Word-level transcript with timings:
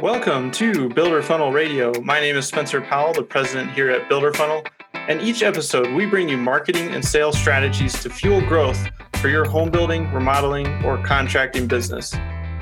Welcome 0.00 0.50
to 0.52 0.88
Builder 0.88 1.22
Funnel 1.22 1.52
Radio. 1.52 1.92
My 2.00 2.18
name 2.18 2.36
is 2.36 2.48
Spencer 2.48 2.80
Powell, 2.80 3.12
the 3.12 3.22
president 3.22 3.70
here 3.70 3.90
at 3.90 4.08
Builder 4.08 4.32
Funnel. 4.32 4.64
And 4.92 5.22
each 5.22 5.44
episode, 5.44 5.94
we 5.94 6.04
bring 6.04 6.28
you 6.28 6.36
marketing 6.36 6.88
and 6.88 7.02
sales 7.02 7.38
strategies 7.38 8.02
to 8.02 8.10
fuel 8.10 8.40
growth 8.40 8.88
for 9.20 9.28
your 9.28 9.44
home 9.44 9.70
building, 9.70 10.12
remodeling, 10.12 10.66
or 10.84 10.98
contracting 11.04 11.68
business. 11.68 12.10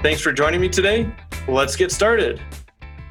Thanks 0.03 0.21
for 0.21 0.31
joining 0.31 0.61
me 0.61 0.69
today. 0.69 1.11
Let's 1.49 1.75
get 1.75 1.91
started. 1.91 2.39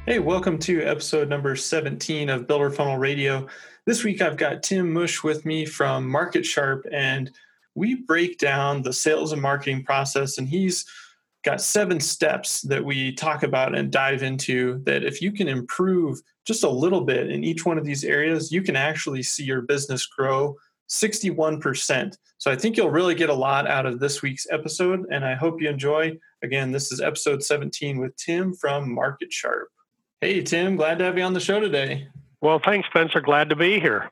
Hey, 0.06 0.20
welcome 0.20 0.56
to 0.60 0.82
episode 0.82 1.28
number 1.28 1.56
17 1.56 2.30
of 2.30 2.46
Builder 2.46 2.70
Funnel 2.70 2.98
Radio. 2.98 3.48
This 3.86 4.04
week, 4.04 4.22
I've 4.22 4.36
got 4.36 4.62
Tim 4.62 4.92
Musch 4.92 5.24
with 5.24 5.44
me 5.44 5.66
from 5.66 6.08
MarketSharp, 6.08 6.82
and 6.92 7.32
we 7.74 7.96
break 7.96 8.38
down 8.38 8.82
the 8.82 8.92
sales 8.92 9.32
and 9.32 9.42
marketing 9.42 9.82
process. 9.82 10.38
And 10.38 10.48
he's 10.48 10.86
got 11.44 11.60
seven 11.60 12.00
steps 12.00 12.62
that 12.62 12.84
we 12.84 13.12
talk 13.12 13.42
about 13.42 13.74
and 13.74 13.90
dive 13.90 14.22
into 14.22 14.80
that 14.84 15.04
if 15.04 15.20
you 15.20 15.32
can 15.32 15.48
improve 15.48 16.20
just 16.44 16.64
a 16.64 16.68
little 16.68 17.00
bit 17.00 17.30
in 17.30 17.44
each 17.44 17.64
one 17.64 17.78
of 17.78 17.84
these 17.84 18.04
areas, 18.04 18.52
you 18.52 18.62
can 18.62 18.76
actually 18.76 19.22
see 19.22 19.44
your 19.44 19.62
business 19.62 20.06
grow 20.06 20.56
61%. 20.88 22.16
So 22.38 22.50
I 22.50 22.56
think 22.56 22.76
you'll 22.76 22.90
really 22.90 23.14
get 23.14 23.30
a 23.30 23.34
lot 23.34 23.66
out 23.66 23.86
of 23.86 23.98
this 23.98 24.20
week's 24.22 24.46
episode, 24.50 25.06
and 25.10 25.24
I 25.24 25.34
hope 25.34 25.60
you 25.60 25.68
enjoy. 25.68 26.18
Again, 26.42 26.72
this 26.72 26.92
is 26.92 27.00
episode 27.00 27.42
17 27.42 27.98
with 27.98 28.16
Tim 28.16 28.52
from 28.54 28.94
MarketSharp. 28.94 29.64
Hey, 30.20 30.42
Tim, 30.42 30.76
glad 30.76 30.98
to 30.98 31.04
have 31.04 31.16
you 31.16 31.24
on 31.24 31.32
the 31.32 31.40
show 31.40 31.60
today. 31.60 32.08
Well, 32.40 32.60
thanks, 32.64 32.88
Spencer. 32.88 33.20
Glad 33.20 33.48
to 33.48 33.56
be 33.56 33.80
here. 33.80 34.10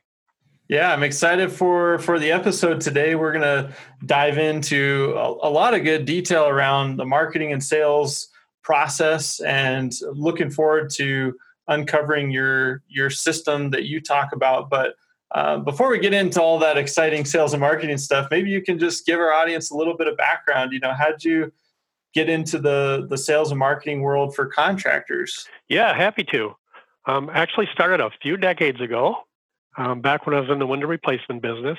Yeah, 0.71 0.93
I'm 0.93 1.03
excited 1.03 1.51
for 1.51 1.99
for 1.99 2.17
the 2.17 2.31
episode 2.31 2.79
today. 2.79 3.15
We're 3.15 3.33
to 3.41 3.73
dive 4.05 4.37
into 4.37 5.13
a, 5.17 5.49
a, 5.49 5.51
lot 5.51 5.73
of 5.73 5.83
good 5.83 6.05
detail 6.05 6.47
around 6.47 6.95
the 6.95 7.03
marketing 7.03 7.51
and 7.51 7.61
sales 7.61 8.29
process, 8.63 9.41
and 9.41 9.91
looking 10.13 10.49
forward 10.49 10.89
to 10.91 11.35
uncovering 11.67 12.31
your 12.31 12.83
your 12.87 13.09
system 13.09 13.71
that 13.71 13.83
you 13.83 13.99
talk 13.99 14.31
about. 14.31 14.69
But 14.69 14.95
uh, 15.31 15.57
before 15.57 15.89
we 15.89 15.99
get 15.99 16.13
into 16.13 16.41
all 16.41 16.57
that 16.59 16.77
exciting 16.77 17.25
sales 17.25 17.51
and 17.51 17.59
marketing 17.59 17.97
stuff, 17.97 18.29
maybe 18.31 18.49
you 18.49 18.61
can 18.61 18.79
just 18.79 19.05
give 19.05 19.19
our 19.19 19.33
audience 19.33 19.71
a 19.71 19.75
little 19.75 19.97
bit 19.97 20.07
of 20.07 20.15
background. 20.15 20.71
You 20.71 20.79
know, 20.79 20.93
how'd 20.93 21.21
you 21.21 21.51
get 22.13 22.29
into 22.29 22.59
the 22.59 23.07
the 23.09 23.17
sales 23.17 23.51
and 23.51 23.59
marketing 23.59 24.03
world 24.03 24.33
for 24.33 24.45
contractors? 24.45 25.49
Yeah, 25.67 25.93
happy 25.93 26.23
to. 26.31 26.55
Um, 27.07 27.29
actually, 27.33 27.67
started 27.73 27.99
a 27.99 28.09
few 28.21 28.37
decades 28.37 28.79
ago 28.79 29.25
um, 29.77 30.01
back 30.01 30.25
when 30.25 30.35
I 30.35 30.39
was 30.39 30.49
in 30.49 30.59
the 30.59 30.67
window 30.67 30.87
replacement 30.87 31.41
business. 31.41 31.77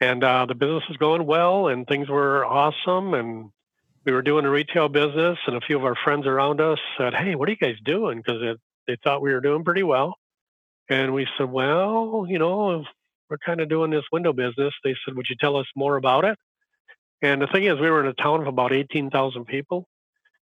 And 0.00 0.24
uh, 0.24 0.46
the 0.46 0.54
business 0.54 0.82
was 0.88 0.96
going 0.96 1.26
well 1.26 1.68
and 1.68 1.86
things 1.86 2.08
were 2.08 2.44
awesome. 2.44 3.14
And 3.14 3.50
we 4.04 4.12
were 4.12 4.22
doing 4.22 4.44
a 4.44 4.50
retail 4.50 4.88
business. 4.88 5.38
And 5.46 5.56
a 5.56 5.60
few 5.60 5.76
of 5.76 5.84
our 5.84 5.94
friends 5.94 6.26
around 6.26 6.60
us 6.60 6.78
said, 6.98 7.14
Hey, 7.14 7.34
what 7.34 7.48
are 7.48 7.52
you 7.52 7.58
guys 7.58 7.76
doing? 7.84 8.18
Because 8.18 8.58
they 8.86 8.96
thought 9.04 9.22
we 9.22 9.32
were 9.32 9.40
doing 9.40 9.64
pretty 9.64 9.82
well. 9.84 10.16
And 10.88 11.14
we 11.14 11.26
said, 11.38 11.50
Well, 11.50 12.26
you 12.28 12.38
know, 12.38 12.84
we're 13.30 13.38
kind 13.38 13.60
of 13.60 13.68
doing 13.68 13.90
this 13.90 14.04
window 14.10 14.32
business. 14.32 14.74
They 14.84 14.96
said, 15.04 15.14
Would 15.14 15.26
you 15.28 15.36
tell 15.40 15.56
us 15.56 15.66
more 15.76 15.96
about 15.96 16.24
it? 16.24 16.38
And 17.22 17.40
the 17.40 17.46
thing 17.46 17.64
is, 17.64 17.78
we 17.78 17.88
were 17.88 18.00
in 18.00 18.08
a 18.08 18.14
town 18.14 18.40
of 18.40 18.48
about 18.48 18.72
18,000 18.72 19.44
people. 19.44 19.86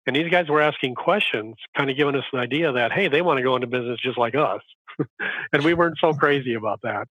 And 0.06 0.14
these 0.14 0.30
guys 0.30 0.48
were 0.48 0.60
asking 0.60 0.94
questions, 0.96 1.56
kind 1.76 1.90
of 1.90 1.96
giving 1.96 2.14
us 2.14 2.24
an 2.32 2.38
idea 2.38 2.72
that, 2.72 2.92
hey, 2.92 3.08
they 3.08 3.22
want 3.22 3.38
to 3.38 3.42
go 3.42 3.54
into 3.54 3.66
business 3.66 4.00
just 4.02 4.18
like 4.18 4.34
us. 4.34 4.60
and 5.52 5.64
we 5.64 5.74
weren't 5.74 5.98
so 5.98 6.12
crazy 6.12 6.54
about 6.54 6.80
that. 6.82 7.08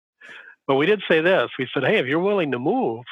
But 0.67 0.77
we 0.77 0.87
did 0.87 1.03
say 1.09 1.21
this 1.21 1.51
we 1.59 1.69
said, 1.73 1.85
hey, 1.85 1.99
if 1.99 2.07
you're 2.07 2.21
willing 2.21 2.53
to 2.53 2.59
move, 2.59 3.05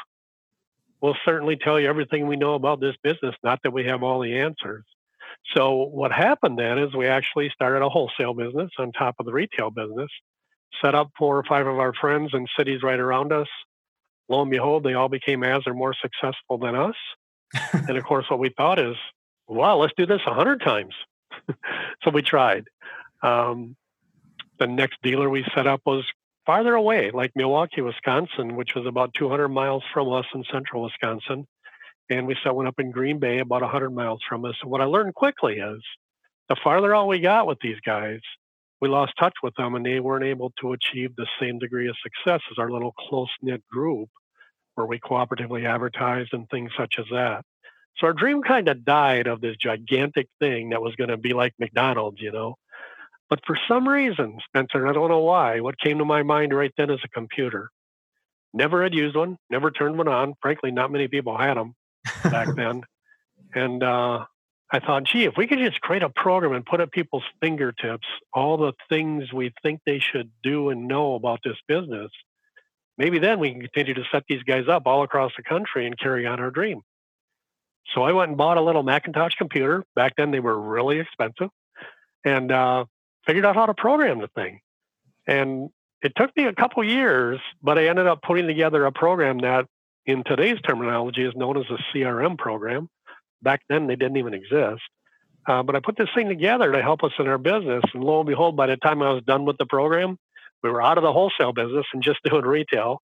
we'll 1.00 1.16
certainly 1.24 1.56
tell 1.56 1.78
you 1.78 1.88
everything 1.88 2.26
we 2.26 2.36
know 2.36 2.54
about 2.54 2.80
this 2.80 2.96
business, 3.02 3.34
not 3.42 3.60
that 3.62 3.72
we 3.72 3.84
have 3.84 4.02
all 4.02 4.20
the 4.20 4.38
answers. 4.38 4.84
So 5.54 5.84
what 5.84 6.12
happened 6.12 6.58
then 6.58 6.78
is 6.78 6.94
we 6.94 7.06
actually 7.06 7.50
started 7.50 7.84
a 7.84 7.88
wholesale 7.88 8.34
business 8.34 8.70
on 8.78 8.92
top 8.92 9.16
of 9.18 9.26
the 9.26 9.32
retail 9.32 9.70
business, 9.70 10.10
set 10.82 10.94
up 10.94 11.10
four 11.18 11.36
or 11.36 11.44
five 11.44 11.66
of 11.66 11.78
our 11.78 11.92
friends 11.92 12.30
in 12.32 12.46
cities 12.58 12.82
right 12.82 12.98
around 12.98 13.32
us. 13.32 13.48
Lo 14.28 14.40
and 14.40 14.50
behold, 14.50 14.84
they 14.84 14.94
all 14.94 15.08
became 15.08 15.44
as 15.44 15.62
or 15.66 15.74
more 15.74 15.94
successful 15.94 16.58
than 16.58 16.74
us. 16.74 16.96
and 17.72 17.96
of 17.96 18.04
course, 18.04 18.24
what 18.30 18.38
we 18.38 18.48
thought 18.56 18.78
is, 18.78 18.96
well, 19.48 19.78
let's 19.78 19.94
do 19.96 20.06
this 20.06 20.20
a 20.26 20.34
hundred 20.34 20.60
times. 20.60 20.94
so 22.02 22.10
we 22.12 22.22
tried. 22.22 22.68
Um, 23.22 23.76
the 24.58 24.66
next 24.66 24.98
dealer 25.02 25.28
we 25.28 25.44
set 25.54 25.66
up 25.66 25.82
was 25.84 26.04
farther 26.46 26.74
away, 26.74 27.10
like 27.12 27.32
Milwaukee, 27.34 27.80
Wisconsin, 27.80 28.56
which 28.56 28.74
was 28.74 28.86
about 28.86 29.14
200 29.14 29.48
miles 29.48 29.82
from 29.92 30.12
us 30.12 30.26
in 30.34 30.44
central 30.52 30.82
Wisconsin. 30.82 31.46
And 32.10 32.26
we 32.26 32.36
set 32.44 32.54
one 32.54 32.66
up 32.66 32.78
in 32.78 32.90
Green 32.90 33.18
Bay, 33.18 33.38
about 33.38 33.62
100 33.62 33.90
miles 33.90 34.20
from 34.28 34.44
us. 34.44 34.54
And 34.62 34.70
what 34.70 34.80
I 34.80 34.84
learned 34.84 35.14
quickly 35.14 35.54
is 35.54 35.82
the 36.48 36.56
farther 36.62 36.94
out 36.94 37.08
we 37.08 37.20
got 37.20 37.46
with 37.46 37.58
these 37.60 37.80
guys, 37.84 38.20
we 38.80 38.88
lost 38.88 39.14
touch 39.18 39.34
with 39.42 39.54
them 39.54 39.74
and 39.74 39.86
they 39.86 40.00
weren't 40.00 40.24
able 40.24 40.52
to 40.60 40.72
achieve 40.72 41.16
the 41.16 41.26
same 41.40 41.58
degree 41.58 41.88
of 41.88 41.96
success 42.02 42.42
as 42.50 42.58
our 42.58 42.70
little 42.70 42.92
close 42.92 43.30
knit 43.40 43.62
group 43.70 44.10
where 44.74 44.86
we 44.86 44.98
cooperatively 44.98 45.66
advertised 45.66 46.34
and 46.34 46.48
things 46.50 46.70
such 46.76 46.96
as 46.98 47.06
that. 47.10 47.44
So 47.98 48.08
our 48.08 48.12
dream 48.12 48.42
kind 48.42 48.68
of 48.68 48.84
died 48.84 49.26
of 49.26 49.40
this 49.40 49.56
gigantic 49.56 50.28
thing 50.40 50.70
that 50.70 50.82
was 50.82 50.96
going 50.96 51.10
to 51.10 51.16
be 51.16 51.32
like 51.32 51.54
McDonald's, 51.58 52.20
you 52.20 52.32
know. 52.32 52.56
But 53.30 53.40
for 53.46 53.56
some 53.68 53.88
reason, 53.88 54.38
Spencer, 54.46 54.86
I 54.86 54.92
don't 54.92 55.08
know 55.08 55.20
why, 55.20 55.60
what 55.60 55.78
came 55.78 55.98
to 55.98 56.04
my 56.04 56.22
mind 56.22 56.54
right 56.54 56.72
then 56.76 56.90
is 56.90 57.00
a 57.04 57.08
computer. 57.08 57.70
Never 58.52 58.82
had 58.82 58.94
used 58.94 59.16
one, 59.16 59.38
never 59.50 59.70
turned 59.70 59.98
one 59.98 60.08
on. 60.08 60.34
Frankly, 60.40 60.70
not 60.70 60.92
many 60.92 61.08
people 61.08 61.36
had 61.36 61.56
them 61.56 61.74
back 62.24 62.48
then. 62.56 62.82
And 63.54 63.82
uh, 63.82 64.24
I 64.70 64.80
thought, 64.80 65.04
gee, 65.04 65.24
if 65.24 65.36
we 65.36 65.46
could 65.46 65.58
just 65.58 65.80
create 65.80 66.02
a 66.02 66.08
program 66.08 66.52
and 66.52 66.66
put 66.66 66.80
at 66.80 66.92
people's 66.92 67.24
fingertips 67.40 68.06
all 68.32 68.56
the 68.56 68.72
things 68.88 69.32
we 69.32 69.52
think 69.62 69.80
they 69.86 69.98
should 69.98 70.30
do 70.42 70.70
and 70.70 70.86
know 70.86 71.14
about 71.14 71.40
this 71.44 71.56
business, 71.66 72.10
maybe 72.98 73.18
then 73.18 73.38
we 73.38 73.50
can 73.52 73.60
continue 73.60 73.94
to 73.94 74.04
set 74.12 74.24
these 74.28 74.42
guys 74.42 74.68
up 74.68 74.82
all 74.86 75.02
across 75.02 75.32
the 75.36 75.42
country 75.42 75.86
and 75.86 75.98
carry 75.98 76.26
on 76.26 76.40
our 76.40 76.50
dream. 76.50 76.82
So 77.94 78.02
I 78.02 78.12
went 78.12 78.30
and 78.30 78.38
bought 78.38 78.56
a 78.56 78.62
little 78.62 78.82
Macintosh 78.82 79.34
computer. 79.34 79.84
Back 79.94 80.14
then, 80.16 80.30
they 80.30 80.40
were 80.40 80.58
really 80.58 81.00
expensive. 81.00 81.50
And 82.24 82.50
uh, 82.50 82.86
figured 83.26 83.44
out 83.44 83.56
how 83.56 83.66
to 83.66 83.74
program 83.74 84.20
the 84.20 84.28
thing. 84.28 84.60
And 85.26 85.70
it 86.02 86.12
took 86.16 86.36
me 86.36 86.44
a 86.44 86.54
couple 86.54 86.84
years, 86.84 87.40
but 87.62 87.78
I 87.78 87.88
ended 87.88 88.06
up 88.06 88.22
putting 88.22 88.46
together 88.46 88.84
a 88.84 88.92
program 88.92 89.38
that, 89.38 89.66
in 90.06 90.22
today's 90.24 90.60
terminology, 90.60 91.22
is 91.22 91.34
known 91.34 91.56
as 91.58 91.64
a 91.70 91.78
CRM 91.92 92.38
program. 92.38 92.88
Back 93.42 93.62
then, 93.68 93.86
they 93.86 93.96
didn't 93.96 94.16
even 94.16 94.34
exist. 94.34 94.82
Uh, 95.46 95.62
but 95.62 95.76
I 95.76 95.80
put 95.80 95.96
this 95.96 96.08
thing 96.14 96.28
together 96.28 96.72
to 96.72 96.82
help 96.82 97.04
us 97.04 97.12
in 97.18 97.26
our 97.26 97.38
business. 97.38 97.82
And 97.92 98.02
lo 98.02 98.20
and 98.20 98.26
behold, 98.26 98.56
by 98.56 98.66
the 98.66 98.76
time 98.76 99.02
I 99.02 99.12
was 99.12 99.22
done 99.24 99.44
with 99.44 99.58
the 99.58 99.66
program, 99.66 100.18
we 100.62 100.70
were 100.70 100.82
out 100.82 100.96
of 100.96 101.04
the 101.04 101.12
wholesale 101.12 101.52
business 101.52 101.84
and 101.92 102.02
just 102.02 102.20
doing 102.24 102.44
retail. 102.44 103.02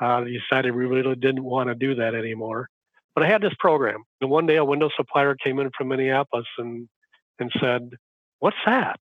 Uh, 0.00 0.22
decided 0.24 0.74
we 0.74 0.84
really 0.84 1.16
didn't 1.16 1.42
want 1.42 1.68
to 1.68 1.74
do 1.74 1.96
that 1.96 2.14
anymore. 2.14 2.68
But 3.18 3.26
I 3.26 3.30
had 3.32 3.42
this 3.42 3.54
program. 3.58 4.04
And 4.20 4.30
one 4.30 4.46
day, 4.46 4.54
a 4.58 4.64
window 4.64 4.90
supplier 4.96 5.34
came 5.34 5.58
in 5.58 5.70
from 5.76 5.88
Minneapolis 5.88 6.46
and 6.56 6.88
and 7.40 7.50
said, 7.58 7.90
"What's 8.38 8.56
that?" 8.64 9.00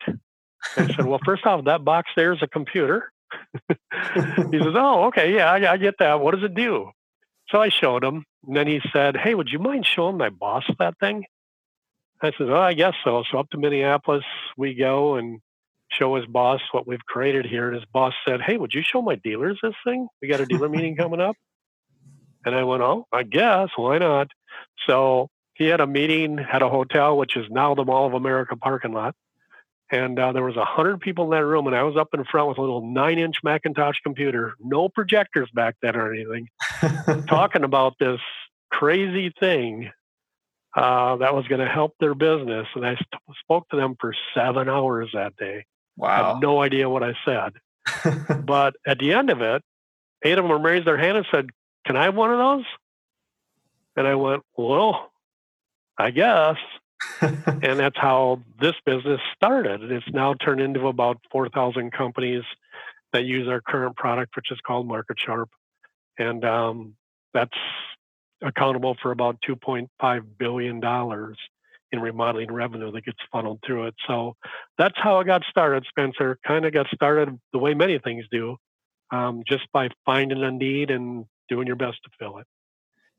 I 0.76 0.88
said, 0.88 1.06
well, 1.06 1.20
first 1.24 1.46
off, 1.46 1.66
that 1.66 1.86
box 1.86 2.10
there 2.16 2.34
is 2.34 2.42
a 2.42 2.48
computer. 2.48 3.12
he 3.70 3.76
says, 4.60 4.74
oh, 4.74 5.06
okay, 5.10 5.36
yeah, 5.36 5.52
I, 5.52 5.74
I, 5.74 5.78
get 5.78 6.00
that. 6.00 6.20
What 6.20 6.34
does 6.34 6.44
it 6.44 6.56
do? 6.56 6.90
So 7.50 7.62
I 7.62 7.70
showed 7.70 8.04
him. 8.04 8.26
And 8.48 8.58
then 8.58 8.66
he 8.66 8.82
said, 8.92 9.16
hey, 9.16 9.36
would 9.36 9.50
you 9.50 9.60
mind 9.60 9.86
showing 9.86 10.18
my 10.18 10.30
boss 10.30 10.64
that 10.80 10.96
thing? 11.00 11.26
I 12.24 12.32
said, 12.40 12.50
oh, 12.50 12.60
I 12.60 12.74
guess 12.74 12.96
so. 13.04 13.24
So 13.32 13.38
up 13.38 13.52
to 13.52 13.60
Minneapolis 13.60 14.26
we 14.58 14.74
go 14.74 15.14
and 15.14 15.42
show 15.92 16.16
his 16.16 16.26
boss 16.26 16.62
what 16.72 16.88
we've 16.88 17.06
created 17.06 17.46
here. 17.46 17.68
And 17.68 17.76
his 17.76 17.86
boss 17.94 18.16
said, 18.28 18.42
hey, 18.42 18.58
would 18.58 18.74
you 18.74 18.82
show 18.82 19.04
my 19.04 19.14
dealers 19.14 19.60
this 19.62 19.76
thing? 19.86 20.08
We 20.24 20.28
got 20.28 20.42
a 20.42 20.48
dealer 20.48 20.70
meeting 20.70 20.96
coming 20.96 21.22
up. 21.22 21.36
And 22.47 22.56
I 22.56 22.63
went, 22.63 22.81
oh, 22.81 23.06
I 23.12 23.24
guess. 23.24 23.69
Why 23.75 23.97
not? 23.97 24.30
So 24.88 25.30
he 25.53 25.66
had 25.66 25.81
a 25.81 25.88
meeting 25.88 26.40
at 26.40 26.62
a 26.62 26.69
hotel, 26.69 27.18
which 27.18 27.35
is 27.35 27.46
now 27.50 27.75
the 27.75 27.85
Mall 27.85 28.07
of 28.07 28.13
America 28.13 28.56
parking 28.56 28.94
lot 28.94 29.16
and 29.89 30.19
uh, 30.19 30.33
there 30.33 30.44
was 30.44 30.57
a 30.57 30.66
hundred 30.66 31.00
people 31.00 31.25
in 31.25 31.30
that 31.31 31.45
room, 31.45 31.68
and 31.68 31.75
I 31.75 31.83
was 31.83 31.95
up 31.95 32.10
in 32.13 32.24
front 32.25 32.50
with 32.50 32.57
a 32.57 32.62
little 32.62 32.86
nine-inch 32.86 33.38
Macintosh 33.44 34.00
computer, 34.01 34.54
no 34.60 34.89
projectors 34.89 35.50
back 35.54 35.75
then 35.81 35.95
or 35.95 36.13
anything, 36.13 36.50
talking 37.27 37.63
about 37.63 37.95
this 38.00 38.19
crazy 38.69 39.33
thing 39.39 39.92
uh, 40.75 41.16
that 41.18 41.33
was 41.33 41.48
going 41.48 41.62
to 41.62 41.72
help 41.72 41.95
their 42.00 42.16
business. 42.16 42.68
And 42.75 42.86
I 42.86 42.95
st- 42.95 43.38
spoke 43.39 43.69
to 43.69 43.77
them 43.77 43.95
for 44.00 44.13
seven 44.36 44.68
hours 44.68 45.10
that 45.13 45.38
day. 45.38 45.66
Wow! 45.95 46.10
I 46.10 46.27
have 46.27 46.42
no 46.42 46.62
idea 46.62 46.89
what 46.89 47.04
I 47.04 47.13
said, 47.24 47.54
but 48.45 48.75
at 48.86 49.00
the 49.00 49.13
end 49.13 49.30
of 49.30 49.42
it, 49.42 49.63
eight 50.24 50.38
of 50.38 50.45
them 50.45 50.62
raised 50.62 50.86
their 50.86 50.98
hand 50.98 51.18
and 51.18 51.25
said, 51.31 51.48
"Can 51.88 51.98
I 51.98 52.04
have 52.04 52.16
one 52.16 52.31
of 52.31 52.38
those?" 52.38 52.66
And 53.95 54.07
I 54.07 54.16
went, 54.16 54.44
"Well, 54.56 55.12
I 55.98 56.12
guess." 56.12 56.57
and 57.22 57.80
that's 57.80 57.98
how 57.98 58.42
this 58.60 58.75
business 58.86 59.22
started. 59.36 59.92
It's 59.92 60.06
now 60.12 60.34
turned 60.34 60.62
into 60.62 60.88
about 60.88 61.18
4,000 61.31 61.92
companies 61.92 62.44
that 63.13 63.24
use 63.24 63.48
our 63.48 63.62
current 63.62 63.95
product, 63.95 64.36
which 64.36 64.51
is 64.51 64.60
called 64.66 64.88
MarketSharp. 64.89 65.48
And 66.18 66.44
um, 66.44 66.95
that's 67.34 67.57
accountable 68.42 68.98
for 69.01 69.12
about 69.12 69.38
$2.5 69.48 70.25
billion 70.38 70.81
in 71.92 72.00
remodeling 72.00 72.51
revenue 72.51 72.92
that 72.92 73.06
gets 73.06 73.19
funneled 73.31 73.60
through 73.66 73.88
it. 73.88 73.95
So 74.07 74.36
that's 74.78 74.98
how 74.98 75.19
I 75.19 75.24
got 75.24 75.44
started, 75.50 75.86
Spencer. 75.88 76.38
Kind 76.45 76.66
of 76.66 76.74
got 76.74 76.88
started 76.94 77.39
the 77.54 77.60
way 77.60 77.74
many 77.74 78.00
things 78.00 78.25
do, 78.31 78.57
um, 79.12 79.44
just 79.48 79.72
by 79.72 79.89
finding 80.06 80.44
a 80.44 80.51
need 80.51 80.92
and 80.92 81.25
doing 81.48 81.68
your 81.68 81.76
best 81.76 81.98
to 82.04 82.10
fill 82.20 82.38
it. 82.38 82.48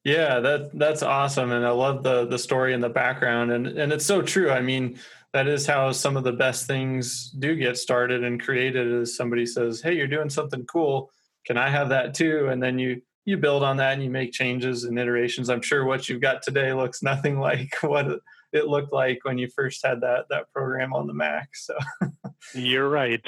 Yeah, 0.05 0.41
that 0.41 0.79
that's 0.79 1.03
awesome, 1.03 1.53
and 1.53 1.67
I 1.67 1.71
love 1.71 2.03
the 2.03 2.27
the 2.27 2.39
story 2.39 2.73
in 2.73 2.81
the 2.81 2.89
background, 2.89 3.51
and 3.51 3.67
and 3.67 3.93
it's 3.93 4.07
so 4.07 4.23
true. 4.23 4.51
I 4.51 4.61
mean, 4.61 4.99
that 5.33 5.49
is 5.49 5.67
how 5.67 5.93
some 5.93 6.17
of 6.17 6.25
the 6.25 6.33
best 6.33 6.67
things 6.67 7.31
do 7.31 7.55
get 7.57 7.77
started 7.77 8.25
and 8.25 8.43
created. 8.43 8.87
Is 8.87 9.17
somebody 9.17 9.45
says, 9.45 9.83
"Hey, 9.83 9.95
you're 9.95 10.07
doing 10.07 10.31
something 10.31 10.65
cool. 10.67 11.11
Can 11.45 11.59
I 11.59 11.69
have 11.69 11.89
that 11.91 12.15
too?" 12.15 12.49
And 12.49 12.63
then 12.63 12.79
you 12.79 13.03
you 13.25 13.37
build 13.37 13.63
on 13.63 13.77
that 13.77 13.93
and 13.93 14.03
you 14.03 14.09
make 14.09 14.33
changes 14.33 14.85
and 14.85 14.99
iterations. 14.99 15.51
I'm 15.51 15.61
sure 15.61 15.85
what 15.85 16.09
you've 16.09 16.23
got 16.23 16.43
today 16.43 16.73
looks 16.73 17.03
nothing 17.13 17.39
like 17.39 17.75
what 17.83 18.21
it 18.53 18.67
looked 18.67 18.93
like 18.93 19.19
when 19.25 19.37
you 19.37 19.49
first 19.49 19.85
had 19.85 20.01
that 20.01 20.27
that 20.31 20.51
program 20.53 20.95
on 20.95 21.07
the 21.07 21.13
Mac. 21.13 21.51
So 21.55 21.77
you're 22.55 22.89
right. 22.89 23.23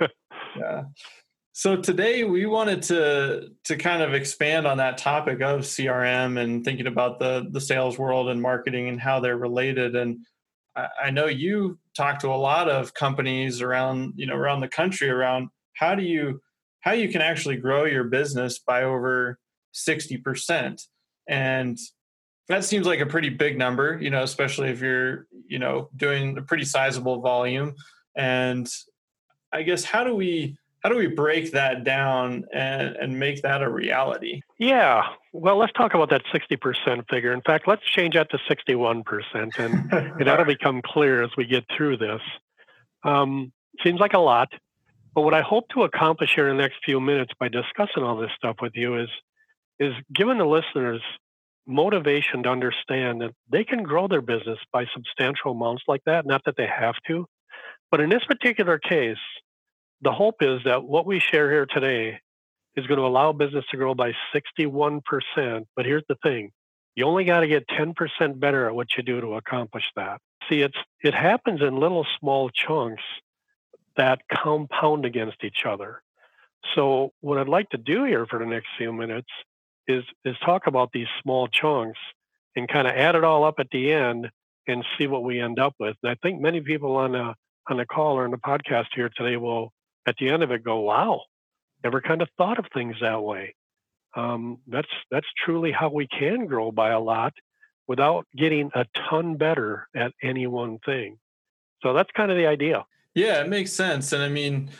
yeah. 0.56 0.84
So 1.54 1.76
today 1.76 2.24
we 2.24 2.46
wanted 2.46 2.82
to 2.84 3.50
to 3.64 3.76
kind 3.76 4.02
of 4.02 4.14
expand 4.14 4.66
on 4.66 4.78
that 4.78 4.96
topic 4.96 5.42
of 5.42 5.60
CRM 5.60 6.40
and 6.40 6.64
thinking 6.64 6.86
about 6.86 7.18
the 7.18 7.46
the 7.50 7.60
sales 7.60 7.98
world 7.98 8.30
and 8.30 8.40
marketing 8.40 8.88
and 8.88 8.98
how 8.98 9.20
they're 9.20 9.36
related. 9.36 9.94
And 9.94 10.20
I, 10.74 10.88
I 11.04 11.10
know 11.10 11.26
you 11.26 11.78
talk 11.94 12.20
to 12.20 12.28
a 12.28 12.36
lot 12.36 12.70
of 12.70 12.94
companies 12.94 13.60
around 13.60 14.14
you 14.16 14.26
know 14.26 14.34
around 14.34 14.60
the 14.60 14.68
country 14.68 15.10
around 15.10 15.50
how 15.74 15.94
do 15.94 16.02
you 16.02 16.40
how 16.80 16.92
you 16.92 17.10
can 17.10 17.20
actually 17.20 17.56
grow 17.56 17.84
your 17.84 18.04
business 18.04 18.58
by 18.58 18.82
over 18.82 19.38
60% 19.74 20.82
and 21.28 21.78
that 22.48 22.64
seems 22.64 22.86
like 22.86 23.00
a 23.00 23.06
pretty 23.06 23.28
big 23.28 23.56
number 23.56 23.98
you 24.00 24.10
know 24.10 24.22
especially 24.22 24.68
if 24.68 24.80
you're 24.80 25.26
you 25.46 25.58
know 25.58 25.88
doing 25.96 26.36
a 26.38 26.42
pretty 26.42 26.64
sizable 26.64 27.20
volume 27.20 27.74
and 28.16 28.68
i 29.52 29.62
guess 29.62 29.84
how 29.84 30.04
do 30.04 30.14
we 30.14 30.56
how 30.82 30.88
do 30.88 30.96
we 30.96 31.06
break 31.06 31.52
that 31.52 31.84
down 31.84 32.44
and, 32.52 32.96
and 32.96 33.18
make 33.18 33.42
that 33.42 33.62
a 33.62 33.70
reality? 33.70 34.42
Yeah. 34.58 35.02
Well 35.32 35.56
let's 35.56 35.72
talk 35.72 35.94
about 35.94 36.10
that 36.10 36.22
60% 36.34 37.08
figure. 37.08 37.32
In 37.32 37.42
fact 37.42 37.68
let's 37.68 37.84
change 37.84 38.14
that 38.14 38.30
to 38.30 38.38
61% 38.50 39.04
and, 39.58 39.92
and 39.92 40.26
that'll 40.26 40.44
become 40.44 40.82
clear 40.84 41.22
as 41.22 41.30
we 41.36 41.46
get 41.46 41.64
through 41.76 41.98
this. 41.98 42.20
Um, 43.04 43.52
seems 43.82 44.00
like 44.00 44.12
a 44.12 44.18
lot 44.18 44.48
but 45.14 45.22
what 45.22 45.34
i 45.34 45.40
hope 45.40 45.64
to 45.70 45.82
accomplish 45.82 46.34
here 46.34 46.48
in 46.48 46.56
the 46.56 46.62
next 46.62 46.76
few 46.84 47.00
minutes 47.00 47.32
by 47.40 47.48
discussing 47.48 48.02
all 48.02 48.16
this 48.16 48.30
stuff 48.36 48.56
with 48.60 48.72
you 48.74 49.00
is 49.00 49.08
is 49.80 49.94
giving 50.14 50.38
the 50.38 50.44
listeners 50.44 51.00
motivation 51.66 52.42
to 52.42 52.48
understand 52.48 53.20
that 53.20 53.32
they 53.50 53.64
can 53.64 53.82
grow 53.82 54.08
their 54.08 54.22
business 54.22 54.58
by 54.72 54.86
substantial 54.94 55.52
amounts 55.52 55.82
like 55.88 56.02
that. 56.06 56.26
Not 56.26 56.42
that 56.44 56.56
they 56.56 56.66
have 56.66 56.94
to, 57.08 57.26
but 57.90 58.00
in 58.00 58.10
this 58.10 58.24
particular 58.24 58.78
case, 58.78 59.16
the 60.02 60.12
hope 60.12 60.36
is 60.42 60.60
that 60.64 60.84
what 60.84 61.06
we 61.06 61.20
share 61.20 61.50
here 61.50 61.66
today 61.66 62.20
is 62.76 62.86
going 62.86 62.98
to 62.98 63.06
allow 63.06 63.32
business 63.32 63.64
to 63.70 63.76
grow 63.76 63.94
by 63.94 64.12
61%. 64.34 65.00
But 65.76 65.86
here's 65.86 66.04
the 66.08 66.16
thing 66.22 66.50
you 66.94 67.06
only 67.06 67.24
got 67.24 67.40
to 67.40 67.46
get 67.46 67.66
10% 67.68 68.38
better 68.38 68.66
at 68.66 68.74
what 68.74 68.88
you 68.96 69.02
do 69.02 69.20
to 69.20 69.34
accomplish 69.34 69.84
that. 69.96 70.20
See, 70.48 70.60
it's, 70.60 70.76
it 71.02 71.14
happens 71.14 71.62
in 71.62 71.78
little 71.78 72.06
small 72.20 72.50
chunks 72.50 73.02
that 73.96 74.20
compound 74.30 75.06
against 75.06 75.44
each 75.44 75.64
other. 75.66 76.02
So, 76.74 77.12
what 77.20 77.38
I'd 77.38 77.48
like 77.48 77.70
to 77.70 77.78
do 77.78 78.04
here 78.04 78.26
for 78.26 78.38
the 78.38 78.46
next 78.46 78.68
few 78.78 78.92
minutes 78.92 79.28
is 79.88 80.04
is 80.24 80.36
talk 80.44 80.68
about 80.68 80.90
these 80.92 81.08
small 81.22 81.48
chunks 81.48 81.98
and 82.54 82.68
kind 82.68 82.86
of 82.86 82.94
add 82.94 83.16
it 83.16 83.24
all 83.24 83.42
up 83.42 83.56
at 83.58 83.66
the 83.72 83.92
end 83.92 84.30
and 84.68 84.84
see 84.96 85.08
what 85.08 85.24
we 85.24 85.40
end 85.40 85.58
up 85.58 85.74
with. 85.80 85.96
And 86.02 86.12
I 86.12 86.14
think 86.22 86.40
many 86.40 86.60
people 86.60 86.96
on 86.96 87.12
the 87.12 87.34
on 87.68 87.76
the 87.78 87.86
call 87.86 88.16
or 88.16 88.24
on 88.24 88.30
the 88.30 88.38
podcast 88.38 88.86
here 88.94 89.10
today 89.16 89.36
will 89.36 89.72
at 90.06 90.16
the 90.18 90.28
end 90.28 90.42
of 90.42 90.50
it 90.50 90.64
go, 90.64 90.80
"Wow, 90.80 91.22
never 91.84 92.00
kind 92.00 92.22
of 92.22 92.28
thought 92.36 92.58
of 92.58 92.66
things 92.72 92.96
that 93.00 93.22
way." 93.22 93.54
Um, 94.14 94.58
that's 94.66 94.88
that's 95.10 95.26
truly 95.44 95.72
how 95.72 95.88
we 95.88 96.06
can 96.06 96.46
grow 96.46 96.70
by 96.70 96.90
a 96.90 97.00
lot 97.00 97.32
without 97.88 98.26
getting 98.36 98.70
a 98.74 98.86
ton 99.08 99.36
better 99.36 99.88
at 99.94 100.12
any 100.22 100.46
one 100.46 100.78
thing. 100.84 101.18
So 101.82 101.92
that's 101.92 102.10
kind 102.12 102.30
of 102.30 102.36
the 102.36 102.46
idea. 102.46 102.84
Yeah, 103.14 103.40
it 103.40 103.48
makes 103.48 103.72
sense. 103.72 104.12
And 104.12 104.22
I 104.22 104.28
mean, 104.28 104.70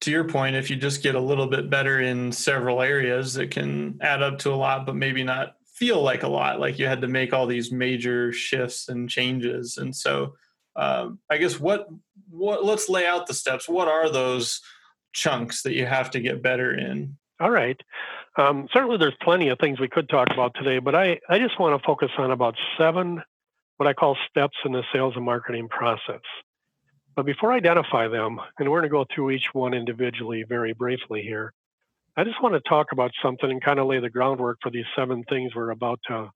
to 0.00 0.10
your 0.10 0.24
point, 0.24 0.56
if 0.56 0.70
you 0.70 0.76
just 0.76 1.02
get 1.02 1.14
a 1.14 1.20
little 1.20 1.46
bit 1.46 1.70
better 1.70 2.00
in 2.00 2.32
several 2.32 2.80
areas, 2.80 3.36
it 3.36 3.50
can 3.50 3.98
add 4.00 4.22
up 4.22 4.38
to 4.40 4.50
a 4.50 4.56
lot, 4.56 4.86
but 4.86 4.96
maybe 4.96 5.22
not 5.22 5.56
feel 5.74 6.02
like 6.02 6.22
a 6.22 6.28
lot. 6.28 6.60
Like 6.60 6.78
you 6.78 6.86
had 6.86 7.00
to 7.02 7.08
make 7.08 7.32
all 7.32 7.46
these 7.46 7.72
major 7.72 8.32
shifts 8.32 8.88
and 8.88 9.08
changes. 9.08 9.78
And 9.78 9.94
so, 9.94 10.34
um, 10.76 11.18
I 11.28 11.36
guess 11.36 11.60
what 11.60 11.88
what 12.32 12.64
let's 12.64 12.88
lay 12.88 13.06
out 13.06 13.26
the 13.26 13.34
steps. 13.34 13.68
What 13.68 13.88
are 13.88 14.10
those 14.10 14.60
chunks 15.12 15.62
that 15.62 15.74
you 15.74 15.86
have 15.86 16.10
to 16.12 16.20
get 16.20 16.42
better 16.42 16.74
in? 16.74 17.16
All 17.40 17.50
right. 17.50 17.80
Um, 18.36 18.68
certainly, 18.72 18.96
there's 18.96 19.16
plenty 19.22 19.48
of 19.48 19.58
things 19.58 19.78
we 19.78 19.88
could 19.88 20.08
talk 20.08 20.28
about 20.32 20.54
today, 20.54 20.78
but 20.78 20.94
I, 20.94 21.20
I 21.28 21.38
just 21.38 21.60
want 21.60 21.78
to 21.78 21.86
focus 21.86 22.10
on 22.16 22.30
about 22.30 22.56
seven 22.78 23.22
what 23.76 23.88
I 23.88 23.94
call 23.94 24.16
steps 24.30 24.56
in 24.64 24.72
the 24.72 24.84
sales 24.92 25.14
and 25.16 25.24
marketing 25.24 25.68
process. 25.68 26.20
But 27.16 27.26
before 27.26 27.52
I 27.52 27.56
identify 27.56 28.06
them, 28.06 28.38
and 28.58 28.70
we're 28.70 28.80
going 28.80 28.90
to 28.90 28.96
go 28.96 29.04
through 29.12 29.32
each 29.32 29.48
one 29.52 29.74
individually 29.74 30.44
very 30.48 30.72
briefly 30.72 31.22
here, 31.22 31.52
I 32.16 32.24
just 32.24 32.42
want 32.42 32.54
to 32.54 32.60
talk 32.68 32.92
about 32.92 33.10
something 33.22 33.50
and 33.50 33.62
kind 33.62 33.78
of 33.78 33.86
lay 33.86 33.98
the 33.98 34.08
groundwork 34.08 34.58
for 34.62 34.70
these 34.70 34.84
seven 34.94 35.24
things 35.24 35.54
we're 35.54 35.70
about 35.70 35.98
to 36.06 36.30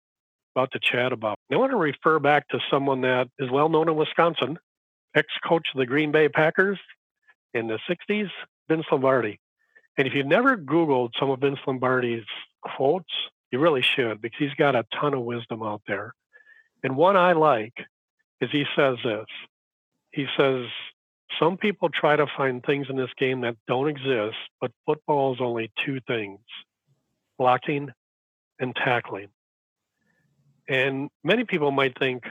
about 0.55 0.73
to 0.73 0.81
chat 0.81 1.13
about. 1.13 1.39
I 1.53 1.57
want 1.57 1.71
to 1.71 1.77
refer 1.77 2.19
back 2.19 2.49
to 2.49 2.59
someone 2.71 3.03
that 3.03 3.29
is 3.39 3.51
well 3.51 3.69
known 3.69 3.89
in 3.89 3.95
Wisconsin, 3.95 4.59
ex-coach 5.17 5.69
of 5.75 5.79
the 5.79 5.87
Green 5.87 6.13
Bay 6.13 6.29
Packers 6.29 6.79
in 7.55 7.67
the 7.67 7.79
60s, 7.89 8.31
Vince 8.69 8.87
Lombardi. 8.93 9.41
And 9.99 10.07
if 10.07 10.15
you've 10.15 10.27
never 10.27 10.57
Googled 10.57 11.11
some 11.19 11.31
of 11.31 11.41
Vince 11.41 11.59
Lombardi's 11.67 12.27
quotes, 12.63 13.13
you 13.51 13.59
really 13.59 13.83
should 13.83 14.21
because 14.21 14.39
he's 14.39 14.55
got 14.55 14.77
a 14.77 14.85
ton 15.01 15.15
of 15.15 15.23
wisdom 15.23 15.63
out 15.63 15.83
there. 15.87 16.15
And 16.83 16.97
one 16.97 17.17
I 17.17 17.33
like 17.33 17.75
is 18.41 18.51
he 18.53 18.65
says 18.77 18.99
this 19.03 19.27
he 20.17 20.27
says 20.37 20.67
some 21.39 21.59
people 21.59 21.91
try 21.91 22.17
to 22.17 22.27
find 22.37 22.65
things 22.65 22.87
in 22.89 22.97
this 22.97 23.11
game 23.19 23.43
that 23.43 23.57
don't 23.69 23.89
exist, 23.89 24.37
but 24.61 24.71
football 24.87 25.35
is 25.35 25.41
only 25.41 25.71
two 25.85 26.01
things 26.07 26.41
blocking 27.39 27.91
and 28.59 28.75
tackling. 28.75 29.29
And 30.69 31.11
many 31.23 31.45
people 31.45 31.71
might 31.71 31.99
think, 31.99 32.25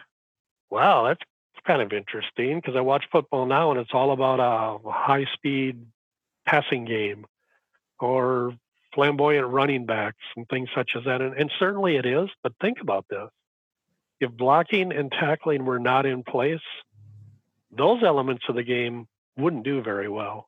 wow, 0.72 1.04
that's 1.06 1.22
kind 1.66 1.82
of 1.82 1.92
interesting 1.94 2.60
because 2.60 2.76
I 2.76 2.82
watch 2.82 3.06
football 3.12 3.46
now 3.46 3.72
and 3.72 3.80
it's 3.80 3.94
all 3.94 4.12
about 4.12 4.40
a 4.40 4.90
high 4.90 5.26
speed 5.34 5.86
passing 6.46 6.86
game 6.86 7.26
or 8.00 8.54
flamboyant 8.94 9.48
running 9.48 9.86
backs 9.86 10.24
and 10.36 10.48
things 10.48 10.70
such 10.76 10.92
as 10.96 11.04
that. 11.06 11.22
And, 11.22 11.34
and 11.36 11.52
certainly 11.60 11.98
it 11.98 12.06
is, 12.06 12.30
but 12.44 12.54
think 12.62 12.80
about 12.82 13.06
this. 13.10 13.30
If 14.20 14.32
blocking 14.32 14.94
and 14.94 15.12
tackling 15.12 15.66
were 15.66 15.80
not 15.80 16.06
in 16.06 16.24
place, 16.24 16.62
those 17.72 18.04
elements 18.04 18.46
of 18.48 18.56
the 18.56 18.64
game 18.64 19.08
wouldn't 19.38 19.66
do 19.66 19.82
very 19.82 20.08
well. 20.08 20.48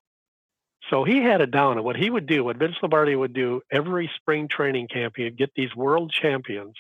So 0.90 1.04
he 1.04 1.18
had 1.18 1.42
it 1.42 1.52
down. 1.52 1.74
And 1.74 1.84
what 1.84 1.98
he 1.98 2.10
would 2.10 2.28
do, 2.28 2.46
what 2.46 2.58
Vince 2.58 2.78
Lombardi 2.82 3.16
would 3.16 3.34
do 3.34 3.62
every 3.70 4.10
spring 4.16 4.48
training 4.48 4.88
camp, 4.88 5.16
he'd 5.18 5.38
get 5.38 5.52
these 5.56 5.76
world 5.76 6.12
champions 6.12 6.76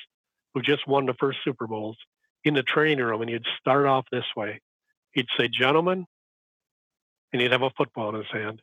who 0.54 0.62
just 0.62 0.88
won 0.88 1.06
the 1.06 1.14
first 1.14 1.40
Super 1.44 1.68
Bowls 1.68 1.98
in 2.48 2.54
the 2.54 2.64
training 2.64 3.04
room, 3.04 3.22
and 3.22 3.30
he'd 3.30 3.44
start 3.60 3.86
off 3.86 4.06
this 4.12 4.26
way. 4.36 4.62
He'd 5.12 5.28
say, 5.38 5.48
Gentlemen, 5.48 6.06
and 7.32 7.42
he'd 7.42 7.52
have 7.52 7.62
a 7.62 7.70
football 7.72 8.10
in 8.10 8.16
his 8.16 8.32
hand. 8.32 8.62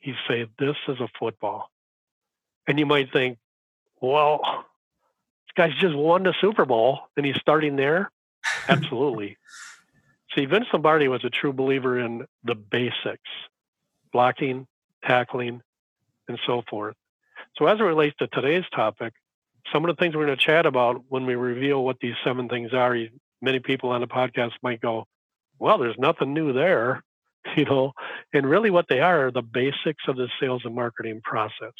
He'd 0.00 0.16
say, 0.28 0.46
This 0.58 0.76
is 0.88 1.00
a 1.00 1.08
football. 1.18 1.70
And 2.66 2.78
you 2.78 2.86
might 2.86 3.12
think, 3.12 3.38
Well, 4.00 4.40
this 5.46 5.54
guy's 5.56 5.80
just 5.80 5.94
won 5.94 6.24
the 6.24 6.34
Super 6.40 6.64
Bowl 6.64 7.00
and 7.16 7.26
he's 7.26 7.36
starting 7.36 7.76
there. 7.76 8.10
Absolutely. 8.68 9.36
See, 10.34 10.46
Vince 10.46 10.66
Lombardi 10.72 11.08
was 11.08 11.24
a 11.24 11.30
true 11.30 11.52
believer 11.52 11.98
in 11.98 12.26
the 12.42 12.54
basics 12.54 13.28
blocking, 14.12 14.66
tackling, 15.04 15.62
and 16.28 16.38
so 16.46 16.62
forth. 16.68 16.96
So, 17.56 17.66
as 17.66 17.80
it 17.80 17.82
relates 17.82 18.16
to 18.18 18.28
today's 18.28 18.64
topic, 18.74 19.14
some 19.72 19.84
of 19.84 19.94
the 19.94 20.00
things 20.00 20.14
we're 20.14 20.26
going 20.26 20.38
to 20.38 20.44
chat 20.44 20.66
about 20.66 21.02
when 21.08 21.26
we 21.26 21.34
reveal 21.34 21.84
what 21.84 21.98
these 22.00 22.14
seven 22.24 22.48
things 22.48 22.72
are, 22.72 22.96
many 23.42 23.58
people 23.58 23.90
on 23.90 24.00
the 24.00 24.06
podcast 24.06 24.52
might 24.62 24.80
go, 24.80 25.04
Well, 25.58 25.78
there's 25.78 25.98
nothing 25.98 26.32
new 26.32 26.52
there, 26.52 27.02
you 27.56 27.64
know, 27.64 27.92
and 28.32 28.48
really 28.48 28.70
what 28.70 28.86
they 28.88 29.00
are 29.00 29.26
are 29.26 29.30
the 29.30 29.42
basics 29.42 30.04
of 30.08 30.16
the 30.16 30.28
sales 30.40 30.62
and 30.64 30.74
marketing 30.74 31.20
process. 31.22 31.74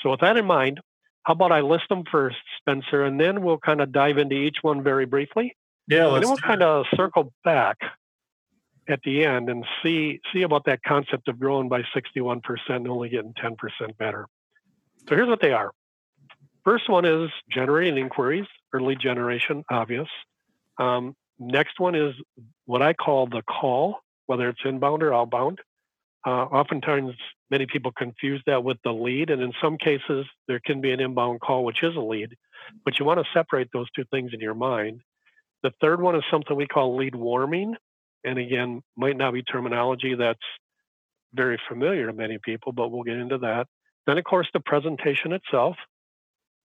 So, 0.00 0.10
with 0.10 0.20
that 0.20 0.36
in 0.36 0.46
mind, 0.46 0.80
how 1.24 1.32
about 1.32 1.52
I 1.52 1.60
list 1.60 1.88
them 1.88 2.04
first, 2.10 2.36
Spencer, 2.58 3.04
and 3.04 3.18
then 3.18 3.42
we'll 3.42 3.58
kind 3.58 3.80
of 3.80 3.92
dive 3.92 4.18
into 4.18 4.36
each 4.36 4.58
one 4.62 4.82
very 4.82 5.06
briefly. 5.06 5.56
Yeah, 5.88 6.06
and 6.06 6.22
then 6.22 6.30
we'll 6.30 6.36
kind 6.38 6.62
of 6.62 6.86
circle 6.94 7.32
back 7.44 7.78
at 8.88 9.00
the 9.02 9.24
end 9.24 9.48
and 9.48 9.64
see 9.82 10.20
see 10.32 10.42
about 10.42 10.66
that 10.66 10.82
concept 10.82 11.28
of 11.28 11.40
growing 11.40 11.68
by 11.68 11.82
61% 11.96 12.40
and 12.68 12.88
only 12.88 13.08
getting 13.08 13.32
10% 13.34 13.56
better. 13.98 14.26
So 15.08 15.14
here's 15.14 15.28
what 15.28 15.40
they 15.40 15.52
are. 15.52 15.72
First 16.64 16.88
one 16.88 17.04
is 17.04 17.30
generating 17.50 17.98
inquiries 17.98 18.46
lead 18.80 18.98
generation, 19.00 19.64
obvious. 19.70 20.08
Um, 20.78 21.14
next 21.38 21.78
one 21.78 21.94
is 21.94 22.14
what 22.66 22.82
I 22.82 22.92
call 22.92 23.26
the 23.26 23.42
call, 23.42 23.98
whether 24.26 24.48
it's 24.48 24.60
inbound 24.64 25.02
or 25.02 25.14
outbound. 25.14 25.60
Uh, 26.26 26.44
oftentimes, 26.44 27.12
many 27.50 27.66
people 27.66 27.92
confuse 27.92 28.42
that 28.46 28.64
with 28.64 28.78
the 28.82 28.92
lead, 28.92 29.30
and 29.30 29.42
in 29.42 29.52
some 29.60 29.76
cases, 29.76 30.24
there 30.48 30.60
can 30.64 30.80
be 30.80 30.90
an 30.90 31.00
inbound 31.00 31.40
call, 31.40 31.64
which 31.64 31.82
is 31.82 31.94
a 31.96 32.00
lead, 32.00 32.34
but 32.84 32.98
you 32.98 33.04
want 33.04 33.20
to 33.20 33.26
separate 33.34 33.68
those 33.72 33.90
two 33.94 34.04
things 34.10 34.32
in 34.32 34.40
your 34.40 34.54
mind. 34.54 35.02
The 35.62 35.72
third 35.80 36.00
one 36.00 36.16
is 36.16 36.22
something 36.30 36.56
we 36.56 36.66
call 36.66 36.96
lead 36.96 37.14
warming, 37.14 37.76
and 38.24 38.38
again, 38.38 38.82
might 38.96 39.16
not 39.16 39.34
be 39.34 39.42
terminology 39.42 40.14
that's 40.14 40.40
very 41.34 41.60
familiar 41.68 42.06
to 42.06 42.12
many 42.12 42.38
people, 42.42 42.72
but 42.72 42.90
we'll 42.90 43.02
get 43.02 43.16
into 43.16 43.38
that. 43.38 43.66
Then, 44.06 44.16
of 44.16 44.24
course, 44.24 44.48
the 44.54 44.60
presentation 44.60 45.32
itself, 45.32 45.76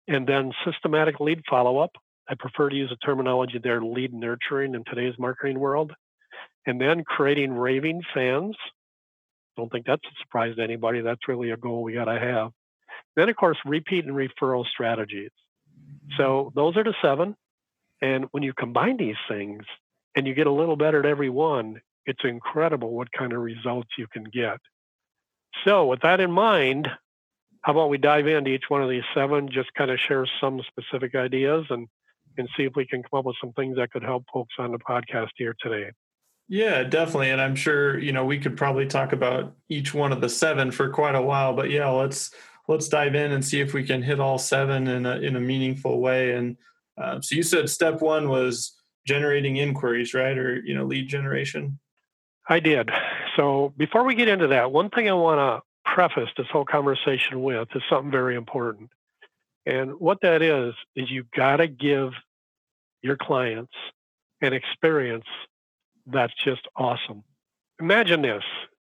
and 0.06 0.26
then 0.26 0.52
systematic 0.64 1.20
lead 1.20 1.42
follow 1.48 1.78
up. 1.78 1.92
I 2.28 2.34
prefer 2.34 2.68
to 2.68 2.76
use 2.76 2.90
the 2.90 2.96
terminology 2.96 3.58
there, 3.58 3.80
lead 3.80 4.12
nurturing 4.12 4.74
in 4.74 4.84
today's 4.84 5.14
marketing 5.18 5.58
world. 5.58 5.92
And 6.66 6.80
then 6.80 7.04
creating 7.04 7.52
raving 7.52 8.02
fans. 8.12 8.54
Don't 9.56 9.72
think 9.72 9.86
that's 9.86 10.04
a 10.04 10.22
surprise 10.22 10.56
to 10.56 10.62
anybody. 10.62 11.00
That's 11.00 11.26
really 11.26 11.50
a 11.50 11.56
goal 11.56 11.82
we 11.82 11.94
got 11.94 12.04
to 12.04 12.18
have. 12.18 12.50
Then, 13.16 13.28
of 13.28 13.36
course, 13.36 13.56
repeat 13.64 14.04
and 14.04 14.14
referral 14.14 14.66
strategies. 14.66 15.30
So 16.16 16.52
those 16.54 16.76
are 16.76 16.84
the 16.84 16.94
seven. 17.00 17.34
And 18.00 18.26
when 18.30 18.42
you 18.42 18.52
combine 18.52 18.96
these 18.96 19.16
things 19.28 19.64
and 20.14 20.26
you 20.26 20.34
get 20.34 20.46
a 20.46 20.52
little 20.52 20.76
better 20.76 21.00
at 21.00 21.06
every 21.06 21.30
one, 21.30 21.80
it's 22.06 22.24
incredible 22.24 22.90
what 22.90 23.12
kind 23.12 23.32
of 23.32 23.40
results 23.40 23.90
you 23.98 24.06
can 24.06 24.24
get. 24.24 24.58
So, 25.64 25.86
with 25.86 26.00
that 26.02 26.20
in 26.20 26.30
mind, 26.30 26.88
how 27.62 27.72
about 27.72 27.90
we 27.90 27.98
dive 27.98 28.26
into 28.26 28.50
each 28.50 28.64
one 28.68 28.82
of 28.82 28.88
these 28.88 29.02
seven, 29.14 29.50
just 29.50 29.74
kind 29.74 29.90
of 29.90 29.98
share 29.98 30.26
some 30.40 30.62
specific 30.68 31.14
ideas 31.14 31.66
and 31.70 31.88
and 32.38 32.48
see 32.56 32.64
if 32.64 32.74
we 32.76 32.86
can 32.86 33.02
come 33.02 33.18
up 33.18 33.24
with 33.24 33.36
some 33.40 33.52
things 33.52 33.76
that 33.76 33.90
could 33.90 34.02
help 34.02 34.24
folks 34.32 34.54
on 34.58 34.72
the 34.72 34.78
podcast 34.78 35.30
here 35.36 35.54
today. 35.60 35.90
Yeah, 36.48 36.82
definitely. 36.82 37.30
And 37.30 37.40
I'm 37.40 37.54
sure, 37.54 37.98
you 37.98 38.12
know, 38.12 38.24
we 38.24 38.38
could 38.38 38.56
probably 38.56 38.86
talk 38.86 39.12
about 39.12 39.54
each 39.68 39.92
one 39.92 40.12
of 40.12 40.20
the 40.20 40.30
seven 40.30 40.70
for 40.70 40.88
quite 40.88 41.14
a 41.14 41.22
while, 41.22 41.52
but 41.54 41.70
yeah, 41.70 41.88
let's 41.88 42.30
let's 42.68 42.88
dive 42.88 43.14
in 43.14 43.32
and 43.32 43.44
see 43.44 43.60
if 43.60 43.74
we 43.74 43.84
can 43.84 44.02
hit 44.02 44.20
all 44.20 44.38
seven 44.38 44.86
in 44.86 45.04
a 45.04 45.16
in 45.16 45.36
a 45.36 45.40
meaningful 45.40 46.00
way. 46.00 46.32
And 46.32 46.56
uh, 46.96 47.20
so 47.20 47.34
you 47.34 47.42
said 47.42 47.68
step 47.68 48.00
one 48.00 48.28
was 48.28 48.80
generating 49.06 49.58
inquiries, 49.58 50.14
right? 50.14 50.36
Or 50.38 50.60
you 50.60 50.74
know, 50.74 50.84
lead 50.84 51.08
generation. 51.08 51.78
I 52.48 52.60
did. 52.60 52.90
So 53.36 53.74
before 53.76 54.04
we 54.04 54.14
get 54.14 54.28
into 54.28 54.48
that, 54.48 54.72
one 54.72 54.88
thing 54.88 55.08
I 55.08 55.12
want 55.12 55.38
to 55.38 55.92
preface 55.94 56.30
this 56.36 56.46
whole 56.50 56.64
conversation 56.64 57.42
with 57.42 57.68
is 57.74 57.82
something 57.90 58.10
very 58.10 58.36
important. 58.36 58.90
And 59.66 60.00
what 60.00 60.22
that 60.22 60.40
is, 60.40 60.74
is 60.96 61.10
you've 61.10 61.30
got 61.30 61.56
to 61.56 61.68
give 61.68 62.12
your 63.02 63.16
clients 63.16 63.72
an 64.40 64.52
experience 64.52 65.24
that's 66.06 66.32
just 66.44 66.66
awesome. 66.76 67.24
Imagine 67.80 68.22
this 68.22 68.44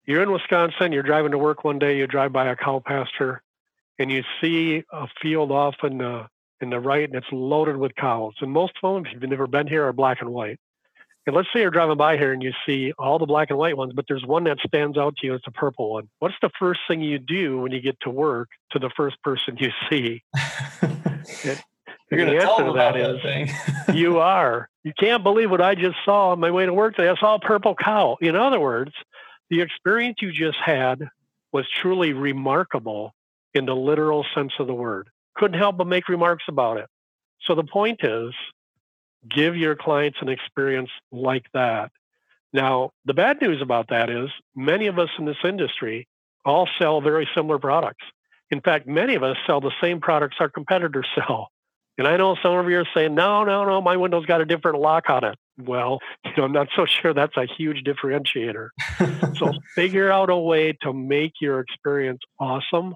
you're 0.07 0.23
in 0.23 0.33
Wisconsin, 0.33 0.93
you're 0.93 1.03
driving 1.03 1.33
to 1.33 1.39
work 1.39 1.65
one 1.65 1.79
day, 1.79 1.97
you 1.97 2.07
drive 2.07 2.33
by 2.33 2.47
a 2.49 2.57
cow 2.57 2.83
pasture, 2.85 3.43
and 3.99 4.11
you 4.11 4.25
see 4.41 4.83
a 4.93 5.07
field 5.21 5.53
off 5.53 5.77
in 5.83 5.99
the, 5.99 6.27
in 6.61 6.71
the 6.71 6.81
right, 6.81 7.05
and 7.05 7.15
it's 7.15 7.31
loaded 7.31 7.77
with 7.77 7.95
cows. 7.95 8.35
And 8.41 8.51
most 8.51 8.73
of 8.83 8.95
them, 8.95 9.07
if 9.07 9.13
you've 9.13 9.31
never 9.31 9.47
been 9.47 9.67
here, 9.67 9.87
are 9.87 9.93
black 9.93 10.21
and 10.21 10.31
white. 10.31 10.59
And 11.27 11.37
let's 11.37 11.49
say 11.53 11.61
you're 11.61 11.71
driving 11.71 11.99
by 11.99 12.17
here 12.17 12.33
and 12.33 12.43
you 12.43 12.53
see 12.67 12.93
all 12.99 13.19
the 13.19 13.27
black 13.27 13.51
and 13.51 13.59
white 13.59 13.77
ones, 13.77 13.93
but 13.95 14.07
there's 14.09 14.25
one 14.25 14.45
that 14.45 14.59
stands 14.67 14.97
out 14.97 15.17
to 15.19 15.27
you. 15.27 15.35
It's 15.35 15.47
a 15.47 15.53
purple 15.53 15.93
one. 15.93 16.09
What's 16.19 16.35
the 16.41 16.51
first 16.59 16.81
thing 16.89 17.03
you 17.03 17.19
do 17.19 17.61
when 17.61 17.73
you 17.73 17.81
get 17.81 17.99
to 18.01 18.11
work 18.11 18.49
to 18.73 18.79
the 18.79 18.91
first 18.97 19.23
person 19.23 19.59
you 19.59 19.71
see? 19.91 20.23
You're 22.11 22.27
going 22.27 22.39
to 22.39 22.41
tell 22.41 22.59
them 22.59 22.69
about 22.69 22.95
that 22.95 23.23
thing. 23.23 23.51
you 23.97 24.19
are. 24.19 24.69
You 24.83 24.93
can't 24.99 25.23
believe 25.23 25.51
what 25.51 25.61
I 25.61 25.75
just 25.75 25.97
saw 26.05 26.31
on 26.31 26.41
my 26.41 26.51
way 26.51 26.67
to 26.67 26.73
work 26.73 26.97
today. 26.97 27.09
I 27.09 27.17
saw 27.17 27.37
a 27.37 27.39
purple 27.39 27.75
cow. 27.75 28.17
In 28.21 28.35
other 28.35 28.59
words, 28.59 28.93
the 29.49 29.61
experience 29.61 30.19
you 30.21 30.33
just 30.33 30.59
had 30.65 31.09
was 31.53 31.67
truly 31.81 32.13
remarkable 32.13 33.15
in 33.55 33.67
the 33.67 33.77
literal 33.77 34.25
sense 34.35 34.53
of 34.59 34.67
the 34.67 34.75
word. 34.75 35.09
Couldn't 35.37 35.59
help 35.59 35.77
but 35.77 35.87
make 35.87 36.09
remarks 36.09 36.45
about 36.49 36.79
it. 36.79 36.87
So 37.43 37.55
the 37.55 37.65
point 37.65 38.01
is, 38.03 38.33
give 39.29 39.57
your 39.57 39.77
clients 39.77 40.19
an 40.21 40.29
experience 40.29 40.91
like 41.13 41.45
that. 41.55 41.91
Now, 42.53 42.91
the 43.05 43.15
bad 43.15 43.41
news 43.41 43.63
about 43.63 43.89
that 43.91 44.11
is 44.11 44.31
many 44.57 44.87
of 44.87 44.99
us 44.99 45.11
in 45.19 45.25
this 45.25 45.37
industry 45.45 46.09
all 46.45 46.69
sell 46.79 47.01
very 47.01 47.29
similar 47.35 47.59
products. 47.59 48.05
In 48.51 48.61
fact, 48.61 48.87
many 48.87 49.15
of 49.15 49.23
us 49.23 49.37
sell 49.47 49.61
the 49.61 49.73
same 49.81 50.01
products 50.01 50.37
our 50.41 50.49
competitors 50.49 51.07
sell. 51.15 51.51
And 51.99 52.09
I 52.09 52.17
know 52.17 52.37
some 52.43 52.57
of 52.57 52.69
you 52.71 52.79
are 52.79 52.89
saying, 52.95 53.15
no, 53.15 53.45
no, 53.45 53.65
no, 53.65 53.81
my 53.81 53.97
window's 53.97 54.27
got 54.27 54.41
a 54.41 54.47
different 54.47 54.79
lock 54.79 55.11
on 55.11 55.25
it. 55.25 55.37
Well, 55.59 55.99
you 56.25 56.33
know, 56.37 56.45
I'm 56.45 56.53
not 56.53 56.69
so 56.75 56.87
sure 56.87 57.13
that's 57.13 57.37
a 57.37 57.47
huge 57.47 57.85
differentiator. 57.85 58.69
so 59.37 59.53
figure 59.75 60.11
out 60.11 60.31
a 60.31 60.37
way 60.37 60.77
to 60.83 60.93
make 60.93 61.33
your 61.41 61.61
experience 61.61 62.21
awesome 62.39 62.95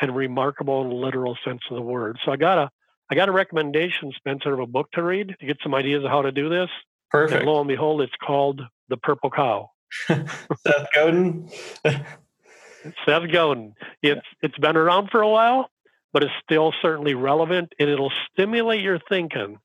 and 0.00 0.14
remarkable 0.14 0.82
in 0.82 0.88
the 0.88 0.94
literal 0.94 1.36
sense 1.44 1.60
of 1.70 1.76
the 1.76 1.82
word. 1.82 2.18
So 2.24 2.32
I 2.32 2.36
got 2.36 2.58
a 2.58 2.70
I 3.12 3.16
got 3.16 3.28
a 3.28 3.32
recommendation, 3.32 4.12
Spencer, 4.16 4.52
of 4.52 4.60
a 4.60 4.66
book 4.66 4.88
to 4.92 5.02
read 5.02 5.34
to 5.40 5.46
get 5.46 5.58
some 5.64 5.74
ideas 5.74 6.04
of 6.04 6.10
how 6.10 6.22
to 6.22 6.30
do 6.30 6.48
this. 6.48 6.68
Perfect. 7.10 7.40
And 7.42 7.50
lo 7.50 7.58
and 7.58 7.66
behold, 7.66 8.02
it's 8.02 8.12
called 8.24 8.62
The 8.88 8.96
Purple 8.96 9.30
Cow. 9.30 9.70
Seth 10.06 10.88
Godin. 10.94 11.50
Seth 11.84 13.32
Godin. 13.32 13.74
It's 14.02 14.26
it's 14.42 14.56
been 14.58 14.76
around 14.76 15.10
for 15.10 15.20
a 15.20 15.28
while, 15.28 15.68
but 16.12 16.22
it's 16.22 16.32
still 16.42 16.72
certainly 16.82 17.14
relevant, 17.14 17.72
and 17.78 17.88
it'll 17.88 18.12
stimulate 18.32 18.82
your 18.82 19.00
thinking 19.08 19.58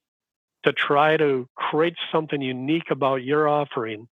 to 0.63 0.73
try 0.73 1.17
to 1.17 1.47
create 1.55 1.95
something 2.11 2.41
unique 2.41 2.89
about 2.89 3.23
your 3.23 3.47
offering 3.47 4.07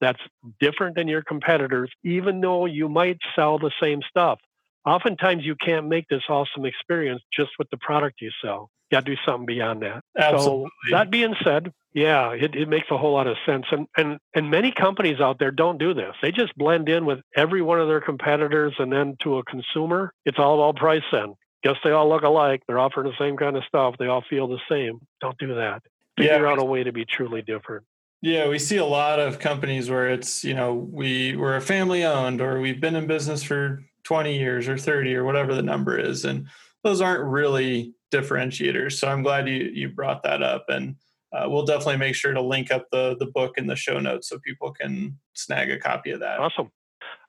that's 0.00 0.20
different 0.58 0.96
than 0.96 1.06
your 1.06 1.22
competitors, 1.22 1.90
even 2.02 2.40
though 2.40 2.66
you 2.66 2.88
might 2.88 3.18
sell 3.36 3.58
the 3.58 3.70
same 3.80 4.00
stuff 4.08 4.40
oftentimes 4.84 5.44
you 5.44 5.54
can't 5.54 5.88
make 5.88 6.08
this 6.08 6.22
awesome 6.28 6.64
experience 6.64 7.22
just 7.32 7.50
with 7.58 7.68
the 7.70 7.76
product 7.76 8.20
you 8.20 8.30
sell. 8.42 8.70
You 8.90 8.96
got 8.96 9.06
to 9.06 9.14
do 9.14 9.20
something 9.24 9.46
beyond 9.46 9.82
that. 9.82 10.02
Absolutely. 10.18 10.70
So 10.88 10.96
that 10.96 11.10
being 11.10 11.34
said, 11.42 11.72
yeah, 11.94 12.30
it, 12.32 12.54
it 12.54 12.68
makes 12.68 12.88
a 12.90 12.98
whole 12.98 13.12
lot 13.12 13.26
of 13.26 13.36
sense. 13.46 13.64
And, 13.70 13.86
and 13.96 14.18
and 14.34 14.50
many 14.50 14.72
companies 14.72 15.20
out 15.20 15.38
there 15.38 15.50
don't 15.50 15.78
do 15.78 15.94
this. 15.94 16.14
They 16.20 16.30
just 16.30 16.54
blend 16.56 16.88
in 16.88 17.06
with 17.06 17.20
every 17.34 17.62
one 17.62 17.80
of 17.80 17.88
their 17.88 18.00
competitors 18.00 18.74
and 18.78 18.92
then 18.92 19.16
to 19.22 19.38
a 19.38 19.44
consumer, 19.44 20.12
it's 20.24 20.38
all 20.38 20.54
about 20.62 20.76
price 20.80 21.02
then. 21.10 21.34
Guess 21.62 21.76
they 21.84 21.90
all 21.90 22.08
look 22.08 22.22
alike. 22.22 22.62
They're 22.66 22.78
offering 22.78 23.08
the 23.08 23.16
same 23.18 23.36
kind 23.36 23.56
of 23.56 23.64
stuff. 23.64 23.94
They 23.98 24.06
all 24.06 24.24
feel 24.28 24.48
the 24.48 24.58
same. 24.68 25.00
Don't 25.20 25.38
do 25.38 25.54
that. 25.54 25.82
Figure 26.18 26.42
yeah. 26.42 26.50
out 26.50 26.58
a 26.58 26.64
way 26.64 26.82
to 26.82 26.92
be 26.92 27.04
truly 27.04 27.42
different. 27.42 27.84
Yeah, 28.20 28.48
we 28.48 28.58
see 28.58 28.76
a 28.76 28.84
lot 28.84 29.18
of 29.18 29.38
companies 29.38 29.90
where 29.90 30.08
it's, 30.10 30.44
you 30.44 30.54
know, 30.54 30.74
we 30.74 31.36
we're 31.36 31.56
a 31.56 31.60
family 31.60 32.04
owned 32.04 32.40
or 32.40 32.60
we've 32.60 32.80
been 32.80 32.94
in 32.94 33.06
business 33.06 33.42
for 33.42 33.82
20 34.04 34.36
years 34.36 34.68
or 34.68 34.76
30 34.76 35.14
or 35.14 35.24
whatever 35.24 35.54
the 35.54 35.62
number 35.62 35.98
is 35.98 36.24
and 36.24 36.46
those 36.82 37.00
aren't 37.00 37.24
really 37.24 37.94
differentiators 38.12 38.92
so 38.92 39.08
i'm 39.08 39.22
glad 39.22 39.48
you 39.48 39.70
you 39.72 39.88
brought 39.88 40.22
that 40.22 40.42
up 40.42 40.64
and 40.68 40.96
uh, 41.32 41.46
we'll 41.48 41.64
definitely 41.64 41.96
make 41.96 42.14
sure 42.14 42.34
to 42.34 42.42
link 42.42 42.70
up 42.70 42.86
the 42.90 43.16
the 43.18 43.26
book 43.26 43.56
in 43.56 43.66
the 43.66 43.76
show 43.76 43.98
notes 43.98 44.28
so 44.28 44.38
people 44.40 44.70
can 44.70 45.16
snag 45.34 45.70
a 45.70 45.78
copy 45.78 46.10
of 46.10 46.20
that 46.20 46.38
awesome 46.38 46.70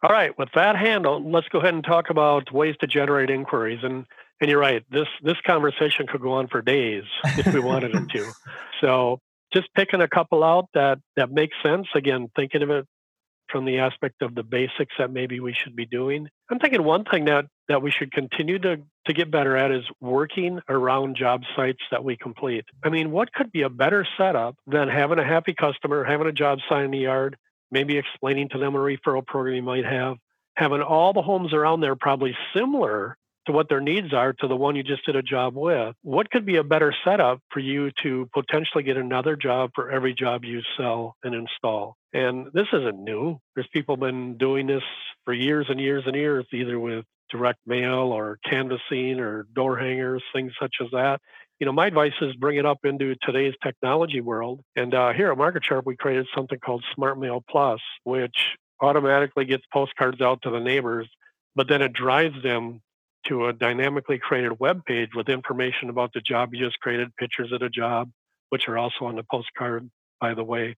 all 0.01 0.09
right 0.09 0.37
with 0.37 0.49
that 0.55 0.75
handle 0.75 1.23
let's 1.31 1.47
go 1.49 1.59
ahead 1.59 1.73
and 1.73 1.83
talk 1.83 2.09
about 2.09 2.51
ways 2.51 2.75
to 2.79 2.87
generate 2.87 3.29
inquiries 3.29 3.79
and 3.83 4.05
and 4.43 4.49
you're 4.49 4.59
right 4.59 4.83
this 4.91 5.07
this 5.23 5.37
conversation 5.45 6.05
could 6.05 6.21
go 6.21 6.33
on 6.33 6.47
for 6.47 6.61
days 6.61 7.03
if 7.23 7.53
we 7.53 7.59
wanted 7.59 7.95
it 7.95 8.09
to 8.09 8.29
so 8.81 9.19
just 9.53 9.67
picking 9.73 10.01
a 10.01 10.07
couple 10.07 10.43
out 10.43 10.67
that 10.73 10.99
that 11.15 11.31
makes 11.31 11.55
sense 11.63 11.87
again 11.95 12.29
thinking 12.35 12.61
of 12.61 12.69
it 12.69 12.85
from 13.53 13.65
the 13.65 13.77
aspect 13.77 14.21
of 14.21 14.33
the 14.35 14.43
basics 14.43 14.93
that 14.97 15.11
maybe 15.11 15.39
we 15.39 15.53
should 15.53 15.75
be 15.75 15.85
doing. 15.85 16.27
I'm 16.49 16.57
thinking 16.59 16.83
one 16.83 17.05
thing 17.05 17.25
that 17.25 17.45
that 17.69 17.81
we 17.81 17.91
should 17.91 18.11
continue 18.11 18.59
to 18.59 18.77
to 19.05 19.13
get 19.13 19.31
better 19.31 19.55
at 19.55 19.71
is 19.71 19.83
working 20.01 20.59
around 20.67 21.15
job 21.15 21.43
sites 21.55 21.83
that 21.91 22.03
we 22.03 22.17
complete. 22.17 22.65
I 22.83 22.89
mean, 22.89 23.11
what 23.11 23.31
could 23.31 23.51
be 23.51 23.61
a 23.61 23.69
better 23.69 24.07
setup 24.17 24.55
than 24.65 24.87
having 24.89 25.19
a 25.19 25.23
happy 25.23 25.53
customer, 25.53 26.03
having 26.03 26.27
a 26.27 26.31
job 26.31 26.59
site 26.67 26.85
in 26.85 26.91
the 26.91 26.99
yard, 26.99 27.37
maybe 27.71 27.97
explaining 27.97 28.49
to 28.49 28.57
them 28.57 28.75
a 28.75 28.79
referral 28.79 29.25
program 29.25 29.55
you 29.55 29.61
might 29.61 29.85
have, 29.85 30.17
having 30.55 30.81
all 30.81 31.13
the 31.13 31.21
homes 31.21 31.53
around 31.53 31.81
there 31.81 31.95
probably 31.95 32.35
similar 32.55 33.17
to 33.45 33.51
what 33.51 33.69
their 33.69 33.81
needs 33.81 34.13
are 34.13 34.33
to 34.33 34.47
the 34.47 34.55
one 34.55 34.75
you 34.75 34.83
just 34.83 35.05
did 35.05 35.15
a 35.15 35.21
job 35.21 35.55
with. 35.55 35.95
What 36.01 36.29
could 36.29 36.45
be 36.45 36.57
a 36.57 36.63
better 36.63 36.93
setup 37.05 37.39
for 37.51 37.59
you 37.59 37.91
to 38.03 38.29
potentially 38.33 38.83
get 38.83 38.97
another 38.97 39.35
job 39.35 39.71
for 39.75 39.91
every 39.91 40.13
job 40.13 40.43
you 40.45 40.61
sell 40.77 41.15
and 41.23 41.35
install? 41.35 41.97
And 42.13 42.47
this 42.53 42.67
isn't 42.71 43.03
new. 43.03 43.39
There's 43.55 43.67
people 43.73 43.97
been 43.97 44.37
doing 44.37 44.67
this 44.67 44.83
for 45.25 45.33
years 45.33 45.67
and 45.69 45.79
years 45.79 46.03
and 46.05 46.15
years, 46.15 46.45
either 46.53 46.79
with 46.79 47.05
direct 47.29 47.59
mail 47.65 48.13
or 48.13 48.37
canvassing 48.47 49.19
or 49.19 49.47
door 49.55 49.77
hangers, 49.77 50.23
things 50.33 50.53
such 50.59 50.75
as 50.81 50.87
that. 50.91 51.19
You 51.59 51.65
know, 51.65 51.71
my 51.71 51.87
advice 51.87 52.13
is 52.21 52.35
bring 52.35 52.57
it 52.57 52.65
up 52.65 52.79
into 52.83 53.15
today's 53.21 53.53
technology 53.63 54.21
world. 54.21 54.61
And 54.75 54.93
uh, 54.93 55.13
here 55.13 55.31
at 55.31 55.37
MarketSharp, 55.37 55.83
we 55.85 55.95
created 55.95 56.27
something 56.35 56.59
called 56.59 56.83
Smart 56.93 57.19
Mail 57.19 57.43
Plus, 57.49 57.79
which 58.03 58.35
automatically 58.81 59.45
gets 59.45 59.63
postcards 59.71 60.21
out 60.21 60.41
to 60.43 60.49
the 60.49 60.59
neighbors, 60.59 61.07
but 61.55 61.67
then 61.67 61.81
it 61.81 61.93
drives 61.93 62.41
them 62.43 62.81
to 63.27 63.47
a 63.47 63.53
dynamically 63.53 64.19
created 64.19 64.59
web 64.59 64.85
page 64.85 65.09
with 65.15 65.29
information 65.29 65.89
about 65.89 66.11
the 66.13 66.21
job 66.21 66.53
you 66.53 66.65
just 66.65 66.79
created, 66.79 67.15
pictures 67.15 67.51
of 67.51 67.59
the 67.59 67.69
job, 67.69 68.09
which 68.49 68.67
are 68.67 68.77
also 68.77 69.05
on 69.05 69.15
the 69.15 69.23
postcard, 69.29 69.89
by 70.19 70.33
the 70.33 70.43
way. 70.43 70.75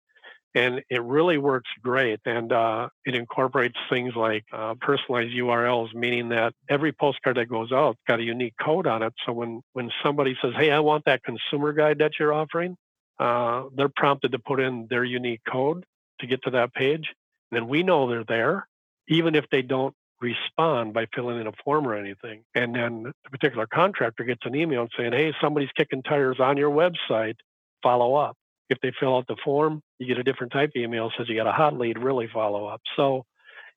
And 0.54 0.80
it 0.88 1.02
really 1.02 1.36
works 1.36 1.68
great. 1.82 2.20
And 2.24 2.50
uh, 2.50 2.88
it 3.04 3.14
incorporates 3.14 3.76
things 3.90 4.14
like 4.16 4.44
uh, 4.52 4.74
personalized 4.80 5.34
URLs, 5.34 5.94
meaning 5.94 6.30
that 6.30 6.54
every 6.70 6.92
postcard 6.92 7.36
that 7.36 7.50
goes 7.50 7.72
out 7.72 7.96
got 8.08 8.20
a 8.20 8.22
unique 8.22 8.54
code 8.58 8.86
on 8.86 9.02
it. 9.02 9.12
So 9.26 9.32
when, 9.32 9.60
when 9.74 9.90
somebody 10.02 10.34
says, 10.40 10.52
hey, 10.56 10.70
I 10.70 10.80
want 10.80 11.04
that 11.04 11.22
consumer 11.22 11.74
guide 11.74 11.98
that 11.98 12.12
you're 12.18 12.32
offering, 12.32 12.76
uh, 13.18 13.64
they're 13.74 13.90
prompted 13.94 14.32
to 14.32 14.38
put 14.38 14.60
in 14.60 14.86
their 14.88 15.04
unique 15.04 15.42
code 15.50 15.84
to 16.20 16.26
get 16.26 16.42
to 16.44 16.50
that 16.52 16.72
page. 16.72 17.12
And 17.50 17.60
then 17.60 17.68
we 17.68 17.82
know 17.82 18.08
they're 18.08 18.24
there, 18.24 18.66
even 19.08 19.34
if 19.34 19.44
they 19.50 19.62
don't 19.62 19.94
respond 20.20 20.94
by 20.94 21.06
filling 21.14 21.40
in 21.40 21.46
a 21.46 21.52
form 21.64 21.86
or 21.86 21.94
anything. 21.94 22.42
And 22.54 22.74
then 22.74 23.02
the 23.02 23.30
particular 23.30 23.66
contractor 23.66 24.24
gets 24.24 24.42
an 24.44 24.54
email 24.54 24.88
saying, 24.96 25.12
hey, 25.12 25.32
somebody's 25.40 25.70
kicking 25.76 26.02
tires 26.02 26.40
on 26.40 26.56
your 26.56 26.70
website, 26.70 27.36
follow 27.82 28.14
up. 28.14 28.36
If 28.68 28.78
they 28.82 28.92
fill 28.98 29.16
out 29.16 29.26
the 29.28 29.36
form, 29.44 29.80
you 29.98 30.06
get 30.06 30.18
a 30.18 30.24
different 30.24 30.52
type 30.52 30.70
of 30.74 30.82
email 30.82 31.10
says 31.16 31.28
you 31.28 31.36
got 31.36 31.46
a 31.46 31.52
hot 31.52 31.78
lead, 31.78 31.98
really 31.98 32.28
follow 32.32 32.66
up. 32.66 32.80
So, 32.96 33.24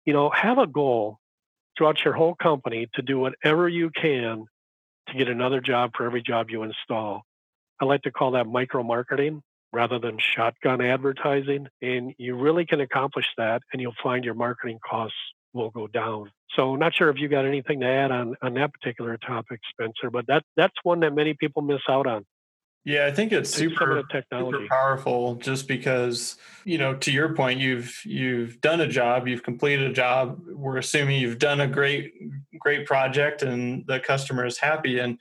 you 0.04 0.12
know, 0.12 0.30
have 0.30 0.58
a 0.58 0.66
goal 0.66 1.18
throughout 1.76 2.04
your 2.04 2.14
whole 2.14 2.34
company 2.34 2.88
to 2.94 3.02
do 3.02 3.18
whatever 3.18 3.68
you 3.68 3.90
can 3.90 4.44
to 5.08 5.18
get 5.18 5.28
another 5.28 5.60
job 5.60 5.90
for 5.96 6.06
every 6.06 6.22
job 6.22 6.50
you 6.50 6.62
install. 6.62 7.22
I 7.80 7.84
like 7.84 8.02
to 8.02 8.12
call 8.12 8.32
that 8.32 8.46
micro 8.46 8.82
marketing 8.82 9.42
rather 9.72 9.98
than 9.98 10.18
shotgun 10.18 10.80
advertising. 10.80 11.66
And 11.82 12.14
you 12.18 12.36
really 12.36 12.64
can 12.64 12.80
accomplish 12.80 13.26
that, 13.36 13.62
and 13.72 13.82
you'll 13.82 13.92
find 14.02 14.24
your 14.24 14.34
marketing 14.34 14.78
costs 14.88 15.18
will 15.56 15.70
go 15.70 15.86
down. 15.86 16.30
So, 16.54 16.76
not 16.76 16.94
sure 16.94 17.10
if 17.10 17.16
you 17.18 17.28
got 17.28 17.44
anything 17.44 17.80
to 17.80 17.86
add 17.86 18.10
on 18.10 18.36
on 18.42 18.54
that 18.54 18.72
particular 18.72 19.16
topic, 19.18 19.60
Spencer, 19.70 20.10
but 20.10 20.26
that 20.28 20.44
that's 20.56 20.74
one 20.84 21.00
that 21.00 21.14
many 21.14 21.34
people 21.34 21.62
miss 21.62 21.82
out 21.88 22.06
on. 22.06 22.24
Yeah, 22.86 23.06
I 23.06 23.10
think 23.10 23.32
it's 23.32 23.50
super, 23.50 24.04
super 24.12 24.66
powerful 24.70 25.34
just 25.34 25.66
because, 25.66 26.36
you 26.64 26.78
know, 26.78 26.94
to 26.94 27.10
your 27.10 27.34
point, 27.34 27.58
you've 27.58 28.00
you've 28.04 28.60
done 28.60 28.80
a 28.80 28.86
job, 28.86 29.26
you've 29.26 29.42
completed 29.42 29.90
a 29.90 29.92
job. 29.92 30.40
We're 30.46 30.76
assuming 30.76 31.20
you've 31.20 31.40
done 31.40 31.60
a 31.60 31.66
great 31.66 32.12
great 32.60 32.86
project 32.86 33.42
and 33.42 33.84
the 33.88 33.98
customer 33.98 34.46
is 34.46 34.58
happy. 34.58 35.00
And 35.00 35.18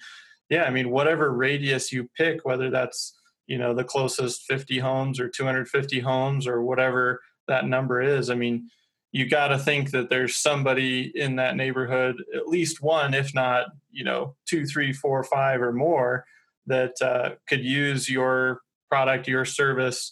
yeah, 0.47 0.65
I 0.65 0.69
mean, 0.69 0.91
whatever 0.91 1.33
radius 1.33 1.91
you 1.91 2.07
pick, 2.15 2.45
whether 2.45 2.69
that's, 2.69 3.17
you 3.47 3.57
know, 3.57 3.73
the 3.73 3.83
closest 3.83 4.43
50 4.43 4.77
homes 4.77 5.19
or 5.19 5.27
250 5.27 5.99
homes 6.01 6.45
or 6.45 6.61
whatever 6.61 7.19
that 7.47 7.65
number 7.65 7.99
is, 7.99 8.29
I 8.29 8.35
mean, 8.35 8.69
you 9.15 9.25
got 9.25 9.47
to 9.47 9.57
think 9.57 9.91
that 9.91 10.09
there's 10.09 10.35
somebody 10.35 11.09
in 11.15 11.37
that 11.37 11.55
neighborhood, 11.55 12.21
at 12.35 12.49
least 12.49 12.81
one, 12.81 13.13
if 13.13 13.33
not, 13.33 13.67
you 13.89 14.03
know, 14.03 14.35
two, 14.45 14.65
three, 14.65 14.91
four, 14.91 15.23
five, 15.23 15.61
or 15.61 15.71
more 15.71 16.25
that 16.67 17.01
uh, 17.01 17.29
could 17.47 17.63
use 17.63 18.09
your 18.09 18.59
product, 18.91 19.29
your 19.29 19.45
service 19.45 20.11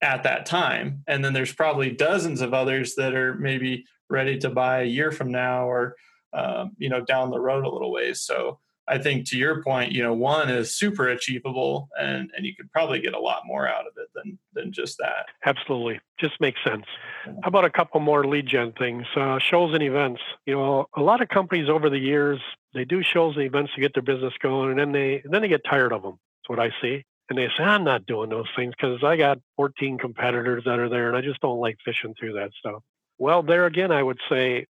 at 0.00 0.22
that 0.22 0.46
time. 0.46 1.04
And 1.06 1.22
then 1.22 1.34
there's 1.34 1.52
probably 1.52 1.90
dozens 1.90 2.40
of 2.40 2.54
others 2.54 2.94
that 2.94 3.12
are 3.12 3.34
maybe 3.34 3.84
ready 4.08 4.38
to 4.38 4.48
buy 4.48 4.80
a 4.80 4.86
year 4.86 5.12
from 5.12 5.30
now 5.30 5.68
or, 5.68 5.94
um, 6.32 6.72
you 6.78 6.88
know, 6.88 7.02
down 7.02 7.30
the 7.30 7.38
road 7.38 7.66
a 7.66 7.68
little 7.68 7.92
ways. 7.92 8.22
So 8.22 8.60
I 8.88 8.98
think 8.98 9.26
to 9.28 9.36
your 9.36 9.62
point, 9.62 9.92
you 9.92 10.02
know, 10.02 10.12
one 10.12 10.48
is 10.48 10.74
super 10.74 11.08
achievable 11.08 11.88
and, 11.98 12.30
and 12.36 12.46
you 12.46 12.54
could 12.54 12.70
probably 12.72 13.00
get 13.00 13.14
a 13.14 13.20
lot 13.20 13.42
more 13.44 13.68
out 13.68 13.86
of 13.86 13.92
it 13.96 14.08
than, 14.14 14.38
than 14.54 14.72
just 14.72 14.98
that. 14.98 15.26
Absolutely. 15.44 16.00
Just 16.18 16.40
makes 16.40 16.58
sense. 16.66 16.84
How 17.24 17.48
about 17.48 17.64
a 17.64 17.70
couple 17.70 18.00
more 18.00 18.26
lead 18.26 18.46
gen 18.46 18.72
things? 18.72 19.04
Uh, 19.14 19.38
shows 19.38 19.74
and 19.74 19.82
events. 19.82 20.20
You 20.46 20.54
know, 20.54 20.86
a 20.96 21.02
lot 21.02 21.20
of 21.20 21.28
companies 21.28 21.68
over 21.68 21.90
the 21.90 21.98
years, 21.98 22.40
they 22.74 22.84
do 22.84 23.02
shows 23.02 23.36
and 23.36 23.44
events 23.44 23.72
to 23.74 23.80
get 23.80 23.94
their 23.94 24.02
business 24.02 24.34
going 24.40 24.70
and 24.70 24.78
then 24.78 24.92
they, 24.92 25.20
and 25.24 25.32
then 25.32 25.42
they 25.42 25.48
get 25.48 25.64
tired 25.64 25.92
of 25.92 26.02
them. 26.02 26.18
That's 26.42 26.48
what 26.48 26.60
I 26.60 26.70
see. 26.80 27.04
And 27.28 27.38
they 27.38 27.48
say, 27.56 27.62
I'm 27.64 27.84
not 27.84 28.06
doing 28.06 28.30
those 28.30 28.48
things 28.56 28.72
because 28.76 29.04
I 29.04 29.16
got 29.16 29.38
14 29.56 29.98
competitors 29.98 30.64
that 30.64 30.78
are 30.78 30.88
there 30.88 31.08
and 31.08 31.16
I 31.16 31.20
just 31.20 31.40
don't 31.40 31.60
like 31.60 31.76
fishing 31.84 32.14
through 32.18 32.34
that 32.34 32.52
stuff. 32.58 32.82
Well, 33.18 33.42
there 33.42 33.66
again, 33.66 33.92
I 33.92 34.02
would 34.02 34.18
say 34.30 34.66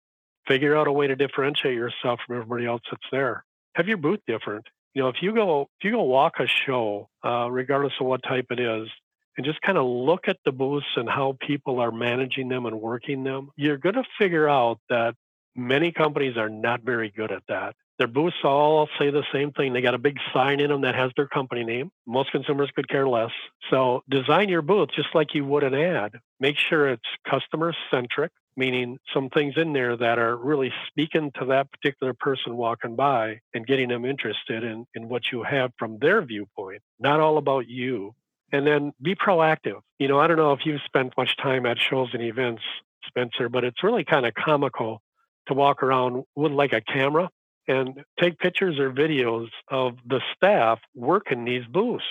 figure 0.46 0.76
out 0.76 0.88
a 0.88 0.92
way 0.92 1.06
to 1.06 1.14
differentiate 1.14 1.74
yourself 1.74 2.20
from 2.26 2.36
everybody 2.36 2.66
else 2.66 2.80
that's 2.90 3.02
there 3.12 3.44
have 3.78 3.88
your 3.88 3.96
booth 3.96 4.20
different. 4.26 4.66
You 4.92 5.02
know, 5.02 5.08
if 5.08 5.16
you 5.22 5.32
go 5.32 5.62
if 5.80 5.84
you 5.84 5.92
go 5.92 6.02
walk 6.02 6.34
a 6.40 6.46
show, 6.46 7.08
uh, 7.24 7.48
regardless 7.50 7.92
of 8.00 8.06
what 8.06 8.22
type 8.22 8.46
it 8.50 8.58
is, 8.58 8.88
and 9.36 9.46
just 9.46 9.60
kind 9.62 9.78
of 9.78 9.86
look 9.86 10.26
at 10.26 10.36
the 10.44 10.52
booths 10.52 10.86
and 10.96 11.08
how 11.08 11.36
people 11.40 11.78
are 11.78 11.92
managing 11.92 12.48
them 12.48 12.66
and 12.66 12.80
working 12.80 13.22
them, 13.22 13.50
you're 13.56 13.78
going 13.78 13.94
to 13.94 14.04
figure 14.18 14.48
out 14.48 14.80
that 14.90 15.14
many 15.54 15.92
companies 15.92 16.36
are 16.36 16.50
not 16.50 16.82
very 16.82 17.10
good 17.10 17.30
at 17.30 17.42
that. 17.48 17.76
Their 17.98 18.08
booths 18.08 18.36
all 18.44 18.88
say 18.98 19.10
the 19.10 19.24
same 19.32 19.52
thing. 19.52 19.72
They 19.72 19.80
got 19.80 19.94
a 19.94 19.98
big 19.98 20.16
sign 20.32 20.60
in 20.60 20.70
them 20.70 20.82
that 20.82 20.94
has 20.94 21.10
their 21.16 21.26
company 21.26 21.64
name. 21.64 21.90
Most 22.06 22.30
consumers 22.30 22.70
could 22.74 22.88
care 22.88 23.08
less. 23.08 23.32
So 23.70 24.02
design 24.08 24.48
your 24.48 24.62
booth 24.62 24.90
just 24.94 25.08
like 25.14 25.34
you 25.34 25.44
would 25.44 25.64
an 25.64 25.74
ad. 25.74 26.12
Make 26.40 26.56
sure 26.58 26.88
it's 26.88 27.02
customer 27.28 27.74
centric 27.90 28.32
meaning 28.58 28.98
some 29.14 29.30
things 29.30 29.54
in 29.56 29.72
there 29.72 29.96
that 29.96 30.18
are 30.18 30.36
really 30.36 30.72
speaking 30.88 31.30
to 31.38 31.46
that 31.46 31.70
particular 31.70 32.12
person 32.12 32.56
walking 32.56 32.96
by 32.96 33.40
and 33.54 33.64
getting 33.64 33.88
them 33.88 34.04
interested 34.04 34.64
in, 34.64 34.84
in 34.94 35.08
what 35.08 35.30
you 35.30 35.44
have 35.44 35.70
from 35.78 35.96
their 36.00 36.20
viewpoint, 36.22 36.82
not 36.98 37.20
all 37.20 37.38
about 37.38 37.68
you. 37.68 38.14
And 38.50 38.66
then 38.66 38.92
be 39.00 39.14
proactive. 39.14 39.80
You 39.98 40.08
know, 40.08 40.18
I 40.18 40.26
don't 40.26 40.38
know 40.38 40.52
if 40.54 40.64
you've 40.64 40.80
spent 40.86 41.12
much 41.16 41.36
time 41.36 41.66
at 41.66 41.78
shows 41.78 42.08
and 42.14 42.22
events, 42.22 42.62
Spencer, 43.06 43.48
but 43.48 43.62
it's 43.62 43.84
really 43.84 44.04
kind 44.04 44.26
of 44.26 44.34
comical 44.34 45.02
to 45.46 45.54
walk 45.54 45.82
around 45.82 46.24
with 46.34 46.52
like 46.52 46.72
a 46.72 46.80
camera 46.80 47.28
and 47.68 48.02
take 48.18 48.38
pictures 48.38 48.78
or 48.78 48.90
videos 48.90 49.48
of 49.70 49.96
the 50.06 50.20
staff 50.34 50.80
working 50.94 51.44
these 51.44 51.66
booths 51.66 52.04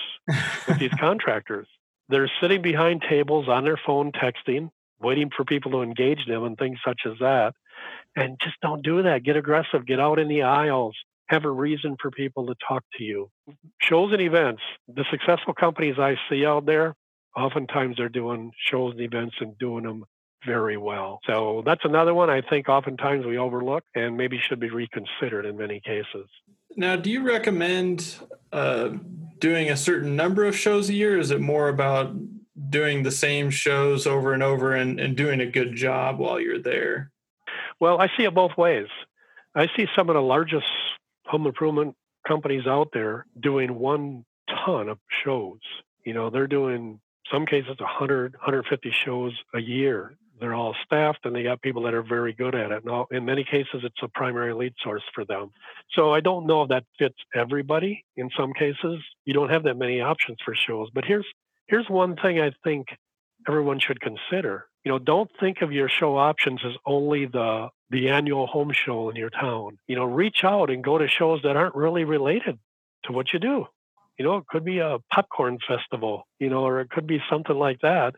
with 0.68 0.78
these 0.78 0.94
contractors. 1.00 1.66
They're 2.08 2.30
sitting 2.40 2.62
behind 2.62 3.02
tables 3.06 3.48
on 3.48 3.64
their 3.64 3.78
phone 3.84 4.12
texting 4.12 4.70
waiting 5.00 5.30
for 5.36 5.44
people 5.44 5.72
to 5.72 5.82
engage 5.82 6.26
them 6.26 6.44
and 6.44 6.56
things 6.56 6.78
such 6.84 7.02
as 7.06 7.14
that. 7.20 7.54
And 8.16 8.38
just 8.42 8.56
don't 8.60 8.82
do 8.82 9.02
that. 9.02 9.22
Get 9.22 9.36
aggressive. 9.36 9.86
Get 9.86 10.00
out 10.00 10.18
in 10.18 10.28
the 10.28 10.42
aisles. 10.42 10.96
Have 11.28 11.44
a 11.44 11.50
reason 11.50 11.96
for 12.00 12.10
people 12.10 12.46
to 12.46 12.54
talk 12.66 12.82
to 12.96 13.04
you. 13.04 13.30
Shows 13.80 14.12
and 14.12 14.22
events. 14.22 14.62
The 14.88 15.04
successful 15.10 15.54
companies 15.54 15.96
I 15.98 16.16
see 16.28 16.44
out 16.44 16.66
there, 16.66 16.94
oftentimes 17.36 17.96
they're 17.98 18.08
doing 18.08 18.50
shows 18.66 18.92
and 18.92 19.00
events 19.02 19.36
and 19.40 19.56
doing 19.58 19.84
them 19.84 20.04
very 20.46 20.76
well. 20.76 21.20
So 21.26 21.62
that's 21.66 21.84
another 21.84 22.14
one 22.14 22.30
I 22.30 22.40
think 22.40 22.68
oftentimes 22.68 23.26
we 23.26 23.38
overlook 23.38 23.84
and 23.94 24.16
maybe 24.16 24.38
should 24.38 24.60
be 24.60 24.70
reconsidered 24.70 25.44
in 25.44 25.56
many 25.56 25.80
cases. 25.80 26.28
Now, 26.76 26.96
do 26.96 27.10
you 27.10 27.22
recommend 27.22 28.16
uh, 28.52 28.90
doing 29.38 29.70
a 29.70 29.76
certain 29.76 30.16
number 30.16 30.44
of 30.44 30.56
shows 30.56 30.88
a 30.88 30.94
year? 30.94 31.18
Is 31.18 31.30
it 31.30 31.40
more 31.40 31.68
about 31.68 32.14
doing 32.70 33.02
the 33.02 33.10
same 33.10 33.50
shows 33.50 34.06
over 34.06 34.32
and 34.32 34.42
over 34.42 34.74
and, 34.74 34.98
and 34.98 35.16
doing 35.16 35.40
a 35.40 35.46
good 35.46 35.74
job 35.74 36.18
while 36.18 36.40
you're 36.40 36.62
there? 36.62 37.10
Well, 37.80 38.00
I 38.00 38.08
see 38.16 38.24
it 38.24 38.34
both 38.34 38.56
ways. 38.56 38.88
I 39.54 39.68
see 39.76 39.86
some 39.96 40.08
of 40.08 40.14
the 40.14 40.22
largest 40.22 40.66
home 41.26 41.46
improvement 41.46 41.94
companies 42.26 42.66
out 42.66 42.88
there 42.92 43.26
doing 43.40 43.78
one 43.78 44.24
ton 44.64 44.88
of 44.88 44.98
shows. 45.24 45.60
You 46.04 46.14
know, 46.14 46.30
they're 46.30 46.46
doing 46.46 47.00
some 47.30 47.46
cases 47.46 47.76
100, 47.78 48.32
150 48.34 48.90
shows 49.04 49.32
a 49.54 49.60
year. 49.60 50.16
They're 50.40 50.54
all 50.54 50.74
staffed 50.84 51.24
and 51.24 51.34
they 51.34 51.42
got 51.42 51.60
people 51.62 51.82
that 51.82 51.94
are 51.94 52.02
very 52.02 52.32
good 52.32 52.54
at 52.54 52.70
it. 52.70 52.84
Now, 52.84 53.06
in 53.10 53.24
many 53.24 53.44
cases, 53.44 53.82
it's 53.82 54.02
a 54.02 54.08
primary 54.08 54.54
lead 54.54 54.74
source 54.82 55.02
for 55.12 55.24
them. 55.24 55.50
So 55.92 56.14
I 56.14 56.20
don't 56.20 56.46
know 56.46 56.62
if 56.62 56.68
that 56.68 56.84
fits 56.98 57.16
everybody. 57.34 58.04
In 58.16 58.30
some 58.36 58.52
cases, 58.52 59.02
you 59.24 59.34
don't 59.34 59.50
have 59.50 59.64
that 59.64 59.76
many 59.76 60.00
options 60.00 60.38
for 60.44 60.54
shows. 60.54 60.88
But 60.94 61.04
here's 61.04 61.26
here's 61.68 61.88
one 61.88 62.16
thing 62.16 62.40
I 62.40 62.52
think 62.64 62.88
everyone 63.46 63.78
should 63.78 64.00
consider. 64.00 64.66
You 64.84 64.92
know, 64.92 64.98
don't 64.98 65.30
think 65.38 65.62
of 65.62 65.72
your 65.72 65.88
show 65.88 66.16
options 66.16 66.60
as 66.64 66.72
only 66.86 67.26
the 67.26 67.68
the 67.90 68.10
annual 68.10 68.46
home 68.46 68.72
show 68.72 69.08
in 69.08 69.16
your 69.16 69.30
town. 69.30 69.78
You 69.86 69.96
know, 69.96 70.04
reach 70.04 70.44
out 70.44 70.70
and 70.70 70.84
go 70.84 70.98
to 70.98 71.08
shows 71.08 71.40
that 71.42 71.56
aren't 71.56 71.74
really 71.74 72.04
related 72.04 72.58
to 73.04 73.12
what 73.12 73.32
you 73.32 73.38
do. 73.38 73.66
You 74.18 74.24
know, 74.24 74.36
it 74.38 74.46
could 74.46 74.64
be 74.64 74.78
a 74.78 74.98
popcorn 75.12 75.58
festival, 75.66 76.26
you 76.38 76.50
know, 76.50 76.64
or 76.64 76.80
it 76.80 76.90
could 76.90 77.06
be 77.06 77.22
something 77.30 77.56
like 77.56 77.80
that 77.80 78.16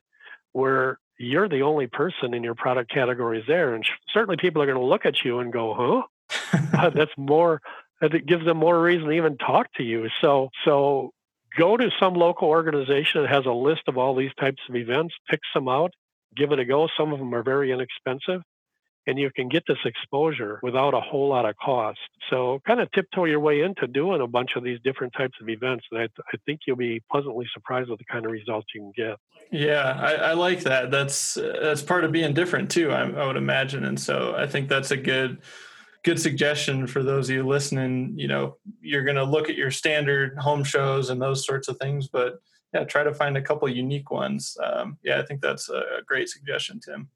where 0.53 0.99
you're 1.19 1.49
the 1.49 1.63
only 1.63 1.87
person 1.87 2.35
in 2.35 2.43
your 2.43 2.55
product 2.55 2.91
categories 2.91 3.45
there. 3.47 3.75
And 3.75 3.87
certainly 4.13 4.37
people 4.37 4.63
are 4.63 4.67
going 4.67 4.79
to 4.79 4.85
look 4.85 5.05
at 5.05 5.23
you 5.25 5.39
and 5.39 5.53
go, 5.53 5.75
huh? 5.75 6.03
Uh, 6.73 6.89
that's 6.89 7.13
more, 7.17 7.61
that 8.01 8.25
gives 8.25 8.45
them 8.45 8.57
more 8.57 8.81
reason 8.81 9.07
to 9.09 9.13
even 9.13 9.37
talk 9.37 9.73
to 9.75 9.83
you. 9.83 10.09
So, 10.21 10.51
so 10.65 11.13
go 11.57 11.77
to 11.77 11.91
some 11.99 12.15
local 12.15 12.49
organization 12.49 13.23
that 13.23 13.31
has 13.31 13.47
a 13.47 13.53
list 13.53 13.83
of 13.89 13.99
all 13.99 14.15
these 14.15 14.35
types 14.39 14.63
of 14.69 14.77
events, 14.77 15.15
pick 15.29 15.41
some 15.53 15.69
out, 15.69 15.93
give 16.37 16.53
it 16.53 16.59
a 16.59 16.65
go. 16.65 16.89
Some 16.97 17.13
of 17.13 17.19
them 17.19 17.35
are 17.35 17.43
very 17.43 17.73
inexpensive, 17.73 18.43
and 19.07 19.19
you 19.19 19.31
can 19.35 19.49
get 19.49 19.65
this 19.67 19.79
exposure 19.85 20.61
without 20.63 20.95
a 20.95 21.01
whole 21.01 21.29
lot 21.29 21.47
of 21.47 21.57
cost. 21.57 21.99
So, 22.29 22.61
kind 22.67 22.81
of 22.81 22.91
tiptoe 22.93 23.25
your 23.25 23.41
way 23.41 23.63
into 23.63 23.87
doing 23.87 24.21
a 24.21 24.27
bunch 24.27 24.57
of 24.57 24.63
these 24.63 24.79
different 24.85 25.13
types 25.17 25.37
of 25.41 25.49
events, 25.49 25.85
and 25.91 26.01
I, 26.01 26.05
I 26.05 26.37
think 26.47 26.61
you'll 26.67 26.77
be 26.77 27.03
pleasantly 27.11 27.47
surprised 27.53 27.91
with 27.91 27.99
the 27.99 28.05
kind 28.05 28.25
of 28.25 28.33
results 28.33 28.69
you 28.75 28.81
can 28.83 28.93
get. 28.97 29.17
Yeah, 29.51 29.99
I, 29.99 30.13
I 30.15 30.33
like 30.35 30.61
that. 30.61 30.91
That's 30.91 31.37
uh, 31.37 31.59
that's 31.61 31.83
part 31.83 32.05
of 32.05 32.13
being 32.13 32.35
different 32.35 32.71
too. 32.71 32.93
I, 32.93 33.03
I 33.03 33.27
would 33.27 33.37
imagine, 33.37 33.85
and 33.85 33.99
so 33.99 34.35
I 34.37 34.47
think 34.47 34.69
that's 34.69 34.91
a 34.91 34.97
good 34.97 35.41
good 36.05 36.21
suggestion 36.21 36.87
for 36.87 37.03
those 37.03 37.29
of 37.29 37.37
you 37.37 37.47
listening. 37.47 38.15
You 38.17 38.29
know, 38.29 38.57
you're 38.81 39.05
going 39.05 39.17
to 39.17 39.25
look 39.25 39.49
at 39.49 39.57
your 39.57 39.71
standard 39.71 40.39
home 40.39 40.65
shows 40.65 41.11
and 41.11 41.21
those 41.21 41.45
sorts 41.45 41.69
of 41.69 41.77
things, 41.79 42.09
but 42.09 42.41
yeah, 42.73 42.85
try 42.85 43.03
to 43.03 43.13
find 43.13 43.37
a 43.37 43.43
couple 43.43 43.69
unique 43.69 44.11
ones. 44.11 44.57
Um, 44.63 44.99
yeah, 45.03 45.19
I 45.19 45.27
think 45.27 45.41
that's 45.41 45.69
a 45.69 45.83
great 46.07 46.29
suggestion, 46.29 46.81
Tim. 46.81 47.09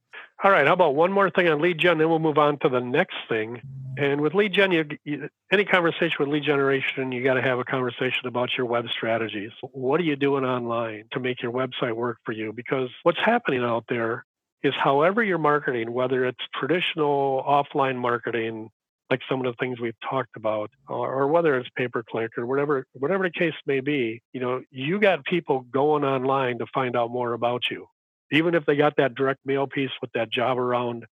All 0.43 0.51
right. 0.51 0.67
How 0.67 0.73
about 0.73 0.97
one 0.97 1.13
more 1.13 1.31
thing 1.31 1.49
on 1.49 1.61
lead 1.61 1.79
gen, 1.79 1.99
then 1.99 2.09
we'll 2.09 2.19
move 2.19 2.39
on 2.39 2.59
to 2.59 2.69
the 2.69 2.81
next 2.81 3.17
thing. 3.29 3.63
And 3.97 4.21
with 4.21 4.35
lead 4.35 4.53
gen, 4.53 4.73
you, 4.73 4.85
you, 5.05 5.29
any 5.53 5.65
conversation 5.65 6.17
with 6.19 6.29
lead 6.29 6.43
generation, 6.43 7.13
you 7.13 7.23
got 7.23 7.35
to 7.35 7.43
have 7.43 7.61
a 7.61 7.65
conversation 7.65 8.27
about 8.27 8.51
your 8.59 8.67
web 8.67 8.89
strategies. 8.91 9.53
What 9.63 10.01
are 10.01 10.05
you 10.05 10.17
doing 10.17 10.45
online 10.45 11.05
to 11.13 11.21
make 11.21 11.41
your 11.41 11.53
website 11.53 11.95
work 11.95 12.19
for 12.25 12.33
you? 12.33 12.53
Because 12.53 12.91
what's 13.05 13.21
happening 13.25 13.63
out 13.63 13.85
there 13.89 14.27
is, 14.65 14.75
however 14.75 15.23
you're 15.23 15.39
marketing, 15.39 15.93
whether 15.93 16.25
it's 16.25 16.45
traditional 16.55 17.45
offline 17.47 17.97
marketing, 17.97 18.71
like 19.11 19.21
some 19.29 19.45
of 19.45 19.47
the 19.47 19.57
things 19.61 19.79
we've 19.79 19.95
talked 20.09 20.37
about, 20.37 20.71
or, 20.89 21.29
whether 21.29 21.57
it's 21.57 21.69
pay 21.77 21.89
per 21.89 22.03
click 22.03 22.31
or 22.37 22.47
whatever, 22.47 22.87
whatever 22.95 23.25
the 23.25 23.31
case 23.31 23.55
may 23.67 23.81
be, 23.81 24.23
you 24.33 24.41
know, 24.41 24.63
you 24.71 24.99
got 24.99 25.25
people 25.25 25.61
going 25.61 26.05
online 26.05 26.59
to 26.59 26.67
find 26.75 26.97
out 26.97 27.11
more 27.11 27.35
about 27.35 27.63
you 27.71 27.87
even 28.35 28.55
if 28.55 28.67
they 28.67 28.77
got 28.77 28.97
that 28.97 29.15
direct 29.15 29.41
mail 29.45 29.67
piece 29.67 29.91
with 30.01 30.11
that 30.13 30.31
job 30.31 30.59
around 30.59 31.07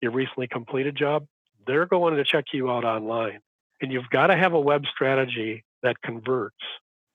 your 0.00 0.12
recently 0.12 0.46
completed 0.46 0.96
job, 0.96 1.26
they're 1.66 1.86
going 1.86 2.16
to 2.16 2.24
check 2.24 2.46
you 2.52 2.70
out 2.70 2.84
online. 2.84 3.40
And 3.80 3.92
you've 3.92 4.08
got 4.10 4.28
to 4.28 4.36
have 4.36 4.52
a 4.52 4.60
web 4.60 4.84
strategy 4.86 5.64
that 5.82 6.00
converts. 6.02 6.56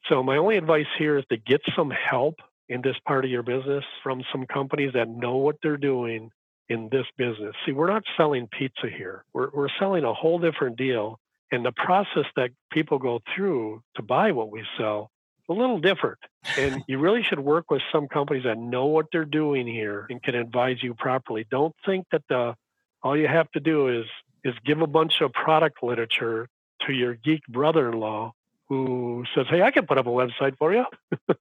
So, 0.09 0.21
my 0.21 0.37
only 0.37 0.57
advice 0.57 0.87
here 0.97 1.17
is 1.17 1.25
to 1.29 1.37
get 1.37 1.61
some 1.75 1.91
help 1.91 2.35
in 2.73 2.81
this 2.81 2.95
part 3.05 3.23
of 3.23 3.29
your 3.29 3.43
business 3.43 3.83
from 4.01 4.23
some 4.31 4.47
companies 4.47 4.93
that 4.93 5.07
know 5.07 5.37
what 5.37 5.57
they're 5.61 5.77
doing 5.77 6.31
in 6.69 6.89
this 6.91 7.05
business. 7.17 7.53
See, 7.65 7.71
we're 7.71 7.91
not 7.91 8.03
selling 8.17 8.47
pizza 8.47 8.87
here, 8.89 9.23
we're, 9.31 9.49
we're 9.53 9.69
selling 9.79 10.03
a 10.03 10.13
whole 10.13 10.39
different 10.39 10.75
deal. 10.75 11.19
And 11.51 11.63
the 11.63 11.71
process 11.71 12.25
that 12.35 12.49
people 12.71 12.97
go 12.97 13.19
through 13.35 13.83
to 13.95 14.01
buy 14.01 14.31
what 14.31 14.49
we 14.49 14.63
sell 14.75 15.11
a 15.47 15.53
little 15.53 15.79
different. 15.79 16.17
And 16.57 16.83
you 16.87 16.97
really 16.97 17.21
should 17.21 17.39
work 17.39 17.69
with 17.69 17.83
some 17.91 18.07
companies 18.07 18.45
that 18.45 18.57
know 18.57 18.87
what 18.87 19.05
they're 19.11 19.23
doing 19.23 19.67
here 19.67 20.07
and 20.09 20.23
can 20.23 20.33
advise 20.33 20.77
you 20.81 20.95
properly. 20.95 21.45
Don't 21.51 21.75
think 21.85 22.07
that 22.11 22.23
the 22.27 22.55
all 23.03 23.15
you 23.15 23.27
have 23.27 23.51
to 23.51 23.59
do 23.59 23.99
is 23.99 24.05
is 24.43 24.55
give 24.65 24.81
a 24.81 24.87
bunch 24.87 25.21
of 25.21 25.31
product 25.31 25.83
literature 25.83 26.49
to 26.87 26.93
your 26.93 27.13
geek 27.13 27.45
brother-in-law 27.47 28.33
who 28.69 29.23
says, 29.35 29.45
"Hey, 29.49 29.61
I 29.61 29.71
can 29.71 29.85
put 29.85 29.97
up 29.97 30.07
a 30.07 30.09
website 30.09 30.57
for 30.57 30.73
you," 30.73 30.85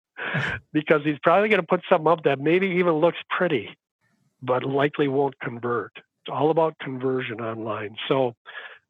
because 0.72 1.02
he's 1.04 1.18
probably 1.22 1.48
going 1.48 1.60
to 1.60 1.66
put 1.66 1.82
something 1.88 2.10
up 2.10 2.24
that 2.24 2.38
maybe 2.38 2.66
even 2.78 2.94
looks 2.94 3.18
pretty, 3.30 3.76
but 4.42 4.64
likely 4.64 5.08
won't 5.08 5.38
convert. 5.40 5.92
It's 5.96 6.32
all 6.32 6.50
about 6.50 6.78
conversion 6.78 7.40
online. 7.40 7.96
So, 8.08 8.34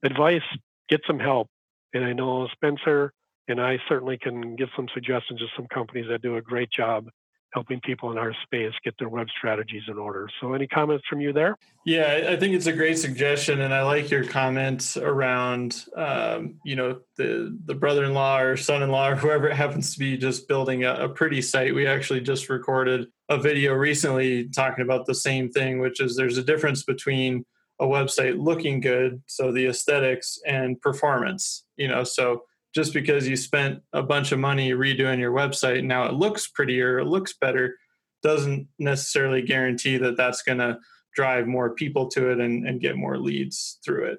advice: 0.03 0.42
get 0.88 1.03
some 1.07 1.18
help. 1.18 1.49
And 1.95 2.05
I 2.05 2.14
know 2.14 2.49
Spencer 2.49 3.12
and 3.49 3.61
I 3.61 3.79
certainly 3.88 4.16
can 4.18 4.57
give 4.57 4.68
some 4.75 4.88
suggestions 4.95 5.40
to 5.40 5.47
some 5.57 5.66
companies 5.66 6.07
that 6.09 6.23
do 6.23 6.37
a 6.37 6.42
great 6.42 6.71
job 6.71 7.09
helping 7.53 7.81
people 7.81 8.11
in 8.11 8.19
our 8.19 8.35
space 8.43 8.73
get 8.83 8.95
their 8.99 9.09
web 9.09 9.27
strategies 9.37 9.83
in 9.88 9.99
order. 9.99 10.29
So, 10.41 10.55
any 10.55 10.67
comments 10.67 11.05
from 11.09 11.21
you 11.21 11.33
there? 11.33 11.57
Yeah, 11.85 12.29
I 12.29 12.37
think 12.37 12.55
it's 12.55 12.67
a 12.67 12.73
great 12.73 12.99
suggestion, 12.99 13.61
and 13.61 13.75
I 13.75 13.83
like 13.83 14.11
your 14.11 14.25
comments 14.25 14.97
around, 14.97 15.85
um, 15.97 16.57
you 16.65 16.77
know, 16.77 17.01
the 17.17 17.57
the 17.67 17.75
brother-in-law 17.75 18.41
or 18.41 18.57
son-in-law 18.57 19.11
or 19.11 19.17
whoever 19.17 19.49
it 19.49 19.57
happens 19.57 19.93
to 19.93 19.99
be 19.99 20.17
just 20.17 20.49
building 20.49 20.85
a, 20.85 20.95
a 20.95 21.09
pretty 21.09 21.43
site. 21.43 21.75
We 21.75 21.87
actually 21.87 22.21
just 22.21 22.49
recorded 22.49 23.09
a 23.29 23.38
video 23.38 23.75
recently 23.75 24.49
talking 24.49 24.85
about 24.85 25.07
the 25.07 25.15
same 25.15 25.51
thing, 25.51 25.79
which 25.79 26.01
is 26.01 26.17
there's 26.17 26.38
a 26.38 26.45
difference 26.45 26.85
between 26.85 27.45
a 27.81 27.87
website 27.87 28.43
looking 28.43 28.81
good, 28.81 29.23
so 29.27 29.53
the 29.53 29.67
aesthetics, 29.67 30.38
and 30.47 30.81
performance. 30.81 31.65
You 31.77 31.88
know, 31.88 32.05
so 32.05 32.45
just 32.74 32.94
because 32.94 33.28
you 33.28 33.37
spent 33.37 33.80
a 33.92 34.02
bunch 34.02 34.32
of 34.32 34.38
money 34.38 34.70
redoing 34.70 35.18
your 35.18 35.32
website 35.32 35.85
now 35.85 36.06
it 36.06 36.14
looks 36.14 36.48
prettier 36.48 36.98
it 36.98 37.06
looks 37.06 37.35
better 37.40 37.76
doesn't 38.22 38.68
necessarily 38.78 39.42
guarantee 39.42 39.96
that 39.96 40.16
that's 40.16 40.42
going 40.42 40.58
to 40.58 40.78
drive 41.14 41.46
more 41.46 41.74
people 41.74 42.08
to 42.08 42.30
it 42.30 42.40
and, 42.40 42.66
and 42.66 42.80
get 42.80 42.96
more 42.96 43.18
leads 43.18 43.78
through 43.85 44.04
it 44.04 44.18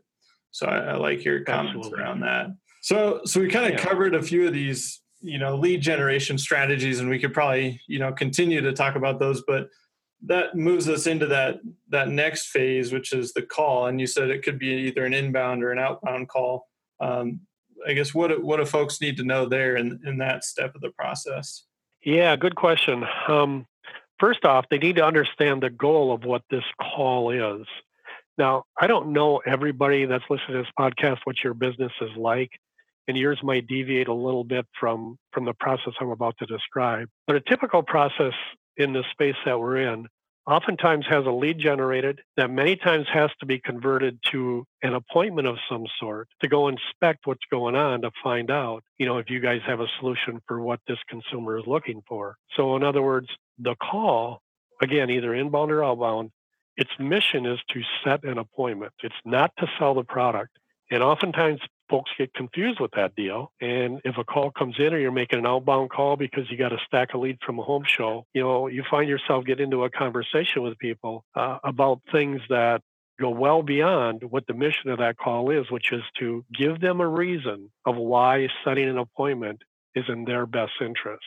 so 0.51 0.67
i, 0.67 0.77
I 0.77 0.95
like 0.95 1.23
your 1.23 1.43
comments 1.43 1.77
Absolutely. 1.77 2.03
around 2.03 2.19
that 2.21 2.47
so 2.81 3.21
so 3.25 3.39
we 3.39 3.49
kind 3.49 3.65
of 3.65 3.79
yeah. 3.79 3.85
covered 3.85 4.15
a 4.15 4.21
few 4.21 4.47
of 4.47 4.53
these 4.53 5.01
you 5.21 5.39
know 5.39 5.55
lead 5.55 5.81
generation 5.81 6.37
strategies 6.37 6.99
and 6.99 7.09
we 7.09 7.17
could 7.17 7.33
probably 7.33 7.79
you 7.87 7.97
know 7.97 8.11
continue 8.11 8.61
to 8.61 8.73
talk 8.73 8.95
about 8.95 9.19
those 9.19 9.41
but 9.47 9.69
that 10.25 10.55
moves 10.55 10.87
us 10.87 11.07
into 11.07 11.25
that 11.25 11.59
that 11.89 12.09
next 12.09 12.47
phase 12.47 12.91
which 12.91 13.13
is 13.13 13.33
the 13.33 13.41
call 13.41 13.87
and 13.87 13.99
you 13.99 14.07
said 14.07 14.29
it 14.29 14.43
could 14.43 14.59
be 14.59 14.67
either 14.67 15.05
an 15.05 15.13
inbound 15.13 15.63
or 15.63 15.71
an 15.71 15.79
outbound 15.79 16.27
call 16.27 16.67
um, 16.99 17.39
I 17.88 17.93
guess 17.93 18.13
what 18.13 18.43
what 18.43 18.58
do 18.58 18.65
folks 18.65 19.02
need 19.02 19.17
to 19.17 19.24
know 19.24 19.48
there 19.48 19.76
in 19.76 20.00
in 20.06 20.17
that 20.19 20.43
step 20.43 20.76
of 20.76 20.82
the 20.82 20.91
process? 20.91 21.65
Yeah, 22.04 22.36
good 22.36 22.56
question. 22.56 23.06
Um, 23.28 23.65
first 24.19 24.46
off, 24.46 24.65
they 24.69 24.78
need 24.78 24.98
to 24.98 25.06
understand 25.06 25.63
the 25.63 25.69
goal 25.69 26.13
of 26.13 26.26
what 26.26 26.43
this 26.50 26.63
call 26.80 27.32
is. 27.32 27.65
Now, 28.38 28.63
I 28.80 28.88
don't 28.88 29.13
know 29.13 29.41
everybody 29.46 30.06
that's 30.06 30.24
listening 30.30 30.58
to 30.58 30.63
this 30.63 30.72
podcast 30.78 31.19
what 31.24 31.43
your 31.43 31.54
business 31.54 31.91
is 32.02 32.10
like, 32.17 32.50
and 33.08 33.15
yours 33.15 33.39
might 33.43 33.67
deviate 33.67 34.08
a 34.08 34.13
little 34.13 34.43
bit 34.43 34.65
from 34.80 35.17
from 35.32 35.46
the 35.46 35.54
process 35.54 35.93
I'm 36.00 36.10
about 36.10 36.38
to 36.39 36.46
describe. 36.46 37.10
But 37.28 37.36
a 37.36 37.41
typical 37.41 37.84
process 37.84 38.34
in 38.78 38.93
the 38.93 39.04
space 39.12 39.36
that 39.46 39.60
we're 39.60 39.78
in 39.78 40.08
oftentimes 40.45 41.06
has 41.08 41.25
a 41.25 41.32
lead 41.32 41.58
generated 41.58 42.21
that 42.38 42.49
many 42.49 42.75
times 42.75 43.08
has 43.13 43.29
to 43.39 43.45
be 43.45 43.60
converted 43.60 44.19
to 44.32 44.65
an 44.82 44.93
appointment 44.93 45.47
of 45.47 45.58
some 45.69 45.86
sort 45.99 46.27
to 46.41 46.47
go 46.47 46.67
inspect 46.67 47.25
what's 47.25 47.45
going 47.49 47.75
on 47.75 48.01
to 48.01 48.12
find 48.23 48.51
out, 48.51 48.84
you 48.97 49.06
know, 49.06 49.17
if 49.17 49.29
you 49.29 49.39
guys 49.39 49.62
have 49.65 49.79
a 49.79 49.88
solution 49.99 50.41
for 50.47 50.60
what 50.60 50.79
this 50.88 50.99
consumer 51.08 51.58
is 51.58 51.65
looking 51.65 52.01
for. 52.08 52.36
So, 52.56 52.75
in 52.75 52.84
other 52.84 53.01
words, 53.01 53.29
the 53.58 53.75
call, 53.75 54.41
again, 54.82 55.10
either 55.10 55.34
inbound 55.34 55.71
or 55.71 55.84
outbound, 55.84 56.32
its 56.75 56.91
mission 56.99 57.45
is 57.45 57.60
to 57.69 57.82
set 58.03 58.23
an 58.23 58.38
appointment. 58.38 58.93
It's 59.03 59.15
not 59.23 59.51
to 59.60 59.67
sell 59.77 59.93
the 59.93 60.03
product. 60.03 60.58
And 60.89 61.03
oftentimes 61.03 61.60
folks 61.89 62.12
get 62.17 62.34
confused 62.34 62.80
with 62.80 62.91
that 62.96 63.15
deal. 63.15 63.52
And 63.62 64.02
if 64.04 64.17
a 64.17 64.24
call 64.24 64.52
comes 64.52 64.76
in 64.80 64.93
or 64.93 65.00
you're 65.00 65.12
making 65.12 65.39
an 65.39 65.46
outbound 65.46 65.89
call 65.89 66.15
because 66.15 66.50
you 66.50 66.58
got 66.58 66.74
a 66.74 66.78
stack 66.88 67.13
of 67.13 67.22
leads 67.22 67.39
from 67.46 67.60
a 67.60 67.63
home 67.63 67.84
show, 67.86 68.26
you 68.34 68.41
know, 68.41 68.67
you 68.67 68.84
find 68.89 69.10
yourself 69.10 69.46
get 69.46 69.60
into 69.60 69.84
a 69.84 69.89
conversation 69.89 70.63
with 70.63 70.78
people 70.80 71.26
uh, 71.36 71.60
about 71.63 72.02
things 72.12 72.41
that 72.50 72.82
go 73.19 73.30
well 73.30 73.62
beyond 73.62 74.24
what 74.24 74.48
the 74.48 74.54
mission 74.54 74.89
of 74.89 75.00
that 75.00 75.17
call 75.17 75.50
is, 75.52 75.69
which 75.69 75.91
is 75.91 76.02
to 76.19 76.43
give 76.58 76.82
them 76.82 77.00
a 77.00 77.08
reason 77.08 77.69
of 77.86 77.96
why 77.96 78.48
setting 78.65 78.89
an 78.89 78.98
appointment 78.98 79.62
is 79.96 80.06
in 80.08 80.26
their 80.26 80.46
best 80.46 80.74
interest. 80.82 81.24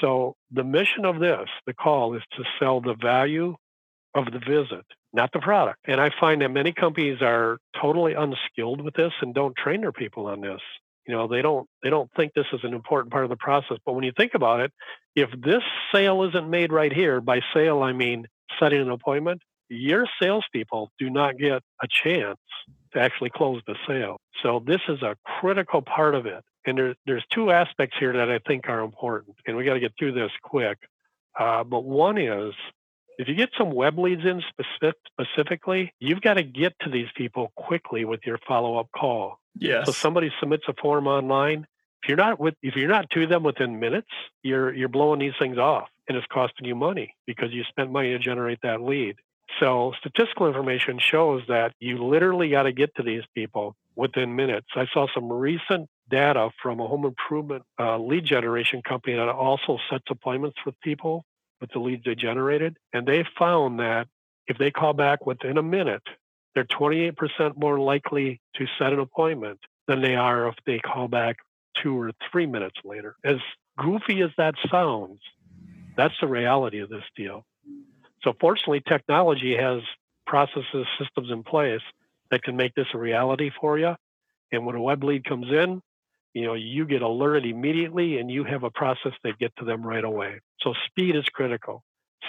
So 0.00 0.36
the 0.50 0.64
mission 0.64 1.04
of 1.04 1.18
this, 1.18 1.48
the 1.66 1.74
call, 1.74 2.14
is 2.14 2.22
to 2.36 2.44
sell 2.58 2.80
the 2.80 2.94
value 2.94 3.56
of 4.14 4.26
the 4.26 4.38
visit 4.38 4.84
not 5.12 5.32
the 5.32 5.40
product. 5.40 5.80
And 5.86 6.00
I 6.00 6.10
find 6.20 6.42
that 6.42 6.50
many 6.50 6.72
companies 6.72 7.18
are 7.22 7.58
totally 7.80 8.14
unskilled 8.14 8.80
with 8.80 8.94
this 8.94 9.12
and 9.20 9.34
don't 9.34 9.56
train 9.56 9.80
their 9.80 9.92
people 9.92 10.26
on 10.26 10.40
this. 10.40 10.60
You 11.06 11.14
know, 11.14 11.26
they 11.26 11.40
don't 11.40 11.66
they 11.82 11.88
don't 11.88 12.10
think 12.16 12.34
this 12.34 12.46
is 12.52 12.60
an 12.64 12.74
important 12.74 13.12
part 13.12 13.24
of 13.24 13.30
the 13.30 13.36
process. 13.36 13.78
But 13.86 13.94
when 13.94 14.04
you 14.04 14.12
think 14.16 14.32
about 14.34 14.60
it, 14.60 14.72
if 15.16 15.30
this 15.40 15.62
sale 15.92 16.22
isn't 16.24 16.50
made 16.50 16.70
right 16.70 16.92
here, 16.92 17.20
by 17.20 17.40
sale 17.54 17.82
I 17.82 17.92
mean 17.92 18.26
setting 18.60 18.80
an 18.80 18.90
appointment, 18.90 19.40
your 19.70 20.06
salespeople 20.20 20.92
do 20.98 21.08
not 21.08 21.38
get 21.38 21.62
a 21.82 21.88
chance 22.04 22.38
to 22.92 23.00
actually 23.00 23.30
close 23.30 23.62
the 23.66 23.76
sale. 23.86 24.20
So 24.42 24.62
this 24.66 24.80
is 24.88 25.02
a 25.02 25.16
critical 25.40 25.80
part 25.80 26.14
of 26.14 26.26
it. 26.26 26.44
And 26.66 26.76
there, 26.76 26.94
there's 27.06 27.24
two 27.32 27.50
aspects 27.50 27.96
here 27.98 28.12
that 28.12 28.30
I 28.30 28.38
think 28.46 28.68
are 28.68 28.80
important. 28.80 29.36
And 29.46 29.56
we 29.56 29.64
got 29.64 29.74
to 29.74 29.80
get 29.80 29.92
through 29.98 30.12
this 30.12 30.30
quick. 30.42 30.76
Uh, 31.38 31.64
but 31.64 31.84
one 31.84 32.18
is 32.18 32.52
if 33.18 33.26
you 33.26 33.34
get 33.34 33.50
some 33.58 33.72
web 33.72 33.98
leads 33.98 34.24
in 34.24 34.42
specific, 34.48 34.96
specifically, 35.12 35.92
you've 35.98 36.20
got 36.20 36.34
to 36.34 36.44
get 36.44 36.74
to 36.80 36.90
these 36.90 37.08
people 37.16 37.52
quickly 37.56 38.04
with 38.04 38.20
your 38.24 38.38
follow 38.46 38.78
up 38.78 38.88
call. 38.96 39.40
Yes. 39.56 39.86
So 39.86 39.92
somebody 39.92 40.32
submits 40.38 40.64
a 40.68 40.74
form 40.80 41.08
online. 41.08 41.66
If 42.02 42.08
you're 42.08 42.16
not 42.16 42.38
with, 42.38 42.54
if 42.62 42.76
you're 42.76 42.88
not 42.88 43.10
to 43.10 43.26
them 43.26 43.42
within 43.42 43.80
minutes, 43.80 44.08
you're 44.44 44.72
you're 44.72 44.88
blowing 44.88 45.18
these 45.18 45.32
things 45.38 45.58
off, 45.58 45.88
and 46.08 46.16
it's 46.16 46.26
costing 46.28 46.66
you 46.66 46.76
money 46.76 47.14
because 47.26 47.52
you 47.52 47.64
spent 47.68 47.90
money 47.90 48.10
to 48.10 48.20
generate 48.20 48.60
that 48.62 48.80
lead. 48.80 49.16
So 49.58 49.92
statistical 49.98 50.46
information 50.46 51.00
shows 51.00 51.42
that 51.48 51.72
you 51.80 52.04
literally 52.04 52.50
got 52.50 52.64
to 52.64 52.72
get 52.72 52.94
to 52.96 53.02
these 53.02 53.22
people 53.34 53.74
within 53.96 54.36
minutes. 54.36 54.68
I 54.76 54.86
saw 54.92 55.08
some 55.12 55.32
recent 55.32 55.88
data 56.08 56.50
from 56.62 56.78
a 56.78 56.86
home 56.86 57.04
improvement 57.04 57.64
uh, 57.80 57.98
lead 57.98 58.24
generation 58.24 58.82
company 58.86 59.16
that 59.16 59.28
also 59.28 59.78
sets 59.90 60.04
appointments 60.08 60.58
with 60.64 60.78
people 60.80 61.24
with 61.60 61.70
the 61.72 61.78
leads 61.78 62.04
they 62.04 62.14
generated. 62.14 62.76
And 62.92 63.06
they 63.06 63.24
found 63.38 63.80
that 63.80 64.08
if 64.46 64.58
they 64.58 64.70
call 64.70 64.92
back 64.92 65.26
within 65.26 65.58
a 65.58 65.62
minute, 65.62 66.02
they're 66.54 66.64
28% 66.64 67.56
more 67.56 67.78
likely 67.78 68.40
to 68.56 68.66
set 68.78 68.92
an 68.92 68.98
appointment 68.98 69.60
than 69.86 70.02
they 70.02 70.16
are 70.16 70.48
if 70.48 70.54
they 70.66 70.78
call 70.78 71.08
back 71.08 71.36
two 71.82 71.98
or 71.98 72.12
three 72.30 72.46
minutes 72.46 72.78
later. 72.84 73.16
As 73.24 73.36
goofy 73.78 74.22
as 74.22 74.30
that 74.38 74.54
sounds, 74.70 75.20
that's 75.96 76.14
the 76.20 76.26
reality 76.26 76.80
of 76.80 76.88
this 76.88 77.04
deal. 77.16 77.44
So, 78.22 78.32
fortunately, 78.40 78.80
technology 78.80 79.56
has 79.56 79.82
processes, 80.26 80.86
systems 80.98 81.30
in 81.30 81.42
place 81.42 81.80
that 82.30 82.42
can 82.42 82.56
make 82.56 82.74
this 82.74 82.86
a 82.92 82.98
reality 82.98 83.50
for 83.60 83.78
you. 83.78 83.94
And 84.52 84.66
when 84.66 84.76
a 84.76 84.82
web 84.82 85.04
lead 85.04 85.24
comes 85.24 85.46
in, 85.50 85.80
you 86.34 86.46
know, 86.46 86.54
you 86.54 86.86
get 86.86 87.02
alerted 87.02 87.46
immediately 87.46 88.18
and 88.18 88.30
you 88.30 88.44
have 88.44 88.62
a 88.62 88.70
process 88.70 89.12
that 89.24 89.38
get 89.38 89.52
to 89.58 89.64
them 89.64 89.82
right 89.82 90.04
away. 90.04 90.40
So 90.60 90.74
speed 90.86 91.16
is 91.16 91.24
critical. 91.24 91.82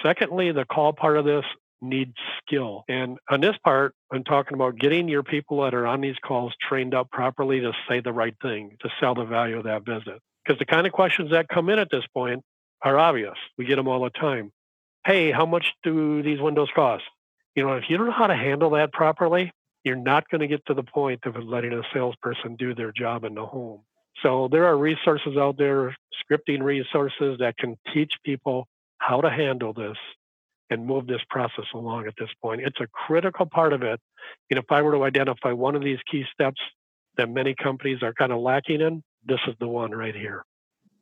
Secondly, 0.04 0.52
the 0.52 0.66
call 0.66 0.94
part 0.94 1.18
of 1.18 1.26
this 1.26 1.46
needs 1.82 2.16
skill. 2.46 2.84
And 2.88 3.18
on 3.30 3.42
this 3.42 3.56
part, 3.64 3.94
I'm 4.12 4.24
talking 4.24 4.56
about 4.56 4.78
getting 4.78 5.08
your 5.08 5.24
people 5.24 5.62
that 5.64 5.74
are 5.74 5.88
on 5.88 6.02
these 6.02 6.18
calls 6.24 6.54
trained 6.62 6.94
up 6.94 7.10
properly 7.12 7.62
to 7.62 7.74
say 7.88 8.02
the 8.02 8.14
right 8.14 8.36
thing, 8.42 8.78
to 8.82 8.90
sell 9.00 9.16
the 9.16 9.26
value 9.26 9.58
of 9.58 9.64
that 9.64 9.86
visit. 9.86 10.22
Because 10.46 10.60
the 10.60 10.66
kind 10.66 10.88
of 10.88 10.94
questions 10.94 11.32
that 11.32 11.48
come 11.48 11.70
in 11.70 11.80
at 11.80 11.90
this 11.92 12.06
point 12.14 12.44
are 12.82 12.98
obvious. 12.98 13.36
We 13.58 13.66
get 13.66 13.76
them 13.76 13.88
all 13.88 14.04
the 14.04 14.10
time. 14.10 14.52
Hey, 15.06 15.32
how 15.32 15.46
much 15.46 15.74
do 15.84 16.22
these 16.22 16.40
windows 16.40 16.70
cost? 16.74 17.04
You 17.56 17.66
know, 17.66 17.74
if 17.74 17.86
you 17.90 17.98
don't 17.98 18.08
know 18.08 18.14
how 18.14 18.28
to 18.28 18.36
handle 18.36 18.72
that 18.72 18.94
properly, 18.94 19.52
you're 19.84 19.96
not 19.96 20.30
going 20.30 20.42
to 20.42 20.48
get 20.48 20.66
to 20.68 20.74
the 20.74 20.84
point 20.84 21.26
of 21.26 21.36
letting 21.44 21.74
a 21.74 21.82
salesperson 21.94 22.56
do 22.56 22.76
their 22.76 22.92
job 22.92 23.24
in 23.24 23.34
the 23.34 23.46
home. 23.46 23.82
So 24.24 24.50
there 24.52 24.66
are 24.66 24.78
resources 24.78 25.38
out 25.38 25.58
there, 25.58 25.96
scripting 26.24 26.62
resources 26.62 27.38
that 27.40 27.56
can 27.58 27.78
teach 27.94 28.12
people 28.26 28.68
how 28.98 29.22
to 29.22 29.30
handle 29.30 29.74
this 29.74 29.98
and 30.70 30.86
move 30.86 31.08
this 31.08 31.22
process 31.30 31.66
along 31.74 32.08
at 32.08 32.14
this 32.20 32.30
point. 32.42 32.62
It's 32.62 32.80
a 32.80 32.88
critical 32.88 33.46
part 33.46 33.74
of 33.74 33.82
it. 33.82 34.00
You 34.50 34.56
know, 34.56 34.62
if 34.62 34.72
I 34.72 34.82
were 34.82 34.92
to 34.92 35.04
identify 35.04 35.52
one 35.52 35.76
of 35.76 35.84
these 35.84 35.98
key 36.12 36.26
steps 36.34 36.60
that 37.18 37.30
many 37.30 37.56
companies 37.56 38.04
are 38.04 38.14
kind 38.14 38.32
of 38.32 38.40
lacking 38.40 38.82
in, 38.82 39.04
this 39.26 39.40
is 39.48 39.56
the 39.60 39.68
one 39.68 39.92
right 39.92 40.16
here. 40.16 40.46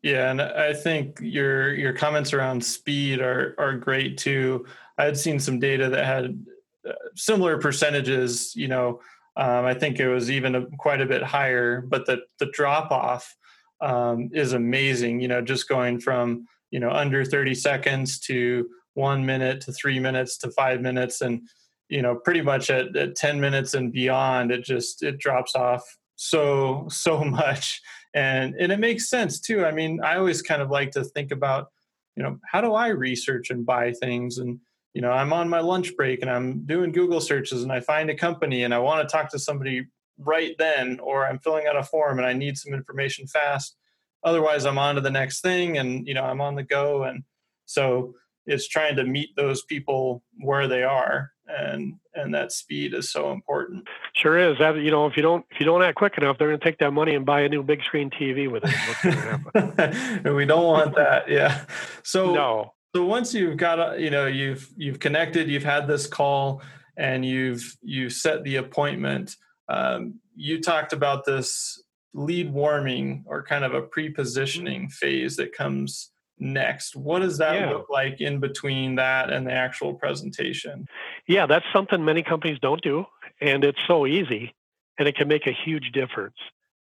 Yeah, 0.04 0.32
and 0.32 0.42
I 0.42 0.74
think 0.74 1.20
your 1.22 1.74
your 1.74 1.92
comments 1.92 2.32
around 2.32 2.64
speed 2.64 3.20
are 3.20 3.56
are 3.58 3.76
great 3.76 4.18
too. 4.18 4.66
I 4.98 5.06
had 5.06 5.18
seen 5.18 5.40
some 5.40 5.60
data 5.60 5.90
that 5.90 6.06
had 6.06 6.46
uh, 6.88 6.94
similar 7.16 7.58
percentages. 7.58 8.56
You 8.56 8.68
know, 8.68 9.02
um, 9.38 9.66
I 9.66 9.74
think 9.74 10.00
it 10.00 10.10
was 10.10 10.32
even 10.32 10.56
a, 10.56 10.66
quite 10.78 11.00
a 11.00 11.06
bit 11.06 11.24
higher, 11.24 11.82
but 11.82 12.06
the 12.06 12.22
the 12.40 12.48
drop 12.48 12.92
off 12.92 13.36
um, 13.82 14.30
is 14.34 14.54
amazing. 14.54 15.20
You 15.20 15.28
know, 15.28 15.42
just 15.42 15.70
going 15.70 16.00
from 16.00 16.48
you 16.72 16.80
know 16.80 16.90
under 16.90 17.24
30 17.24 17.56
seconds 17.56 18.20
to 18.22 18.68
one 18.94 19.26
minute 19.26 19.62
to 19.62 19.72
three 19.72 20.00
minutes 20.00 20.38
to 20.40 20.52
five 20.52 20.82
minutes 20.82 21.22
and 21.22 21.48
you 21.88 22.02
know 22.02 22.16
pretty 22.16 22.42
much 22.42 22.70
at, 22.70 22.96
at 22.96 23.16
10 23.16 23.40
minutes 23.40 23.74
and 23.74 23.94
beyond 23.94 24.52
it 24.52 24.64
just 24.64 25.04
it 25.04 25.20
drops 25.20 25.56
off 25.56 25.84
so 26.16 26.88
so 26.90 27.24
much 27.24 27.80
and 28.14 28.56
and 28.60 28.72
it 28.72 28.80
makes 28.80 29.10
sense 29.10 29.40
too 29.40 29.64
i 29.66 29.72
mean 29.72 30.02
i 30.04 30.18
always 30.18 30.42
kind 30.42 30.62
of 30.62 30.72
like 30.72 30.92
to 30.92 31.04
think 31.04 31.32
about 31.32 31.68
you 32.16 32.24
know 32.24 32.40
how 32.44 32.60
do 32.60 32.74
i 32.74 32.88
research 32.88 33.52
and 33.52 33.66
buy 33.66 33.94
things 33.94 34.40
and 34.40 34.60
you 34.98 35.02
know 35.02 35.12
i'm 35.12 35.32
on 35.32 35.48
my 35.48 35.60
lunch 35.60 35.96
break 35.96 36.24
and 36.24 36.32
i'm 36.32 36.66
doing 36.66 36.92
google 36.92 37.22
searches 37.22 37.62
and 37.62 37.72
i 37.72 37.80
find 37.80 38.10
a 38.10 38.16
company 38.16 38.64
and 38.64 38.74
i 38.74 38.80
want 38.80 39.08
to 39.08 39.12
talk 39.12 39.30
to 39.30 39.38
somebody 39.38 39.86
right 40.18 40.56
then 40.58 41.00
or 41.02 41.28
i'm 41.28 41.38
filling 41.38 41.68
out 41.68 41.78
a 41.78 41.84
form 41.84 42.18
and 42.18 42.26
i 42.28 42.34
need 42.34 42.58
some 42.58 42.74
information 42.74 43.28
fast. 43.28 43.78
Otherwise 44.24 44.66
i'm 44.66 44.80
on 44.80 44.96
to 44.96 45.02
the 45.02 45.12
next 45.12 45.42
thing 45.42 45.78
and 45.78 46.08
you 46.08 46.16
know 46.16 46.24
i'm 46.24 46.42
on 46.42 46.56
the 46.56 46.64
go 46.64 47.04
and 47.04 47.24
so 47.68 48.16
it's 48.48 48.68
trying 48.68 48.96
to 48.96 49.04
meet 49.04 49.30
those 49.36 49.62
people 49.66 50.24
where 50.40 50.68
they 50.68 50.82
are 50.82 51.30
and 51.48 51.94
and 52.16 52.34
that 52.34 52.52
speed 52.52 52.96
is 52.96 53.12
so 53.12 53.32
important. 53.32 53.88
Sure 54.16 54.52
is. 54.52 54.58
That 54.58 54.78
you 54.78 54.90
know 54.90 55.06
if 55.06 55.16
you 55.16 55.22
don't 55.22 55.46
if 55.52 55.60
you 55.60 55.66
don't 55.68 55.84
act 55.84 55.96
quick 55.96 56.18
enough 56.18 56.40
they're 56.40 56.48
going 56.48 56.60
to 56.60 56.66
take 56.66 56.80
that 56.80 56.92
money 56.92 57.14
and 57.14 57.24
buy 57.24 57.42
a 57.42 57.50
new 57.50 57.62
big 57.62 57.84
screen 57.84 58.10
tv 58.10 58.52
with 58.52 58.64
it. 58.66 60.24
And 60.26 60.36
we 60.36 60.46
don't 60.46 60.66
want 60.66 60.96
that 60.96 61.30
yeah. 61.30 61.66
So 62.04 62.34
no 62.34 62.74
so 62.98 63.06
once 63.06 63.32
you've 63.32 63.58
got 63.58 63.78
a, 63.78 64.02
you 64.02 64.10
know 64.10 64.26
you've 64.26 64.74
you've 64.76 65.00
connected 65.00 65.48
you've 65.48 65.64
had 65.64 65.88
this 65.88 66.08
call 66.08 66.64
and 66.98 67.24
you've 67.24 67.78
you 67.84 68.10
set 68.10 68.44
the 68.44 68.56
appointment 68.56 69.36
um, 69.70 70.16
you 70.36 70.60
talked 70.60 70.94
about 70.94 71.24
this 71.24 71.84
lead 72.16 72.52
warming 72.52 73.24
or 73.28 73.44
kind 73.44 73.64
of 73.64 73.76
a 73.76 73.84
pre-positioning 73.84 74.90
phase 74.90 75.36
that 75.36 75.54
comes 75.54 76.10
next. 76.40 76.96
What 76.96 77.20
does 77.20 77.38
that 77.38 77.54
yeah. 77.54 77.70
look 77.70 77.88
like 77.88 78.20
in 78.20 78.40
between 78.40 78.96
that 78.96 79.32
and 79.32 79.46
the 79.46 79.54
actual 79.54 79.94
presentation? 79.94 80.88
Yeah 81.28 81.46
that's 81.46 81.66
something 81.72 82.04
many 82.04 82.24
companies 82.24 82.58
don't 82.64 82.82
do 82.82 83.06
and 83.40 83.64
it's 83.64 83.78
so 83.88 84.08
easy 84.08 84.56
and 84.98 85.08
it 85.08 85.16
can 85.16 85.28
make 85.28 85.46
a 85.46 85.56
huge 85.66 85.92
difference. 85.94 86.38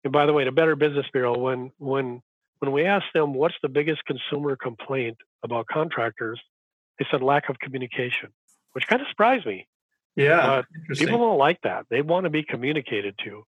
And 0.03 0.11
by 0.11 0.25
the 0.25 0.33
way 0.33 0.43
the 0.43 0.51
better 0.51 0.75
business 0.75 1.05
bureau 1.13 1.37
when 1.37 1.71
when 1.77 2.23
when 2.59 2.71
we 2.71 2.85
asked 2.85 3.13
them 3.13 3.33
what's 3.33 3.55
the 3.61 3.69
biggest 3.69 4.05
consumer 4.05 4.55
complaint 4.55 5.17
about 5.43 5.67
contractors? 5.67 6.39
they 6.97 7.05
said 7.09 7.21
lack 7.21 7.49
of 7.49 7.57
communication 7.59 8.29
which 8.73 8.87
kind 8.87 9.01
of 9.01 9.07
surprised 9.07 9.45
me 9.45 9.67
yeah 10.15 10.61
people 10.95 11.17
don't 11.17 11.37
like 11.37 11.61
that. 11.61 11.85
They 11.89 12.01
want 12.01 12.25
to 12.25 12.29
be 12.29 12.43
communicated 12.43 13.15
to. 13.23 13.43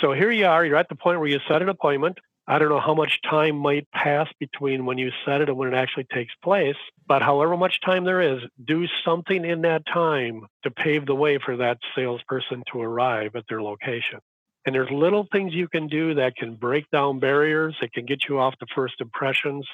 So 0.00 0.12
here 0.12 0.30
you 0.30 0.46
are 0.46 0.64
you're 0.64 0.76
at 0.76 0.88
the 0.88 0.96
point 0.96 1.20
where 1.20 1.28
you 1.28 1.38
set 1.48 1.62
an 1.62 1.68
appointment. 1.68 2.18
I 2.50 2.58
don't 2.58 2.70
know 2.70 2.80
how 2.80 2.94
much 2.94 3.20
time 3.28 3.56
might 3.56 3.90
pass 3.92 4.26
between 4.40 4.86
when 4.86 4.96
you 4.96 5.10
set 5.26 5.42
it 5.42 5.50
and 5.50 5.58
when 5.58 5.68
it 5.68 5.76
actually 5.76 6.06
takes 6.12 6.32
place, 6.42 6.76
but 7.06 7.20
however 7.20 7.58
much 7.58 7.78
time 7.82 8.04
there 8.04 8.22
is, 8.22 8.40
do 8.64 8.86
something 9.04 9.44
in 9.44 9.60
that 9.62 9.82
time 9.84 10.46
to 10.62 10.70
pave 10.70 11.04
the 11.04 11.14
way 11.14 11.38
for 11.44 11.58
that 11.58 11.76
salesperson 11.94 12.62
to 12.72 12.80
arrive 12.80 13.32
at 13.36 13.44
their 13.50 13.60
location. 13.60 14.20
And 14.68 14.74
there's 14.74 14.90
little 14.90 15.26
things 15.32 15.54
you 15.54 15.66
can 15.66 15.86
do 15.86 16.12
that 16.16 16.36
can 16.36 16.54
break 16.54 16.90
down 16.90 17.20
barriers, 17.20 17.74
that 17.80 17.90
can 17.94 18.04
get 18.04 18.28
you 18.28 18.38
off 18.38 18.52
the 18.60 18.66
first 18.74 19.00
impressions 19.00 19.66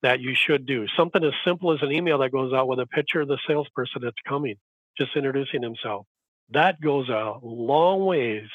that 0.00 0.20
you 0.20 0.34
should 0.34 0.64
do. 0.64 0.86
Something 0.96 1.22
as 1.22 1.34
simple 1.44 1.70
as 1.70 1.82
an 1.82 1.92
email 1.92 2.16
that 2.16 2.32
goes 2.32 2.50
out 2.54 2.66
with 2.66 2.80
a 2.80 2.86
picture 2.86 3.20
of 3.20 3.28
the 3.28 3.36
salesperson 3.46 4.00
that's 4.02 4.16
coming, 4.26 4.54
just 4.96 5.14
introducing 5.16 5.62
himself. 5.62 6.06
That 6.48 6.80
goes 6.80 7.10
a 7.10 7.34
long 7.42 8.06
ways 8.06 8.48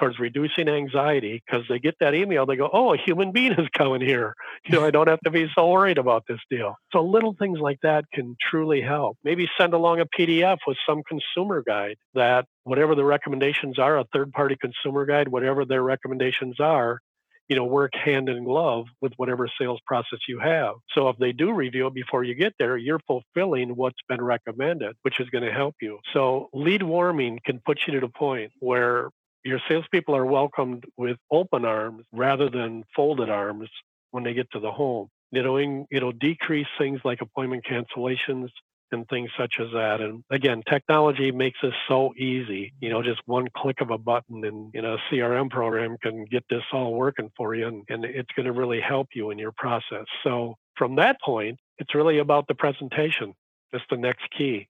towards 0.00 0.18
reducing 0.18 0.68
anxiety 0.68 1.42
because 1.46 1.64
they 1.68 1.78
get 1.78 1.94
that 2.00 2.14
email. 2.14 2.46
They 2.46 2.56
go, 2.56 2.70
"Oh, 2.72 2.94
a 2.94 2.96
human 2.96 3.30
being 3.30 3.52
is 3.52 3.68
coming 3.76 4.00
here. 4.00 4.34
You 4.64 4.78
know, 4.78 4.84
I 4.84 4.90
don't 4.90 5.08
have 5.08 5.20
to 5.20 5.30
be 5.30 5.48
so 5.54 5.68
worried 5.70 5.98
about 5.98 6.24
this 6.26 6.40
deal." 6.50 6.74
So 6.92 7.02
little 7.02 7.36
things 7.38 7.60
like 7.60 7.78
that 7.82 8.04
can 8.12 8.36
truly 8.40 8.80
help. 8.80 9.18
Maybe 9.22 9.48
send 9.58 9.74
along 9.74 10.00
a 10.00 10.06
PDF 10.06 10.58
with 10.66 10.78
some 10.88 11.02
consumer 11.04 11.62
guide 11.64 11.96
that 12.14 12.46
whatever 12.64 12.94
the 12.94 13.04
recommendations 13.04 13.78
are, 13.78 13.98
a 13.98 14.04
third-party 14.12 14.56
consumer 14.60 15.04
guide, 15.04 15.28
whatever 15.28 15.64
their 15.64 15.82
recommendations 15.82 16.58
are, 16.60 17.00
you 17.48 17.56
know, 17.56 17.64
work 17.64 17.94
hand 17.94 18.28
in 18.28 18.44
glove 18.44 18.86
with 19.00 19.12
whatever 19.16 19.48
sales 19.60 19.80
process 19.84 20.20
you 20.28 20.38
have. 20.38 20.74
So 20.94 21.08
if 21.08 21.16
they 21.18 21.32
do 21.32 21.52
review 21.52 21.88
it 21.88 21.94
before 21.94 22.22
you 22.22 22.34
get 22.34 22.54
there, 22.58 22.76
you're 22.76 23.00
fulfilling 23.00 23.74
what's 23.74 24.00
been 24.08 24.22
recommended, 24.22 24.94
which 25.02 25.18
is 25.18 25.28
going 25.30 25.44
to 25.44 25.52
help 25.52 25.74
you. 25.82 25.98
So 26.12 26.48
lead 26.54 26.84
warming 26.84 27.40
can 27.44 27.60
put 27.66 27.80
you 27.86 27.94
to 27.94 28.00
the 28.00 28.12
point 28.12 28.52
where 28.60 29.10
your 29.44 29.60
salespeople 29.68 30.14
are 30.14 30.26
welcomed 30.26 30.84
with 30.96 31.16
open 31.30 31.64
arms 31.64 32.04
rather 32.12 32.48
than 32.48 32.84
folded 32.94 33.30
arms 33.30 33.68
when 34.10 34.24
they 34.24 34.34
get 34.34 34.50
to 34.52 34.60
the 34.60 34.70
home. 34.70 35.08
It'll, 35.32 35.86
it'll 35.90 36.12
decrease 36.12 36.66
things 36.78 37.00
like 37.04 37.20
appointment 37.20 37.64
cancellations 37.64 38.48
and 38.92 39.08
things 39.08 39.30
such 39.38 39.54
as 39.60 39.68
that. 39.72 40.00
And 40.00 40.24
again, 40.30 40.62
technology 40.68 41.30
makes 41.30 41.58
this 41.62 41.74
so 41.88 42.12
easy. 42.16 42.72
You 42.80 42.90
know, 42.90 43.02
just 43.02 43.20
one 43.26 43.48
click 43.56 43.80
of 43.80 43.90
a 43.90 43.98
button 43.98 44.44
and 44.44 44.70
you 44.74 44.82
know, 44.82 44.94
a 44.94 45.14
CRM 45.14 45.50
program 45.50 45.96
can 46.02 46.24
get 46.24 46.44
this 46.50 46.62
all 46.72 46.94
working 46.94 47.30
for 47.36 47.54
you, 47.54 47.68
and, 47.68 47.84
and 47.88 48.04
it's 48.04 48.30
going 48.34 48.46
to 48.46 48.52
really 48.52 48.80
help 48.80 49.08
you 49.14 49.30
in 49.30 49.38
your 49.38 49.52
process. 49.52 50.06
So 50.24 50.56
from 50.76 50.96
that 50.96 51.20
point, 51.20 51.58
it's 51.78 51.94
really 51.94 52.18
about 52.18 52.48
the 52.48 52.54
presentation. 52.54 53.34
That's 53.72 53.84
the 53.90 53.96
next 53.96 54.24
key. 54.36 54.68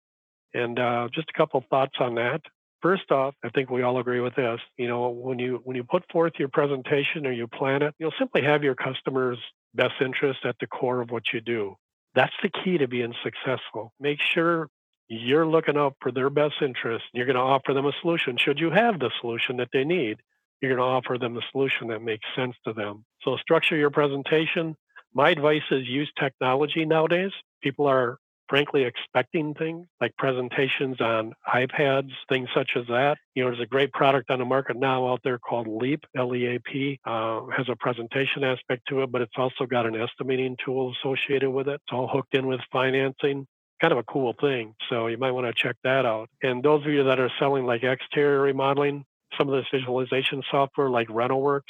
And 0.53 0.77
uh, 0.77 1.07
just 1.13 1.29
a 1.33 1.37
couple 1.37 1.63
thoughts 1.69 1.95
on 1.99 2.15
that. 2.15 2.41
First 2.81 3.11
off, 3.11 3.35
I 3.43 3.49
think 3.49 3.69
we 3.69 3.83
all 3.83 3.99
agree 3.99 4.21
with 4.21 4.35
this. 4.35 4.59
You 4.77 4.87
know, 4.87 5.09
when 5.09 5.37
you 5.37 5.61
when 5.63 5.75
you 5.75 5.83
put 5.83 6.03
forth 6.11 6.33
your 6.39 6.49
presentation 6.49 7.27
or 7.27 7.31
you 7.31 7.47
plan 7.47 7.83
it, 7.83 7.93
you'll 7.99 8.13
simply 8.17 8.41
have 8.43 8.63
your 8.63 8.75
customers' 8.75 9.37
best 9.75 9.93
interest 10.01 10.39
at 10.45 10.55
the 10.59 10.67
core 10.67 11.01
of 11.01 11.11
what 11.11 11.23
you 11.31 11.41
do. 11.41 11.75
That's 12.15 12.33
the 12.41 12.49
key 12.49 12.77
to 12.79 12.87
being 12.87 13.13
successful. 13.23 13.93
Make 13.99 14.19
sure 14.21 14.67
you're 15.07 15.47
looking 15.47 15.77
out 15.77 15.95
for 16.01 16.11
their 16.11 16.29
best 16.29 16.55
interest. 16.61 17.05
You're 17.13 17.25
going 17.25 17.35
to 17.35 17.41
offer 17.41 17.73
them 17.73 17.85
a 17.85 17.91
solution. 18.01 18.37
Should 18.37 18.59
you 18.59 18.71
have 18.71 18.99
the 18.99 19.11
solution 19.21 19.57
that 19.57 19.69
they 19.71 19.83
need, 19.83 20.17
you're 20.61 20.75
going 20.75 20.85
to 20.85 20.95
offer 20.95 21.17
them 21.17 21.33
the 21.33 21.43
solution 21.51 21.89
that 21.89 22.01
makes 22.01 22.25
sense 22.35 22.55
to 22.65 22.73
them. 22.73 23.05
So 23.23 23.37
structure 23.37 23.75
your 23.75 23.89
presentation. 23.89 24.75
My 25.13 25.29
advice 25.29 25.63
is 25.69 25.87
use 25.87 26.11
technology 26.19 26.85
nowadays. 26.85 27.31
People 27.61 27.87
are 27.87 28.17
frankly 28.51 28.83
expecting 28.83 29.53
things 29.53 29.87
like 30.01 30.13
presentations 30.17 30.99
on 30.99 31.31
iPads, 31.47 32.11
things 32.27 32.49
such 32.53 32.71
as 32.75 32.85
that. 32.87 33.17
You 33.33 33.43
know, 33.43 33.49
there's 33.49 33.63
a 33.63 33.65
great 33.65 33.93
product 33.93 34.29
on 34.29 34.39
the 34.39 34.45
market 34.45 34.75
now 34.75 35.07
out 35.07 35.21
there 35.23 35.39
called 35.39 35.67
Leap, 35.67 36.03
L-E-A-P, 36.17 36.99
uh, 37.05 37.45
has 37.55 37.69
a 37.69 37.77
presentation 37.77 38.43
aspect 38.43 38.83
to 38.89 39.03
it, 39.03 39.11
but 39.11 39.21
it's 39.21 39.37
also 39.37 39.65
got 39.65 39.85
an 39.85 39.95
estimating 39.95 40.57
tool 40.63 40.93
associated 40.99 41.49
with 41.49 41.69
it. 41.69 41.75
It's 41.75 41.93
all 41.93 42.09
hooked 42.09 42.35
in 42.35 42.45
with 42.45 42.59
financing 42.73 43.47
kind 43.79 43.93
of 43.93 43.97
a 43.97 44.03
cool 44.03 44.35
thing. 44.39 44.75
So 44.89 45.07
you 45.07 45.17
might 45.17 45.31
want 45.31 45.47
to 45.47 45.53
check 45.53 45.77
that 45.85 46.05
out. 46.05 46.29
And 46.43 46.61
those 46.61 46.85
of 46.85 46.91
you 46.91 47.05
that 47.05 47.19
are 47.19 47.31
selling 47.39 47.65
like 47.65 47.83
exterior 47.83 48.41
remodeling, 48.41 49.05
some 49.37 49.47
of 49.49 49.55
this 49.55 49.65
visualization 49.73 50.43
software 50.51 50.89
like 50.89 51.07
Renoworks, 51.07 51.61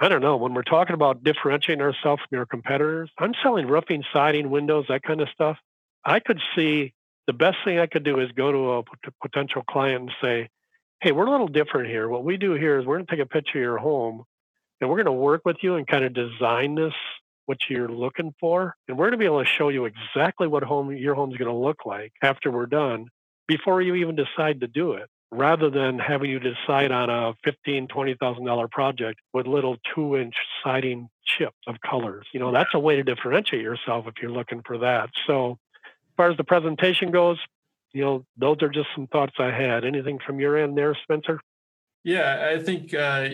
I 0.00 0.08
don't 0.08 0.22
know. 0.22 0.36
When 0.36 0.54
we're 0.54 0.62
talking 0.62 0.94
about 0.94 1.22
differentiating 1.22 1.80
ourselves 1.80 2.22
from 2.28 2.36
your 2.36 2.46
competitors, 2.46 3.10
I'm 3.18 3.34
selling 3.42 3.68
roofing, 3.68 4.02
siding, 4.12 4.50
windows, 4.50 4.86
that 4.88 5.02
kind 5.04 5.20
of 5.20 5.28
stuff. 5.28 5.58
I 6.04 6.20
could 6.20 6.40
see 6.56 6.92
the 7.26 7.32
best 7.32 7.58
thing 7.64 7.78
I 7.78 7.86
could 7.86 8.04
do 8.04 8.20
is 8.20 8.30
go 8.32 8.50
to 8.52 8.72
a 8.72 8.82
potential 9.22 9.62
client 9.68 10.02
and 10.02 10.12
say, 10.20 10.48
hey, 11.00 11.12
we're 11.12 11.26
a 11.26 11.30
little 11.30 11.48
different 11.48 11.88
here. 11.88 12.08
What 12.08 12.24
we 12.24 12.36
do 12.36 12.54
here 12.54 12.78
is 12.78 12.86
we're 12.86 12.96
going 12.96 13.06
to 13.06 13.16
take 13.16 13.24
a 13.24 13.28
picture 13.28 13.58
of 13.58 13.62
your 13.62 13.78
home 13.78 14.24
and 14.80 14.90
we're 14.90 14.96
going 14.96 15.06
to 15.06 15.12
work 15.12 15.42
with 15.44 15.56
you 15.62 15.76
and 15.76 15.86
kind 15.86 16.04
of 16.04 16.12
design 16.12 16.74
this 16.74 16.94
what 17.46 17.58
you're 17.68 17.88
looking 17.88 18.34
for 18.38 18.76
and 18.86 18.96
we're 18.96 19.06
going 19.06 19.12
to 19.12 19.18
be 19.18 19.24
able 19.24 19.42
to 19.42 19.50
show 19.50 19.68
you 19.68 19.84
exactly 19.84 20.46
what 20.46 20.62
home 20.62 20.92
your 20.92 21.14
home's 21.14 21.36
going 21.36 21.50
to 21.50 21.56
look 21.56 21.84
like 21.84 22.12
after 22.22 22.50
we're 22.50 22.66
done 22.66 23.06
before 23.48 23.82
you 23.82 23.96
even 23.96 24.14
decide 24.14 24.60
to 24.60 24.68
do 24.68 24.92
it 24.92 25.08
rather 25.32 25.68
than 25.70 25.98
having 25.98 26.30
you 26.30 26.38
decide 26.38 26.92
on 26.92 27.10
a 27.10 27.32
fifteen 27.42 27.88
twenty 27.88 28.14
thousand 28.14 28.44
dollar 28.44 28.68
20000 28.68 28.70
project 28.70 29.20
with 29.32 29.46
little 29.46 29.76
two 29.94 30.16
inch 30.16 30.34
siding 30.62 31.08
chips 31.24 31.58
of 31.66 31.76
colors 31.80 32.26
you 32.32 32.38
know 32.38 32.52
that's 32.52 32.74
a 32.74 32.78
way 32.78 32.96
to 32.96 33.02
differentiate 33.02 33.62
yourself 33.62 34.06
if 34.06 34.14
you're 34.22 34.30
looking 34.30 34.62
for 34.64 34.78
that 34.78 35.10
so 35.26 35.58
far 36.16 36.30
as 36.30 36.36
the 36.36 36.44
presentation 36.44 37.10
goes 37.10 37.38
you 37.92 38.02
know 38.02 38.24
those 38.36 38.56
are 38.62 38.68
just 38.68 38.88
some 38.94 39.06
thoughts 39.08 39.34
i 39.38 39.50
had. 39.50 39.84
Anything 39.84 40.18
from 40.24 40.40
your 40.40 40.56
end 40.56 40.76
there 40.76 40.96
spencer? 41.02 41.40
Yeah 42.04 42.50
i 42.52 42.62
think 42.62 42.94
uh, 42.94 43.28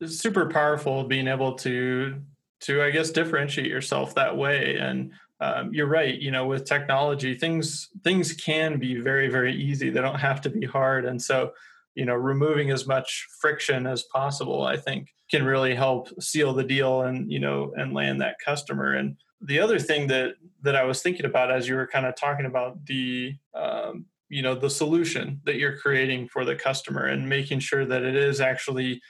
it's 0.00 0.18
super 0.18 0.46
powerful 0.46 1.04
being 1.04 1.28
able 1.28 1.54
to 1.54 2.20
to 2.60 2.82
i 2.82 2.90
guess 2.90 3.10
differentiate 3.10 3.66
yourself 3.66 4.14
that 4.14 4.36
way. 4.36 4.76
And 4.76 5.12
um, 5.40 5.74
you're 5.74 5.88
right 5.88 6.18
you 6.18 6.30
know 6.30 6.46
with 6.46 6.64
technology 6.64 7.34
things 7.34 7.88
things 8.02 8.32
can 8.32 8.78
be 8.78 9.00
very 9.00 9.28
very 9.28 9.54
easy. 9.54 9.90
They 9.90 10.00
don't 10.00 10.20
have 10.20 10.40
to 10.42 10.50
be 10.50 10.66
hard. 10.66 11.04
And 11.06 11.20
so 11.20 11.52
you 11.94 12.04
know 12.04 12.14
removing 12.14 12.70
as 12.70 12.86
much 12.86 13.26
friction 13.40 13.86
as 13.86 14.02
possible 14.12 14.64
i 14.64 14.76
think 14.76 15.14
can 15.30 15.44
really 15.44 15.74
help 15.74 16.08
seal 16.20 16.52
the 16.52 16.64
deal 16.64 17.02
and 17.02 17.30
you 17.30 17.38
know 17.38 17.72
and 17.76 17.94
land 17.94 18.20
that 18.20 18.36
customer. 18.44 18.94
And 18.94 19.16
the 19.44 19.60
other 19.60 19.78
thing 19.78 20.06
that 20.06 20.34
that 20.62 20.76
i 20.76 20.84
was 20.84 21.02
thinking 21.02 21.26
about 21.26 21.50
as 21.50 21.68
you 21.68 21.74
were 21.74 21.86
kind 21.86 22.06
of 22.06 22.14
talking 22.16 22.46
about 22.46 22.84
the 22.86 23.34
um, 23.54 24.06
you 24.28 24.42
know 24.42 24.54
the 24.54 24.70
solution 24.70 25.40
that 25.44 25.56
you're 25.56 25.76
creating 25.76 26.28
for 26.28 26.44
the 26.44 26.54
customer 26.54 27.06
and 27.06 27.28
making 27.28 27.60
sure 27.60 27.84
that 27.84 28.02
it 28.02 28.16
is 28.16 28.40
actually 28.40 29.00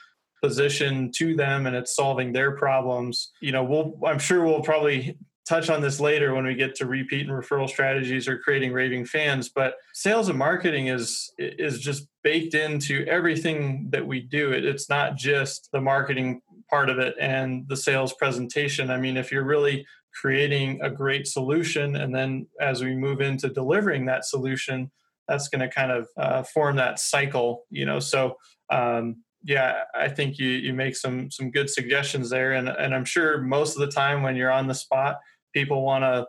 positioned 0.43 1.13
to 1.15 1.35
them 1.35 1.65
and 1.65 1.75
it's 1.75 1.95
solving 1.95 2.31
their 2.31 2.51
problems 2.51 3.31
you 3.41 3.51
know 3.51 3.63
we'll 3.63 3.97
i'm 4.05 4.19
sure 4.19 4.45
we'll 4.45 4.61
probably 4.61 5.17
touch 5.47 5.69
on 5.69 5.79
this 5.79 5.99
later 5.99 6.33
when 6.33 6.43
we 6.43 6.55
get 6.55 6.73
to 6.73 6.87
repeat 6.87 7.27
and 7.27 7.29
referral 7.29 7.69
strategies 7.69 8.27
or 8.27 8.37
creating 8.39 8.73
raving 8.73 9.05
fans 9.05 9.49
but 9.49 9.75
sales 9.93 10.27
and 10.27 10.37
marketing 10.37 10.87
is 10.87 11.31
is 11.37 11.79
just 11.79 12.07
baked 12.25 12.55
into 12.55 13.05
everything 13.05 13.87
that 13.91 14.05
we 14.05 14.19
do. 14.19 14.51
It, 14.51 14.65
it's 14.65 14.89
not 14.89 15.15
just 15.15 15.69
the 15.71 15.79
marketing 15.79 16.41
part 16.71 16.89
of 16.89 16.97
it 16.97 17.13
and 17.19 17.69
the 17.69 17.77
sales 17.77 18.13
presentation. 18.13 18.89
I 18.89 18.97
mean 18.97 19.15
if 19.15 19.31
you're 19.31 19.45
really 19.45 19.85
creating 20.19 20.79
a 20.81 20.89
great 20.89 21.27
solution 21.27 21.95
and 21.97 22.15
then 22.15 22.47
as 22.61 22.83
we 22.83 22.95
move 22.95 23.21
into 23.21 23.49
delivering 23.49 24.05
that 24.05 24.25
solution 24.25 24.91
that's 25.27 25.47
going 25.47 25.61
to 25.61 25.67
kind 25.67 25.91
of 25.91 26.07
uh, 26.17 26.43
form 26.43 26.75
that 26.75 26.99
cycle 26.99 27.63
you 27.69 27.85
know? 27.85 27.99
So 27.99 28.37
um, 28.69 29.17
yeah, 29.45 29.83
I 29.93 30.09
think 30.09 30.39
you 30.39 30.49
you 30.49 30.73
make 30.73 30.95
some 30.95 31.29
some 31.29 31.51
good 31.51 31.69
suggestions 31.69 32.31
there, 32.31 32.53
and 32.53 32.67
and 32.67 32.95
I'm 32.95 33.05
sure 33.05 33.39
most 33.39 33.75
of 33.75 33.81
the 33.81 33.91
time 33.91 34.23
when 34.23 34.35
you're 34.35 34.51
on 34.51 34.67
the 34.67 34.73
spot, 34.73 35.17
people 35.53 35.83
want 35.83 36.03
to 36.03 36.25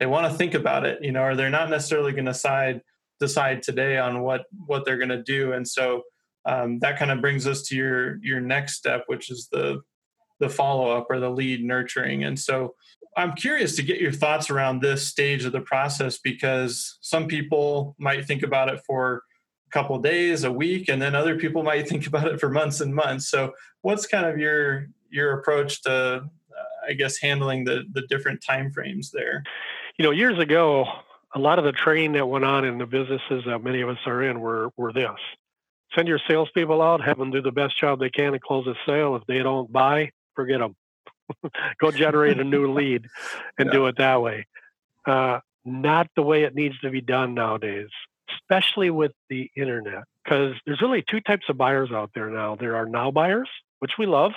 they 0.00 0.06
want 0.06 0.30
to 0.30 0.36
think 0.36 0.54
about 0.54 0.84
it, 0.84 0.98
you 1.00 1.12
know, 1.12 1.22
or 1.22 1.36
they're 1.36 1.48
not 1.48 1.70
necessarily 1.70 2.12
going 2.12 2.24
to 2.24 2.32
decide 2.32 2.80
decide 3.20 3.62
today 3.62 3.98
on 3.98 4.20
what 4.22 4.46
what 4.66 4.84
they're 4.84 4.98
going 4.98 5.10
to 5.10 5.22
do, 5.22 5.52
and 5.52 5.66
so 5.66 6.02
um, 6.44 6.80
that 6.80 6.98
kind 6.98 7.12
of 7.12 7.20
brings 7.20 7.46
us 7.46 7.62
to 7.68 7.76
your 7.76 8.18
your 8.24 8.40
next 8.40 8.74
step, 8.74 9.04
which 9.06 9.30
is 9.30 9.48
the 9.52 9.80
the 10.40 10.48
follow 10.48 10.96
up 10.96 11.06
or 11.10 11.20
the 11.20 11.30
lead 11.30 11.64
nurturing, 11.64 12.24
and 12.24 12.38
so. 12.38 12.74
I'm 13.18 13.32
curious 13.32 13.74
to 13.76 13.82
get 13.82 13.98
your 13.98 14.12
thoughts 14.12 14.50
around 14.50 14.82
this 14.82 15.08
stage 15.08 15.46
of 15.46 15.52
the 15.52 15.62
process 15.62 16.18
because 16.18 16.98
some 17.00 17.26
people 17.26 17.96
might 17.98 18.26
think 18.26 18.42
about 18.42 18.68
it 18.68 18.82
for 18.86 19.22
a 19.66 19.70
couple 19.70 19.98
days, 19.98 20.44
a 20.44 20.52
week, 20.52 20.90
and 20.90 21.00
then 21.00 21.14
other 21.14 21.38
people 21.38 21.62
might 21.62 21.88
think 21.88 22.06
about 22.10 22.28
it 22.28 22.38
for 22.38 22.50
months 22.50 22.82
and 22.82 22.94
months. 22.94 23.30
So, 23.30 23.52
what's 23.80 24.06
kind 24.06 24.26
of 24.26 24.38
your 24.38 24.88
your 25.10 25.38
approach 25.38 25.82
to 25.82 25.92
uh, 25.92 26.20
I 26.88 26.92
guess 26.92 27.18
handling 27.18 27.64
the 27.64 27.84
the 27.92 28.02
different 28.02 28.42
time 28.42 28.70
frames 28.70 29.10
there. 29.10 29.42
You 29.98 30.04
know, 30.04 30.10
years 30.10 30.38
ago, 30.38 30.84
a 31.34 31.38
lot 31.38 31.58
of 31.58 31.64
the 31.64 31.72
training 31.72 32.12
that 32.12 32.26
went 32.26 32.44
on 32.44 32.64
in 32.64 32.78
the 32.78 32.86
businesses 32.86 33.44
that 33.46 33.62
many 33.62 33.80
of 33.80 33.88
us 33.88 33.98
are 34.06 34.22
in 34.22 34.40
were 34.40 34.70
were 34.76 34.92
this: 34.92 35.18
send 35.94 36.08
your 36.08 36.20
salespeople 36.28 36.82
out, 36.82 37.02
have 37.02 37.18
them 37.18 37.30
do 37.30 37.42
the 37.42 37.52
best 37.52 37.78
job 37.78 37.98
they 37.98 38.10
can 38.10 38.32
to 38.32 38.38
close 38.38 38.66
a 38.66 38.74
sale. 38.86 39.16
If 39.16 39.24
they 39.26 39.38
don't 39.38 39.72
buy, 39.72 40.10
forget 40.36 40.60
them. 40.60 40.76
Go 41.80 41.90
generate 41.90 42.38
a 42.38 42.44
new 42.44 42.72
lead 42.74 43.06
and 43.58 43.66
yeah. 43.66 43.72
do 43.72 43.86
it 43.86 43.96
that 43.98 44.22
way. 44.22 44.46
Uh, 45.04 45.40
not 45.64 46.08
the 46.14 46.22
way 46.22 46.44
it 46.44 46.54
needs 46.54 46.78
to 46.80 46.90
be 46.90 47.00
done 47.00 47.34
nowadays, 47.34 47.88
especially 48.40 48.90
with 48.90 49.12
the 49.28 49.50
internet, 49.56 50.04
because 50.22 50.54
there's 50.64 50.80
really 50.80 51.02
two 51.02 51.20
types 51.20 51.46
of 51.48 51.56
buyers 51.56 51.90
out 51.90 52.10
there 52.14 52.30
now. 52.30 52.54
There 52.54 52.76
are 52.76 52.86
now 52.86 53.10
buyers, 53.10 53.48
which 53.80 53.92
we 53.98 54.06
love, 54.06 54.32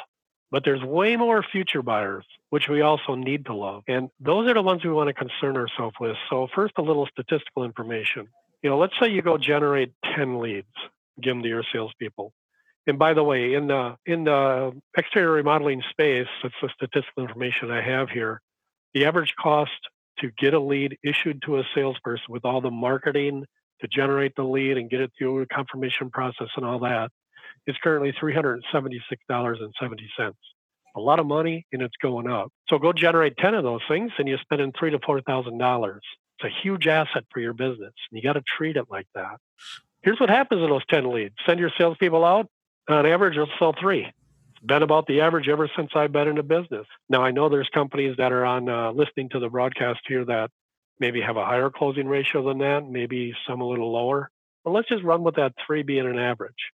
but 0.51 0.63
there's 0.65 0.83
way 0.83 1.15
more 1.15 1.43
future 1.43 1.83
buyers, 1.83 2.25
which 2.49 2.67
we 2.67 2.81
also 2.81 3.15
need 3.15 3.45
to 3.45 3.53
love. 3.53 3.83
And 3.87 4.09
those 4.19 4.49
are 4.49 4.55
the 4.55 4.61
ones 4.61 4.83
we 4.83 4.91
want 4.91 5.07
to 5.07 5.13
concern 5.13 5.55
ourselves 5.55 5.95
with. 5.99 6.17
So, 6.29 6.47
first, 6.53 6.73
a 6.77 6.81
little 6.81 7.07
statistical 7.07 7.63
information. 7.63 8.27
You 8.63 8.71
know, 8.71 8.77
let's 8.77 8.93
say 8.99 9.09
you 9.09 9.21
go 9.21 9.37
generate 9.37 9.93
10 10.15 10.39
leads, 10.39 10.67
give 11.21 11.35
them 11.35 11.43
to 11.43 11.49
your 11.49 11.63
salespeople. 11.71 12.33
And 12.89 12.97
by 12.97 13.13
the 13.13 13.23
way, 13.23 13.53
in 13.53 13.67
the 13.67 13.95
in 14.07 14.23
the 14.23 14.71
exterior 14.97 15.31
remodeling 15.31 15.83
space, 15.91 16.25
that's 16.41 16.55
the 16.59 16.69
statistical 16.73 17.21
information 17.21 17.69
I 17.69 17.81
have 17.81 18.09
here. 18.09 18.41
The 18.95 19.05
average 19.05 19.35
cost 19.39 19.79
to 20.19 20.31
get 20.31 20.55
a 20.55 20.59
lead 20.59 20.97
issued 21.03 21.43
to 21.43 21.59
a 21.59 21.63
salesperson 21.75 22.25
with 22.29 22.45
all 22.45 22.61
the 22.61 22.71
marketing 22.71 23.45
to 23.81 23.87
generate 23.87 24.35
the 24.35 24.43
lead 24.43 24.77
and 24.77 24.89
get 24.89 25.01
it 25.01 25.11
through 25.17 25.39
the 25.39 25.45
confirmation 25.55 26.09
process 26.09 26.47
and 26.55 26.65
all 26.65 26.79
that 26.79 27.11
is 27.67 27.75
currently 27.83 28.11
$376.70. 28.11 30.33
A 30.95 30.99
lot 30.99 31.19
of 31.19 31.27
money 31.27 31.67
and 31.71 31.83
it's 31.83 31.95
going 32.01 32.27
up. 32.27 32.51
So 32.69 32.79
go 32.79 32.91
generate 32.91 33.37
10 33.37 33.53
of 33.53 33.63
those 33.63 33.81
things 33.87 34.11
and 34.17 34.27
you're 34.27 34.39
spending 34.39 34.73
three 34.77 34.89
to 34.89 34.99
$4,000. 34.99 35.95
It's 35.95 36.03
a 36.43 36.49
huge 36.63 36.87
asset 36.87 37.23
for 37.31 37.39
your 37.39 37.53
business. 37.53 37.93
And 38.09 38.17
you 38.17 38.23
got 38.23 38.33
to 38.33 38.43
treat 38.57 38.77
it 38.77 38.85
like 38.89 39.07
that. 39.13 39.37
Here's 40.01 40.19
what 40.19 40.29
happens 40.29 40.63
in 40.63 40.69
those 40.69 40.85
10 40.89 41.13
leads. 41.13 41.35
Send 41.45 41.59
your 41.59 41.71
salespeople 41.77 42.25
out. 42.25 42.47
On 42.89 43.05
average, 43.05 43.35
they'll 43.35 43.47
sell 43.59 43.73
three. 43.79 44.01
It's 44.01 44.65
been 44.65 44.81
about 44.81 45.05
the 45.05 45.21
average 45.21 45.47
ever 45.47 45.69
since 45.75 45.91
I've 45.95 46.11
been 46.11 46.27
in 46.27 46.35
the 46.35 46.43
business. 46.43 46.87
Now, 47.07 47.23
I 47.23 47.29
know 47.29 47.47
there's 47.47 47.69
companies 47.71 48.17
that 48.17 48.31
are 48.31 48.43
on 48.43 48.67
uh, 48.67 48.91
listening 48.91 49.29
to 49.29 49.39
the 49.39 49.47
broadcast 49.47 49.99
here 50.07 50.25
that 50.25 50.49
maybe 50.99 51.21
have 51.21 51.37
a 51.37 51.45
higher 51.45 51.69
closing 51.69 52.07
ratio 52.07 52.47
than 52.47 52.57
that, 52.57 52.89
maybe 52.89 53.33
some 53.47 53.61
a 53.61 53.67
little 53.67 53.91
lower. 53.91 54.31
But 54.65 54.71
let's 54.71 54.89
just 54.89 55.03
run 55.03 55.23
with 55.23 55.35
that 55.35 55.53
three 55.65 55.83
being 55.83 56.07
an 56.07 56.17
average. 56.17 56.71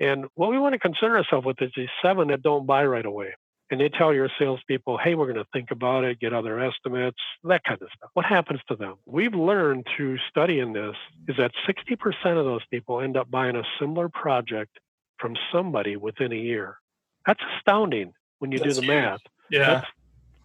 And 0.00 0.26
what 0.34 0.50
we 0.50 0.58
want 0.58 0.72
to 0.72 0.78
concern 0.78 1.12
ourselves 1.12 1.46
with 1.46 1.60
is 1.60 1.70
these 1.76 1.88
seven 2.02 2.28
that 2.28 2.42
don't 2.42 2.66
buy 2.66 2.86
right 2.86 3.04
away. 3.06 3.34
And 3.70 3.78
they 3.78 3.90
tell 3.90 4.14
your 4.14 4.30
salespeople, 4.38 4.96
hey, 4.96 5.14
we're 5.14 5.30
going 5.30 5.44
to 5.44 5.50
think 5.52 5.70
about 5.70 6.04
it, 6.04 6.18
get 6.18 6.32
other 6.32 6.58
estimates, 6.58 7.18
that 7.44 7.62
kind 7.64 7.80
of 7.82 7.88
stuff. 7.94 8.08
What 8.14 8.24
happens 8.24 8.60
to 8.68 8.76
them? 8.76 8.94
We've 9.04 9.34
learned 9.34 9.86
through 9.94 10.16
studying 10.30 10.72
this 10.72 10.96
is 11.28 11.36
that 11.36 11.52
60% 11.68 12.38
of 12.38 12.46
those 12.46 12.64
people 12.70 13.02
end 13.02 13.18
up 13.18 13.30
buying 13.30 13.56
a 13.56 13.62
similar 13.78 14.08
project 14.08 14.78
from 15.18 15.36
somebody 15.52 15.96
within 15.96 16.32
a 16.32 16.36
year. 16.36 16.78
That's 17.26 17.40
astounding 17.56 18.12
when 18.38 18.52
you 18.52 18.58
That's 18.58 18.76
do 18.76 18.80
the 18.80 18.86
huge. 18.86 19.02
math. 19.02 19.20
Yeah. 19.50 19.74
That's 19.74 19.86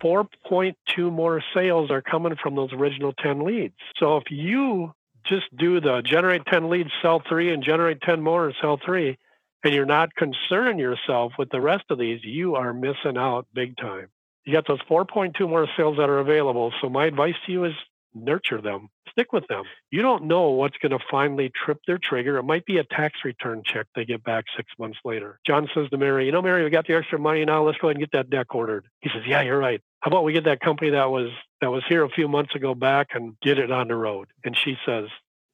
4.2 0.04 1.12
more 1.12 1.42
sales 1.54 1.90
are 1.90 2.02
coming 2.02 2.36
from 2.42 2.56
those 2.56 2.74
original 2.74 3.14
10 3.14 3.46
leads. 3.46 3.76
So 3.98 4.18
if 4.18 4.26
you 4.30 4.94
just 5.26 5.46
do 5.56 5.80
the 5.80 6.02
generate 6.02 6.46
10 6.46 6.70
leads, 6.70 6.90
sell 7.02 7.22
three, 7.28 7.54
and 7.54 7.64
generate 7.64 8.02
10 8.02 8.22
more 8.22 8.46
and 8.48 8.56
sell 8.62 8.80
three, 8.84 9.18
and 9.64 9.74
you're 9.74 9.86
not 9.86 10.14
concerning 10.16 10.78
yourself 10.78 11.34
with 11.40 11.50
the 11.50 11.62
rest 11.62 11.86
of 11.90 11.98
these, 11.98 12.20
you 12.24 12.56
are 12.56 12.74
missing 12.74 13.18
out 13.18 13.48
big 13.54 13.78
time. 13.78 14.10
You 14.44 14.52
got 14.52 14.68
those 14.68 14.82
4.2 14.90 15.40
more 15.48 15.68
sales 15.78 15.96
that 15.98 16.10
are 16.10 16.20
available. 16.20 16.74
So 16.82 16.90
my 16.90 17.06
advice 17.06 17.36
to 17.46 17.52
you 17.52 17.64
is 17.64 17.74
nurture 18.16 18.62
them, 18.62 18.90
stick 19.10 19.34
with 19.34 19.48
them. 19.48 19.64
You 19.92 20.02
don't 20.02 20.26
know 20.26 20.50
what's 20.50 20.78
going 20.78 20.92
to 20.92 21.00
finally 21.10 21.52
trip 21.54 21.80
their 21.88 21.98
trigger. 21.98 22.38
It 22.38 22.44
might 22.44 22.66
be 22.66 22.78
a 22.78 22.84
tax 22.84 23.20
return 23.24 23.64
check 23.66 23.88
they 23.96 24.06
get 24.06 24.24
back 24.24 24.46
six 24.56 24.72
months 24.80 25.00
later. 25.06 25.40
John 25.46 25.70
says 25.74 25.90
to 25.90 25.98
Mary, 25.98 26.26
You 26.26 26.32
know, 26.32 26.42
Mary, 26.42 26.64
we 26.64 26.70
got 26.70 26.88
the 26.88 26.96
extra 26.96 27.20
money 27.20 27.46
now. 27.46 27.66
Let's 27.66 27.78
go 27.78 27.88
ahead 27.88 27.98
and 27.98 28.04
get 28.04 28.12
that 28.18 28.30
deck 28.30 28.54
ordered. 28.54 28.86
He 29.02 29.10
says, 29.10 29.24
Yeah, 29.28 29.42
you're 29.42 29.60
right. 29.60 29.82
How 30.02 30.10
about 30.10 30.24
we 30.24 30.34
get 30.34 30.46
that 30.46 30.60
company 30.60 30.92
that 30.92 31.10
was 31.10 31.30
that 31.62 31.72
was 31.72 31.84
here 31.88 32.04
a 32.04 32.10
few 32.10 32.28
months 32.28 32.56
ago 32.56 32.76
back 32.76 33.10
and 33.14 33.40
get 33.42 33.58
it 33.58 33.72
on 33.72 33.88
the 33.88 33.96
road? 33.96 34.28
And 34.44 34.58
she 34.58 34.78
says, 34.86 35.06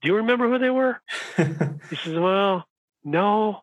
Do 0.02 0.10
you 0.10 0.16
remember 0.16 0.50
who 0.50 0.60
they 0.60 0.70
were? 0.70 1.00
he 1.38 1.96
says, 1.96 2.14
Well, 2.18 2.66
no, 3.04 3.62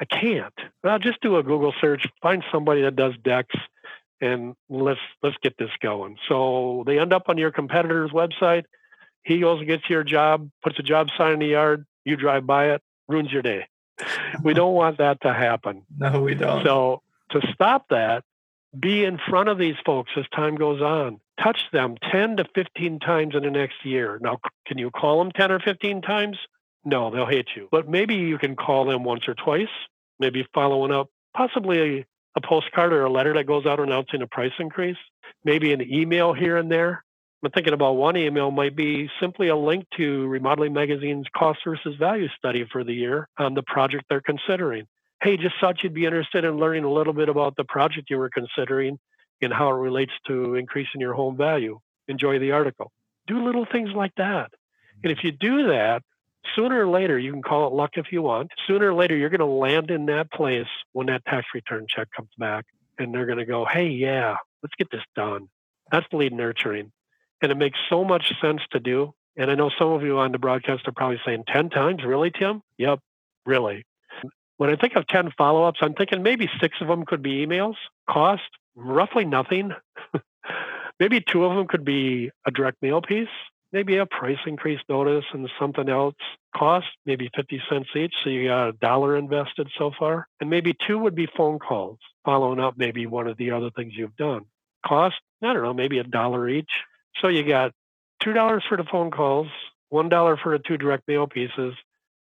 I 0.00 0.04
can't. 0.04 0.54
Well, 0.82 0.98
just 0.98 1.20
do 1.20 1.36
a 1.36 1.42
Google 1.42 1.72
search, 1.80 2.06
find 2.20 2.42
somebody 2.52 2.82
that 2.82 2.96
does 2.96 3.14
decks, 3.22 3.54
and 4.24 4.54
let's 4.68 5.00
let's 5.22 5.36
get 5.42 5.56
this 5.58 5.70
going. 5.80 6.16
So 6.28 6.82
they 6.86 6.98
end 6.98 7.12
up 7.12 7.24
on 7.28 7.38
your 7.38 7.50
competitor's 7.50 8.10
website. 8.10 8.64
He 9.22 9.40
goes 9.40 9.58
and 9.58 9.68
gets 9.68 9.88
your 9.88 10.04
job, 10.04 10.50
puts 10.62 10.78
a 10.78 10.82
job 10.82 11.08
sign 11.16 11.34
in 11.34 11.38
the 11.38 11.46
yard. 11.46 11.86
You 12.04 12.16
drive 12.16 12.46
by 12.46 12.72
it, 12.72 12.82
ruins 13.08 13.32
your 13.32 13.42
day. 13.42 13.66
We 14.42 14.54
don't 14.54 14.74
want 14.74 14.98
that 14.98 15.20
to 15.22 15.32
happen. 15.32 15.82
No, 15.96 16.22
we 16.22 16.34
don't. 16.34 16.64
So 16.64 17.02
to 17.30 17.40
stop 17.52 17.86
that, 17.90 18.24
be 18.78 19.04
in 19.04 19.18
front 19.18 19.48
of 19.48 19.58
these 19.58 19.76
folks 19.84 20.10
as 20.16 20.24
time 20.34 20.56
goes 20.56 20.80
on. 20.80 21.20
Touch 21.42 21.58
them 21.72 21.96
10 22.12 22.36
to 22.36 22.44
15 22.54 23.00
times 23.00 23.34
in 23.34 23.42
the 23.42 23.50
next 23.50 23.84
year. 23.84 24.18
Now, 24.20 24.38
can 24.66 24.78
you 24.78 24.90
call 24.90 25.18
them 25.18 25.32
10 25.32 25.52
or 25.52 25.60
15 25.60 26.02
times? 26.02 26.38
No, 26.84 27.10
they'll 27.10 27.26
hate 27.26 27.48
you. 27.56 27.68
But 27.70 27.88
maybe 27.88 28.14
you 28.14 28.38
can 28.38 28.56
call 28.56 28.84
them 28.84 29.04
once 29.04 29.26
or 29.26 29.34
twice, 29.34 29.68
maybe 30.18 30.46
following 30.52 30.92
up, 30.92 31.08
possibly 31.34 32.06
a 32.36 32.40
postcard 32.40 32.92
or 32.92 33.04
a 33.04 33.10
letter 33.10 33.34
that 33.34 33.46
goes 33.46 33.66
out 33.66 33.80
announcing 33.80 34.22
a 34.22 34.26
price 34.26 34.52
increase, 34.58 34.96
maybe 35.44 35.72
an 35.72 35.82
email 35.82 36.32
here 36.32 36.56
and 36.56 36.70
there. 36.70 37.04
I'm 37.42 37.50
thinking 37.50 37.74
about 37.74 37.96
one 37.96 38.16
email 38.16 38.50
might 38.50 38.74
be 38.74 39.10
simply 39.20 39.48
a 39.48 39.56
link 39.56 39.84
to 39.98 40.26
Remodeling 40.26 40.72
Magazine's 40.72 41.26
cost 41.36 41.60
versus 41.64 41.94
value 41.98 42.28
study 42.38 42.66
for 42.72 42.84
the 42.84 42.94
year 42.94 43.28
on 43.38 43.52
the 43.54 43.62
project 43.62 44.04
they're 44.08 44.22
considering. 44.22 44.86
Hey, 45.22 45.36
just 45.36 45.54
thought 45.60 45.82
you'd 45.82 45.94
be 45.94 46.06
interested 46.06 46.44
in 46.44 46.56
learning 46.56 46.84
a 46.84 46.90
little 46.90 47.12
bit 47.12 47.28
about 47.28 47.54
the 47.56 47.64
project 47.64 48.08
you 48.08 48.16
were 48.16 48.30
considering 48.30 48.98
and 49.42 49.52
how 49.52 49.68
it 49.68 49.74
relates 49.74 50.12
to 50.26 50.54
increasing 50.54 51.00
your 51.00 51.12
home 51.12 51.36
value. 51.36 51.78
Enjoy 52.08 52.38
the 52.38 52.52
article. 52.52 52.90
Do 53.26 53.44
little 53.44 53.66
things 53.70 53.90
like 53.94 54.14
that. 54.16 54.50
And 55.02 55.12
if 55.12 55.22
you 55.22 55.32
do 55.32 55.68
that, 55.68 56.02
sooner 56.54 56.84
or 56.84 56.88
later, 56.88 57.18
you 57.18 57.32
can 57.32 57.42
call 57.42 57.66
it 57.66 57.74
luck 57.74 57.92
if 57.94 58.06
you 58.10 58.22
want. 58.22 58.50
Sooner 58.66 58.90
or 58.90 58.94
later, 58.94 59.16
you're 59.16 59.30
going 59.30 59.40
to 59.40 59.46
land 59.46 59.90
in 59.90 60.06
that 60.06 60.30
place 60.30 60.68
when 60.92 61.06
that 61.06 61.24
tax 61.24 61.46
return 61.54 61.86
check 61.88 62.08
comes 62.14 62.30
back. 62.38 62.66
And 62.98 63.12
they're 63.12 63.26
going 63.26 63.38
to 63.38 63.44
go, 63.44 63.64
hey, 63.64 63.88
yeah, 63.88 64.36
let's 64.62 64.74
get 64.78 64.90
this 64.90 65.02
done. 65.16 65.48
That's 65.90 66.06
lead 66.12 66.32
nurturing. 66.32 66.92
And 67.42 67.50
it 67.50 67.56
makes 67.56 67.78
so 67.90 68.04
much 68.04 68.32
sense 68.40 68.60
to 68.72 68.80
do. 68.80 69.12
And 69.36 69.50
I 69.50 69.54
know 69.54 69.70
some 69.78 69.92
of 69.92 70.02
you 70.02 70.18
on 70.18 70.32
the 70.32 70.38
broadcast 70.38 70.86
are 70.86 70.92
probably 70.92 71.20
saying 71.26 71.44
10 71.48 71.70
times, 71.70 72.04
really, 72.04 72.30
Tim? 72.30 72.62
Yep, 72.78 73.00
really. 73.44 73.84
When 74.56 74.70
I 74.70 74.76
think 74.76 74.94
of 74.94 75.06
10 75.08 75.32
follow 75.36 75.64
ups, 75.64 75.80
I'm 75.82 75.94
thinking 75.94 76.22
maybe 76.22 76.48
six 76.60 76.76
of 76.80 76.86
them 76.86 77.04
could 77.04 77.22
be 77.22 77.44
emails, 77.44 77.74
cost 78.08 78.42
roughly 78.76 79.24
nothing. 79.24 79.72
maybe 81.00 81.20
two 81.20 81.44
of 81.44 81.56
them 81.56 81.66
could 81.66 81.84
be 81.84 82.30
a 82.46 82.52
direct 82.52 82.80
mail 82.80 83.02
piece, 83.02 83.28
maybe 83.74 83.96
a 83.96 84.06
price 84.06 84.38
increase 84.46 84.78
notice 84.88 85.24
and 85.32 85.50
something 85.58 85.88
else 85.88 86.14
cost, 86.56 86.86
maybe 87.04 87.28
50 87.34 87.60
cents 87.68 87.88
each. 87.96 88.14
So 88.22 88.30
you 88.30 88.46
got 88.46 88.68
a 88.68 88.72
dollar 88.72 89.16
invested 89.16 89.68
so 89.76 89.90
far. 89.98 90.28
And 90.40 90.48
maybe 90.48 90.76
two 90.86 90.96
would 90.96 91.16
be 91.16 91.26
phone 91.36 91.58
calls, 91.58 91.98
following 92.24 92.60
up 92.60 92.74
maybe 92.78 93.06
one 93.06 93.26
of 93.26 93.36
the 93.36 93.50
other 93.50 93.70
things 93.70 93.92
you've 93.96 94.16
done. 94.16 94.42
Cost, 94.86 95.16
I 95.42 95.52
don't 95.52 95.64
know, 95.64 95.74
maybe 95.74 95.98
a 95.98 96.04
dollar 96.04 96.48
each. 96.48 96.70
So 97.20 97.26
you 97.26 97.42
got 97.42 97.72
$2 98.22 98.62
for 98.68 98.76
the 98.76 98.84
phone 98.84 99.10
calls, 99.10 99.48
$1 99.92 100.42
for 100.42 100.56
the 100.56 100.62
two 100.62 100.78
direct 100.78 101.08
mail 101.08 101.26
pieces, 101.26 101.74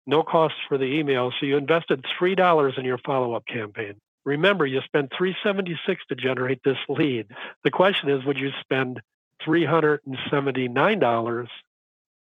no 0.07 0.22
cost 0.22 0.55
for 0.68 0.78
the 0.78 0.84
email. 0.84 1.32
So 1.40 1.46
you 1.46 1.57
invested 1.57 2.07
$3 2.20 2.78
in 2.78 2.84
your 2.84 2.98
follow 2.98 3.34
up 3.34 3.44
campaign. 3.46 3.94
Remember, 4.24 4.66
you 4.66 4.80
spent 4.82 5.11
376 5.18 6.03
to 6.11 6.14
generate 6.14 6.61
this 6.64 6.78
lead. 6.88 7.26
The 7.64 7.70
question 7.72 8.09
is, 8.09 8.24
would 8.24 8.38
you 8.38 8.51
spend 8.61 9.01
$379 9.47 11.49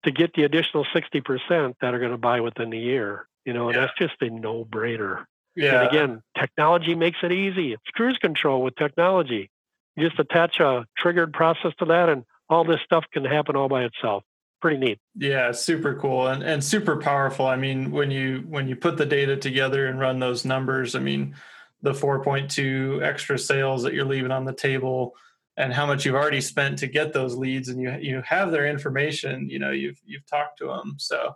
to 0.03 0.11
get 0.11 0.33
the 0.33 0.43
additional 0.43 0.85
60% 0.85 1.75
that 1.81 1.93
are 1.93 1.99
going 1.99 2.11
to 2.11 2.17
buy 2.17 2.41
within 2.41 2.69
the 2.69 2.79
year? 2.79 3.27
You 3.45 3.53
know, 3.53 3.69
and 3.69 3.75
yeah. 3.75 3.81
that's 3.81 3.97
just 3.97 4.21
a 4.21 4.29
no 4.29 4.65
brainer. 4.65 5.25
Yeah. 5.55 5.81
And 5.81 5.89
again, 5.89 6.21
technology 6.37 6.95
makes 6.95 7.19
it 7.23 7.31
easy. 7.31 7.73
It's 7.73 7.89
cruise 7.93 8.17
control 8.17 8.61
with 8.61 8.75
technology. 8.75 9.49
You 9.95 10.07
just 10.07 10.19
attach 10.19 10.59
a 10.59 10.85
triggered 10.97 11.33
process 11.33 11.73
to 11.79 11.85
that, 11.85 12.09
and 12.09 12.23
all 12.49 12.63
this 12.63 12.81
stuff 12.83 13.05
can 13.11 13.25
happen 13.25 13.55
all 13.55 13.69
by 13.69 13.83
itself 13.83 14.23
pretty 14.61 14.77
neat. 14.77 14.99
Yeah, 15.15 15.51
super 15.51 15.95
cool 15.95 16.27
and, 16.27 16.43
and 16.43 16.63
super 16.63 16.97
powerful. 16.97 17.45
I 17.45 17.55
mean, 17.55 17.91
when 17.91 18.11
you 18.11 18.43
when 18.47 18.67
you 18.67 18.75
put 18.75 18.97
the 18.97 19.05
data 19.05 19.37
together 19.37 19.87
and 19.87 19.99
run 19.99 20.19
those 20.19 20.45
numbers, 20.45 20.95
I 20.95 20.99
mean, 20.99 21.35
the 21.81 21.91
4.2 21.91 23.03
extra 23.03 23.37
sales 23.37 23.83
that 23.83 23.93
you're 23.93 24.05
leaving 24.05 24.31
on 24.31 24.45
the 24.45 24.53
table 24.53 25.15
and 25.57 25.73
how 25.73 25.85
much 25.85 26.05
you've 26.05 26.15
already 26.15 26.41
spent 26.41 26.77
to 26.79 26.87
get 26.87 27.13
those 27.13 27.35
leads 27.35 27.69
and 27.69 27.81
you 27.81 27.95
you 27.99 28.21
have 28.21 28.51
their 28.51 28.67
information, 28.67 29.49
you 29.49 29.59
know, 29.59 29.71
you've 29.71 29.99
you've 30.05 30.25
talked 30.27 30.59
to 30.59 30.67
them. 30.67 30.95
So 30.97 31.35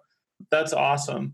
that's 0.49 0.73
awesome. 0.73 1.33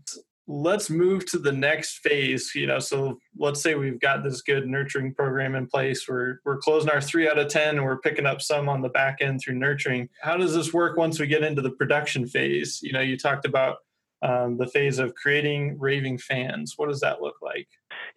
Let's 0.50 0.88
move 0.88 1.26
to 1.26 1.38
the 1.38 1.52
next 1.52 1.98
phase 1.98 2.54
you 2.54 2.66
know 2.66 2.78
so 2.78 3.18
let's 3.36 3.60
say 3.60 3.74
we've 3.74 4.00
got 4.00 4.24
this 4.24 4.40
good 4.40 4.66
nurturing 4.66 5.12
program 5.12 5.54
in 5.54 5.66
place. 5.66 6.08
We're 6.08 6.38
we're 6.46 6.56
closing 6.56 6.90
our 6.90 7.02
3 7.02 7.28
out 7.28 7.38
of 7.38 7.48
10 7.48 7.76
and 7.76 7.84
we're 7.84 8.00
picking 8.00 8.24
up 8.24 8.40
some 8.40 8.68
on 8.68 8.80
the 8.80 8.88
back 8.88 9.18
end 9.20 9.40
through 9.40 9.56
nurturing. 9.56 10.08
How 10.22 10.38
does 10.38 10.54
this 10.54 10.72
work 10.72 10.96
once 10.96 11.20
we 11.20 11.26
get 11.26 11.44
into 11.44 11.60
the 11.60 11.70
production 11.70 12.26
phase? 12.26 12.80
You 12.82 12.92
know 12.92 13.00
you 13.00 13.18
talked 13.18 13.44
about 13.44 13.76
um, 14.22 14.56
the 14.56 14.66
phase 14.66 14.98
of 14.98 15.14
creating 15.14 15.78
raving 15.78 16.18
fans. 16.18 16.74
What 16.76 16.88
does 16.88 17.00
that 17.00 17.20
look 17.20 17.36
like? 17.42 17.68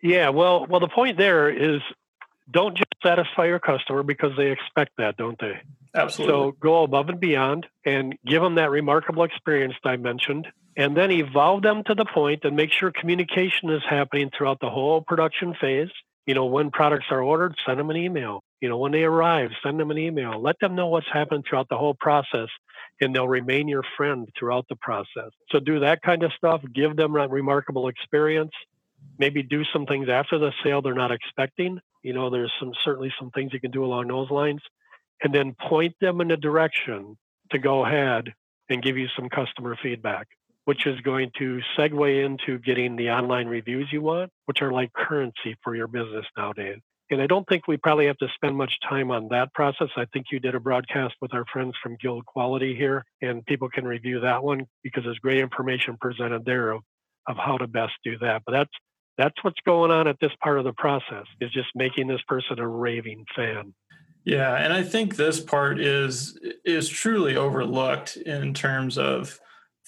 Yeah 0.02 0.30
well 0.30 0.66
well 0.68 0.80
the 0.80 0.88
point 0.88 1.18
there 1.18 1.50
is 1.50 1.82
don't 2.52 2.76
just 2.76 2.94
satisfy 3.04 3.46
your 3.46 3.60
customer 3.60 4.04
because 4.04 4.32
they 4.38 4.52
expect 4.52 4.92
that 4.98 5.18
don't 5.18 5.40
they 5.40 5.54
absolutely 5.96 6.34
so 6.34 6.52
go 6.60 6.84
above 6.84 7.10
and 7.10 7.20
beyond 7.20 7.66
and 7.86 8.16
give 8.26 8.42
them 8.42 8.56
that 8.56 8.70
remarkable 8.70 9.24
experience 9.24 9.74
i 9.86 9.96
mentioned 9.98 10.48
and 10.78 10.96
then 10.96 11.12
evolve 11.12 11.62
them 11.62 11.84
to 11.86 11.96
the 11.96 12.06
point 12.06 12.44
and 12.44 12.56
make 12.56 12.72
sure 12.72 12.92
communication 12.92 13.70
is 13.70 13.82
happening 13.88 14.30
throughout 14.36 14.60
the 14.60 14.70
whole 14.70 15.02
production 15.02 15.56
phase. 15.60 15.90
You 16.26 16.36
know, 16.36 16.46
when 16.46 16.72
products 16.72 17.08
are 17.10 17.22
ordered, 17.22 17.56
send 17.66 17.80
them 17.80 17.90
an 17.90 17.98
email. 17.98 18.44
You 18.62 18.70
know, 18.70 18.78
when 18.78 18.92
they 18.92 19.04
arrive, 19.04 19.50
send 19.64 19.80
them 19.80 19.92
an 19.92 19.98
email. 19.98 20.42
Let 20.42 20.60
them 20.62 20.76
know 20.76 20.88
what's 20.88 21.12
happened 21.12 21.46
throughout 21.50 21.68
the 21.70 21.78
whole 21.78 21.96
process, 22.00 22.48
and 23.02 23.14
they'll 23.14 23.28
remain 23.28 23.68
your 23.68 23.84
friend 23.98 24.30
throughout 24.38 24.68
the 24.70 24.76
process. 24.76 25.32
So 25.50 25.60
do 25.60 25.80
that 25.80 26.04
kind 26.04 26.24
of 26.24 26.32
stuff. 26.38 26.62
Give 26.74 26.96
them 26.96 27.16
a 27.16 27.28
remarkable 27.28 27.88
experience. 27.88 28.52
Maybe 29.18 29.44
do 29.44 29.64
some 29.72 29.86
things 29.86 30.10
after 30.10 30.40
the 30.40 30.52
sale 30.64 30.82
they're 30.82 30.94
not 30.94 31.12
expecting. 31.12 31.80
You 32.04 32.14
know, 32.14 32.30
there's 32.30 32.52
some 32.60 32.74
certainly 32.84 33.14
some 33.20 33.32
things 33.32 33.54
you 33.54 33.60
can 33.60 33.72
do 33.72 33.86
along 33.86 34.08
those 34.08 34.32
lines, 34.32 34.62
and 35.24 35.34
then 35.34 35.56
point 35.60 35.96
them 36.02 36.22
in 36.22 36.32
a 36.32 36.38
direction 36.38 37.18
to 37.52 37.60
go 37.60 37.86
ahead 37.86 38.34
and 38.70 38.82
give 38.82 38.98
you 38.98 39.08
some 39.16 39.30
customer 39.30 39.78
feedback 39.82 40.28
which 40.66 40.86
is 40.86 41.00
going 41.02 41.32
to 41.38 41.60
segue 41.78 42.26
into 42.26 42.60
getting 42.60 42.96
the 42.96 43.10
online 43.10 43.48
reviews 43.48 43.90
you 43.92 44.02
want, 44.02 44.32
which 44.46 44.62
are 44.62 44.72
like 44.72 44.94
currency 44.94 45.56
for 45.64 45.76
your 45.76 45.88
business 45.88 46.26
nowadays. 46.38 46.78
And 47.10 47.22
I 47.22 47.28
don't 47.28 47.46
think 47.48 47.68
we 47.68 47.76
probably 47.76 48.06
have 48.06 48.18
to 48.20 48.30
spend 48.36 48.56
much 48.56 48.78
time 48.88 49.12
on 49.12 49.28
that 49.30 49.54
process. 49.54 49.90
I 49.98 50.06
think 50.14 50.28
you 50.32 50.40
did 50.40 50.56
a 50.56 50.62
broadcast 50.62 51.16
with 51.20 51.34
our 51.34 51.44
friends 51.52 51.74
from 51.84 51.98
Guild 52.02 52.26
Quality 52.26 52.74
here, 52.74 53.04
and 53.22 53.46
people 53.46 53.70
can 53.70 53.86
review 53.86 54.22
that 54.22 54.44
one 54.44 54.66
because 54.82 55.04
there's 55.04 55.20
great 55.20 55.40
information 55.40 55.98
presented 56.00 56.46
there 56.46 56.72
of, 56.72 56.84
of 57.28 57.36
how 57.36 57.58
to 57.58 57.68
best 57.68 57.94
do 58.06 58.18
that. 58.20 58.44
But 58.46 58.54
that's 58.54 58.72
that's 59.22 59.44
what's 59.44 59.60
going 59.66 59.92
on 59.92 60.08
at 60.08 60.20
this 60.20 60.32
part 60.42 60.58
of 60.58 60.66
the 60.66 60.74
process 60.74 61.26
is 61.40 61.52
just 61.52 61.68
making 61.76 62.08
this 62.08 62.22
person 62.28 62.58
a 62.58 62.68
raving 62.68 63.24
fan. 63.36 63.74
Yeah, 64.26 64.56
and 64.56 64.74
I 64.74 64.82
think 64.82 65.16
this 65.16 65.40
part 65.40 65.80
is 65.80 66.40
is 66.66 66.90
truly 66.90 67.36
overlooked 67.36 68.18
in 68.18 68.54
terms 68.56 68.98
of 68.98 69.40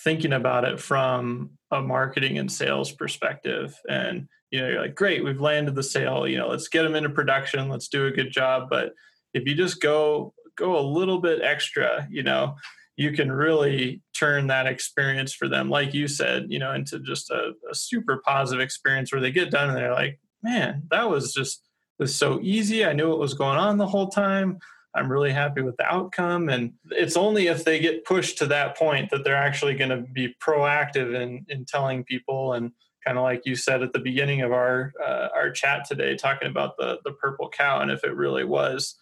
thinking 0.04 0.34
about 0.34 0.66
it 0.66 0.80
from 0.80 1.52
a 1.72 1.82
marketing 1.82 2.38
and 2.38 2.52
sales 2.52 2.92
perspective 2.92 3.76
and 3.90 4.28
you 4.52 4.60
know 4.60 4.68
you're 4.68 4.82
like 4.82 4.96
great 4.96 5.24
we've 5.24 5.40
landed 5.40 5.76
the 5.76 5.84
sale 5.84 6.28
you 6.28 6.38
know 6.38 6.48
let's 6.48 6.68
get 6.68 6.84
them 6.84 6.96
into 6.96 7.10
production 7.10 7.70
let's 7.70 7.88
do 7.88 8.08
a 8.08 8.12
good 8.12 8.32
job 8.32 8.68
but 8.70 8.94
if 9.34 9.48
you 9.48 9.56
just 9.56 9.82
go 9.82 10.34
go 10.58 10.78
a 10.78 10.82
little 10.82 11.20
bit 11.20 11.42
extra 11.42 12.08
you 12.12 12.22
know 12.22 12.56
you 12.98 13.12
can 13.12 13.32
really 13.32 14.02
turn 14.24 14.48
that 14.48 14.68
experience 14.68 15.34
for 15.34 15.50
them 15.50 15.70
like 15.70 15.94
you 15.94 16.08
said 16.08 16.46
you 16.50 16.60
know 16.60 16.74
into 16.74 17.00
just 17.00 17.30
a, 17.30 17.52
a 17.70 17.76
super 17.76 18.22
positive 18.26 18.62
experience 18.62 19.12
where 19.12 19.22
they 19.22 19.32
get 19.32 19.52
done 19.52 19.70
and 19.70 19.78
they're 19.78 19.94
like 19.94 20.20
man 20.42 20.84
that 20.92 21.10
was 21.10 21.34
just 21.34 21.68
was 22.00 22.16
so 22.16 22.40
easy 22.42 22.86
i 22.86 22.94
knew 22.94 23.10
what 23.10 23.20
was 23.20 23.34
going 23.34 23.58
on 23.58 23.78
the 23.78 23.88
whole 23.88 24.08
time 24.08 24.60
I'm 24.96 25.12
really 25.12 25.32
happy 25.32 25.62
with 25.62 25.78
the 25.78 25.86
outcome. 25.86 26.50
And 26.50 26.74
it's 26.92 27.18
only 27.18 27.48
if 27.48 27.64
they 27.64 27.80
get 27.80 28.06
pushed 28.06 28.38
to 28.40 28.46
that 28.48 28.78
point 28.78 29.10
that 29.10 29.24
they're 29.24 29.36
actually 29.36 29.74
going 29.76 29.90
to 29.90 29.98
be 29.98 30.36
proactive 30.42 31.20
in, 31.20 31.46
in 31.50 31.66
telling 31.66 32.04
people 32.04 32.54
and 32.54 32.72
kind 33.04 33.18
of 33.18 33.24
like 33.24 33.42
you 33.46 33.56
said 33.56 33.82
at 33.82 33.92
the 33.92 34.00
beginning 34.00 34.42
of 34.42 34.52
our 34.52 34.94
uh, 35.04 35.28
our 35.36 35.52
chat 35.52 35.86
today, 35.86 36.16
talking 36.16 36.48
about 36.48 36.78
the 36.78 37.00
the 37.04 37.12
purple 37.14 37.50
cow 37.50 37.82
and 37.82 37.92
if 37.92 38.04
it 38.04 38.16
really 38.16 38.46
was 38.46 38.96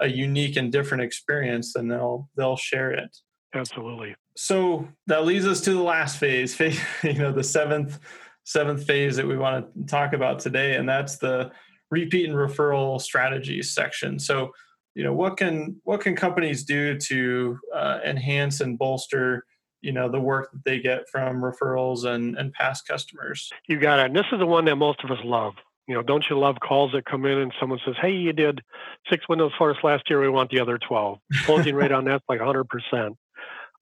a 0.00 0.08
unique 0.08 0.56
and 0.56 0.72
different 0.72 1.02
experience, 1.02 1.74
then 1.74 1.88
they'll 1.88 2.28
they'll 2.36 2.56
share 2.56 2.92
it. 2.92 3.16
Absolutely. 3.54 4.14
So 4.36 4.88
that 5.06 5.24
leads 5.24 5.46
us 5.46 5.60
to 5.62 5.72
the 5.72 5.82
last 5.82 6.18
phase, 6.18 6.54
phase 6.54 6.80
you 7.02 7.14
know, 7.14 7.32
the 7.32 7.44
seventh 7.44 7.98
seventh 8.44 8.84
phase 8.84 9.16
that 9.16 9.26
we 9.26 9.36
want 9.36 9.66
to 9.72 9.84
talk 9.86 10.14
about 10.14 10.40
today, 10.40 10.74
and 10.76 10.88
that's 10.88 11.18
the 11.18 11.52
repeat 11.90 12.28
and 12.28 12.36
referral 12.36 13.00
strategies 13.00 13.72
section. 13.72 14.18
So 14.18 14.52
you 14.94 15.04
know 15.04 15.12
what 15.12 15.36
can 15.36 15.80
what 15.84 16.00
can 16.00 16.14
companies 16.14 16.64
do 16.64 16.98
to 16.98 17.58
uh, 17.74 18.00
enhance 18.04 18.60
and 18.60 18.78
bolster 18.78 19.44
you 19.80 19.92
know 19.92 20.08
the 20.08 20.20
work 20.20 20.50
that 20.52 20.64
they 20.64 20.80
get 20.80 21.08
from 21.10 21.40
referrals 21.40 22.04
and 22.04 22.36
and 22.36 22.52
past 22.52 22.86
customers 22.86 23.50
you 23.68 23.78
got 23.78 23.98
it 23.98 24.06
and 24.06 24.16
this 24.16 24.26
is 24.32 24.38
the 24.38 24.46
one 24.46 24.64
that 24.64 24.76
most 24.76 25.02
of 25.04 25.10
us 25.10 25.18
love 25.24 25.54
you 25.88 25.94
know 25.94 26.02
don't 26.02 26.26
you 26.28 26.38
love 26.38 26.56
calls 26.60 26.92
that 26.92 27.04
come 27.04 27.24
in 27.24 27.38
and 27.38 27.52
someone 27.58 27.80
says 27.84 27.94
hey 28.00 28.12
you 28.12 28.32
did 28.32 28.60
six 29.08 29.28
windows 29.28 29.52
for 29.56 29.70
us 29.70 29.76
last 29.82 30.08
year 30.08 30.20
we 30.20 30.28
want 30.28 30.50
the 30.50 30.60
other 30.60 30.78
12 30.78 31.18
closing 31.44 31.74
rate 31.74 31.92
on 31.92 32.04
that's 32.04 32.24
like 32.28 32.40
100% 32.40 32.64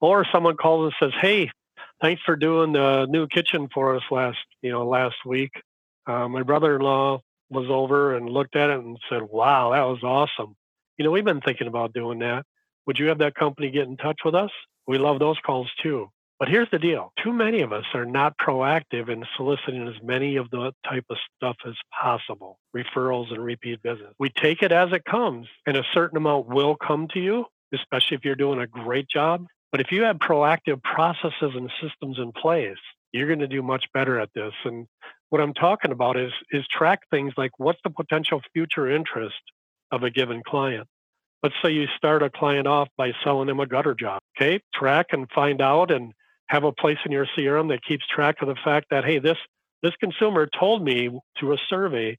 or 0.00 0.24
someone 0.32 0.56
calls 0.56 0.92
and 1.00 1.12
says 1.12 1.20
hey 1.20 1.50
thanks 2.00 2.22
for 2.24 2.36
doing 2.36 2.72
the 2.72 3.06
new 3.06 3.26
kitchen 3.26 3.68
for 3.72 3.96
us 3.96 4.02
last 4.10 4.38
you 4.62 4.70
know 4.70 4.86
last 4.86 5.16
week 5.24 5.52
uh, 6.06 6.28
my 6.28 6.42
brother-in-law 6.42 7.20
was 7.50 7.66
over 7.68 8.14
and 8.16 8.28
looked 8.28 8.56
at 8.56 8.70
it 8.70 8.78
and 8.78 8.98
said 9.08 9.22
wow 9.22 9.70
that 9.72 9.82
was 9.82 10.02
awesome 10.02 10.56
you 11.00 11.04
know, 11.04 11.12
we've 11.12 11.24
been 11.24 11.40
thinking 11.40 11.66
about 11.66 11.94
doing 11.94 12.18
that. 12.18 12.44
Would 12.86 12.98
you 12.98 13.06
have 13.06 13.20
that 13.20 13.34
company 13.34 13.70
get 13.70 13.88
in 13.88 13.96
touch 13.96 14.20
with 14.22 14.34
us? 14.34 14.50
We 14.86 14.98
love 14.98 15.18
those 15.18 15.38
calls 15.38 15.70
too. 15.82 16.10
But 16.38 16.50
here's 16.50 16.68
the 16.70 16.78
deal 16.78 17.14
too 17.24 17.32
many 17.32 17.62
of 17.62 17.72
us 17.72 17.86
are 17.94 18.04
not 18.04 18.36
proactive 18.36 19.08
in 19.08 19.24
soliciting 19.34 19.88
as 19.88 19.94
many 20.02 20.36
of 20.36 20.50
the 20.50 20.72
type 20.86 21.06
of 21.08 21.16
stuff 21.34 21.56
as 21.66 21.72
possible 21.90 22.58
referrals 22.76 23.32
and 23.32 23.42
repeat 23.42 23.82
business. 23.82 24.12
We 24.18 24.28
take 24.28 24.62
it 24.62 24.72
as 24.72 24.92
it 24.92 25.06
comes, 25.06 25.46
and 25.66 25.74
a 25.74 25.86
certain 25.94 26.18
amount 26.18 26.48
will 26.48 26.76
come 26.76 27.08
to 27.14 27.18
you, 27.18 27.46
especially 27.72 28.18
if 28.18 28.26
you're 28.26 28.34
doing 28.34 28.60
a 28.60 28.66
great 28.66 29.08
job. 29.08 29.46
But 29.72 29.80
if 29.80 29.92
you 29.92 30.02
have 30.02 30.16
proactive 30.16 30.82
processes 30.82 31.52
and 31.54 31.70
systems 31.80 32.18
in 32.18 32.32
place, 32.32 32.78
you're 33.12 33.28
going 33.28 33.40
to 33.40 33.48
do 33.48 33.62
much 33.62 33.84
better 33.94 34.18
at 34.18 34.30
this. 34.34 34.52
And 34.64 34.86
what 35.30 35.40
I'm 35.40 35.54
talking 35.54 35.92
about 35.92 36.18
is 36.18 36.32
is 36.50 36.64
track 36.66 37.00
things 37.10 37.32
like 37.36 37.52
what's 37.58 37.80
the 37.84 37.90
potential 37.90 38.40
future 38.52 38.90
interest 38.90 39.40
of 39.92 40.02
a 40.02 40.10
given 40.10 40.42
client. 40.44 40.86
Let's 41.42 41.54
say 41.62 41.70
you 41.70 41.86
start 41.96 42.22
a 42.22 42.30
client 42.30 42.66
off 42.66 42.88
by 42.98 43.12
selling 43.24 43.46
them 43.46 43.60
a 43.60 43.66
gutter 43.66 43.94
job. 43.94 44.20
Okay, 44.36 44.60
track 44.74 45.06
and 45.12 45.28
find 45.34 45.60
out 45.60 45.90
and 45.90 46.12
have 46.48 46.64
a 46.64 46.72
place 46.72 46.98
in 47.06 47.12
your 47.12 47.26
CRM 47.26 47.68
that 47.68 47.84
keeps 47.84 48.04
track 48.08 48.36
of 48.42 48.48
the 48.48 48.56
fact 48.64 48.86
that 48.90 49.04
hey, 49.04 49.18
this 49.18 49.38
this 49.82 49.94
consumer 50.00 50.48
told 50.58 50.84
me 50.84 51.10
through 51.38 51.54
a 51.54 51.58
survey 51.68 52.18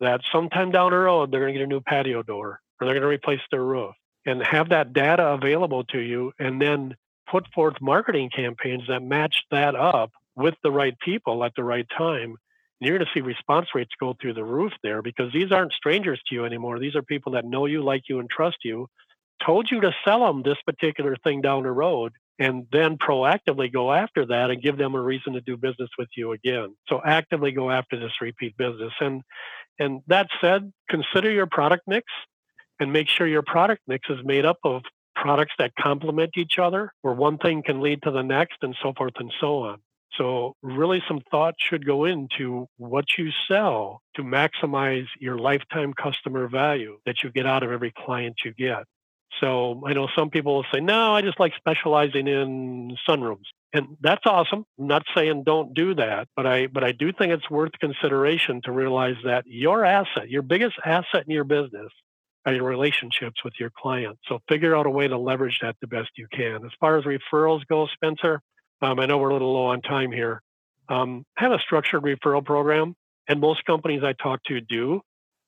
that 0.00 0.20
sometime 0.32 0.70
down 0.70 0.92
the 0.92 0.98
road 0.98 1.30
they're 1.30 1.40
going 1.40 1.52
to 1.52 1.58
get 1.58 1.64
a 1.64 1.68
new 1.68 1.80
patio 1.80 2.22
door 2.22 2.60
or 2.80 2.86
they're 2.86 2.94
going 2.94 3.02
to 3.02 3.08
replace 3.08 3.40
their 3.50 3.62
roof 3.62 3.94
and 4.26 4.42
have 4.42 4.70
that 4.70 4.92
data 4.92 5.26
available 5.28 5.84
to 5.84 5.98
you 5.98 6.32
and 6.38 6.60
then 6.60 6.94
put 7.30 7.46
forth 7.54 7.74
marketing 7.80 8.30
campaigns 8.34 8.84
that 8.88 9.02
match 9.02 9.44
that 9.50 9.74
up 9.74 10.12
with 10.34 10.54
the 10.62 10.70
right 10.70 10.98
people 11.00 11.44
at 11.44 11.52
the 11.56 11.64
right 11.64 11.86
time 11.96 12.36
you're 12.82 12.98
going 12.98 13.06
to 13.06 13.12
see 13.14 13.20
response 13.20 13.68
rates 13.74 13.92
go 14.00 14.16
through 14.20 14.34
the 14.34 14.44
roof 14.44 14.72
there 14.82 15.02
because 15.02 15.32
these 15.32 15.52
aren't 15.52 15.72
strangers 15.72 16.20
to 16.26 16.34
you 16.34 16.44
anymore. 16.44 16.80
These 16.80 16.96
are 16.96 17.02
people 17.02 17.32
that 17.32 17.44
know 17.44 17.66
you, 17.66 17.82
like 17.82 18.08
you, 18.08 18.18
and 18.18 18.28
trust 18.28 18.56
you, 18.64 18.88
told 19.44 19.70
you 19.70 19.80
to 19.82 19.94
sell 20.04 20.26
them 20.26 20.42
this 20.42 20.58
particular 20.66 21.16
thing 21.22 21.42
down 21.42 21.62
the 21.62 21.70
road, 21.70 22.12
and 22.40 22.66
then 22.72 22.98
proactively 22.98 23.72
go 23.72 23.92
after 23.92 24.26
that 24.26 24.50
and 24.50 24.60
give 24.60 24.78
them 24.78 24.96
a 24.96 25.00
reason 25.00 25.34
to 25.34 25.40
do 25.40 25.56
business 25.56 25.90
with 25.96 26.08
you 26.16 26.32
again. 26.32 26.74
So 26.88 27.00
actively 27.04 27.52
go 27.52 27.70
after 27.70 28.00
this 28.00 28.12
repeat 28.20 28.56
business. 28.56 28.92
And 29.00 29.22
and 29.78 30.00
that 30.08 30.28
said, 30.40 30.72
consider 30.90 31.30
your 31.30 31.46
product 31.46 31.84
mix 31.86 32.06
and 32.82 32.92
make 32.92 33.08
sure 33.08 33.26
your 33.28 33.42
product 33.42 33.82
mix 33.86 34.10
is 34.10 34.18
made 34.24 34.44
up 34.44 34.58
of 34.64 34.82
products 35.14 35.54
that 35.58 35.72
complement 35.80 36.32
each 36.36 36.58
other, 36.58 36.92
where 37.02 37.14
one 37.14 37.38
thing 37.38 37.62
can 37.62 37.80
lead 37.80 38.02
to 38.02 38.10
the 38.10 38.22
next, 38.22 38.56
and 38.62 38.76
so 38.82 38.92
forth 38.96 39.12
and 39.16 39.32
so 39.40 39.60
on. 39.60 39.78
So, 40.18 40.56
really, 40.62 41.02
some 41.08 41.20
thought 41.30 41.54
should 41.58 41.86
go 41.86 42.04
into 42.04 42.66
what 42.76 43.04
you 43.16 43.30
sell 43.48 44.02
to 44.16 44.22
maximize 44.22 45.06
your 45.20 45.38
lifetime 45.38 45.94
customer 45.94 46.48
value 46.48 46.98
that 47.06 47.22
you 47.22 47.30
get 47.30 47.46
out 47.46 47.62
of 47.62 47.70
every 47.70 47.92
client 47.96 48.34
you 48.44 48.52
get. 48.52 48.84
So, 49.40 49.80
I 49.86 49.94
know 49.94 50.08
some 50.14 50.28
people 50.28 50.56
will 50.56 50.66
say, 50.74 50.80
no, 50.80 51.14
I 51.14 51.22
just 51.22 51.40
like 51.40 51.54
specializing 51.56 52.26
in 52.26 52.96
sunrooms. 53.08 53.46
And 53.72 53.96
that's 54.00 54.26
awesome. 54.26 54.66
I'm 54.78 54.86
not 54.88 55.04
saying 55.14 55.44
don't 55.44 55.72
do 55.72 55.94
that, 55.94 56.28
but 56.36 56.46
I 56.46 56.66
but 56.66 56.84
I 56.84 56.92
do 56.92 57.10
think 57.12 57.32
it's 57.32 57.48
worth 57.48 57.72
consideration 57.80 58.60
to 58.64 58.72
realize 58.72 59.16
that 59.24 59.44
your 59.46 59.84
asset, 59.84 60.28
your 60.28 60.42
biggest 60.42 60.74
asset 60.84 61.24
in 61.26 61.32
your 61.32 61.44
business 61.44 61.90
your 62.50 62.64
relationships 62.64 63.44
with 63.44 63.54
your 63.58 63.70
clients. 63.70 64.20
So 64.26 64.40
figure 64.48 64.74
out 64.74 64.86
a 64.86 64.90
way 64.90 65.06
to 65.08 65.16
leverage 65.16 65.58
that 65.62 65.76
the 65.80 65.86
best 65.86 66.10
you 66.16 66.26
can. 66.32 66.64
As 66.64 66.72
far 66.80 66.98
as 66.98 67.04
referrals 67.04 67.66
go, 67.68 67.86
Spencer, 67.86 68.40
um, 68.80 68.98
I 68.98 69.06
know 69.06 69.18
we're 69.18 69.30
a 69.30 69.32
little 69.32 69.52
low 69.52 69.66
on 69.66 69.80
time 69.80 70.10
here. 70.10 70.42
Um, 70.88 71.24
have 71.36 71.52
a 71.52 71.58
structured 71.60 72.02
referral 72.02 72.44
program, 72.44 72.94
and 73.28 73.40
most 73.40 73.64
companies 73.64 74.02
I 74.02 74.12
talk 74.14 74.42
to 74.44 74.60
do, 74.60 75.00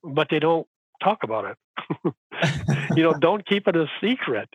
but 0.05 0.29
they 0.31 0.39
don't 0.39 0.67
talk 1.03 1.25
about 1.25 1.45
it. 1.47 2.15
you 2.97 3.03
know, 3.03 3.15
don't 3.15 3.45
keep 3.47 3.67
it 3.67 3.77
a 3.77 3.87
secret. 4.01 4.49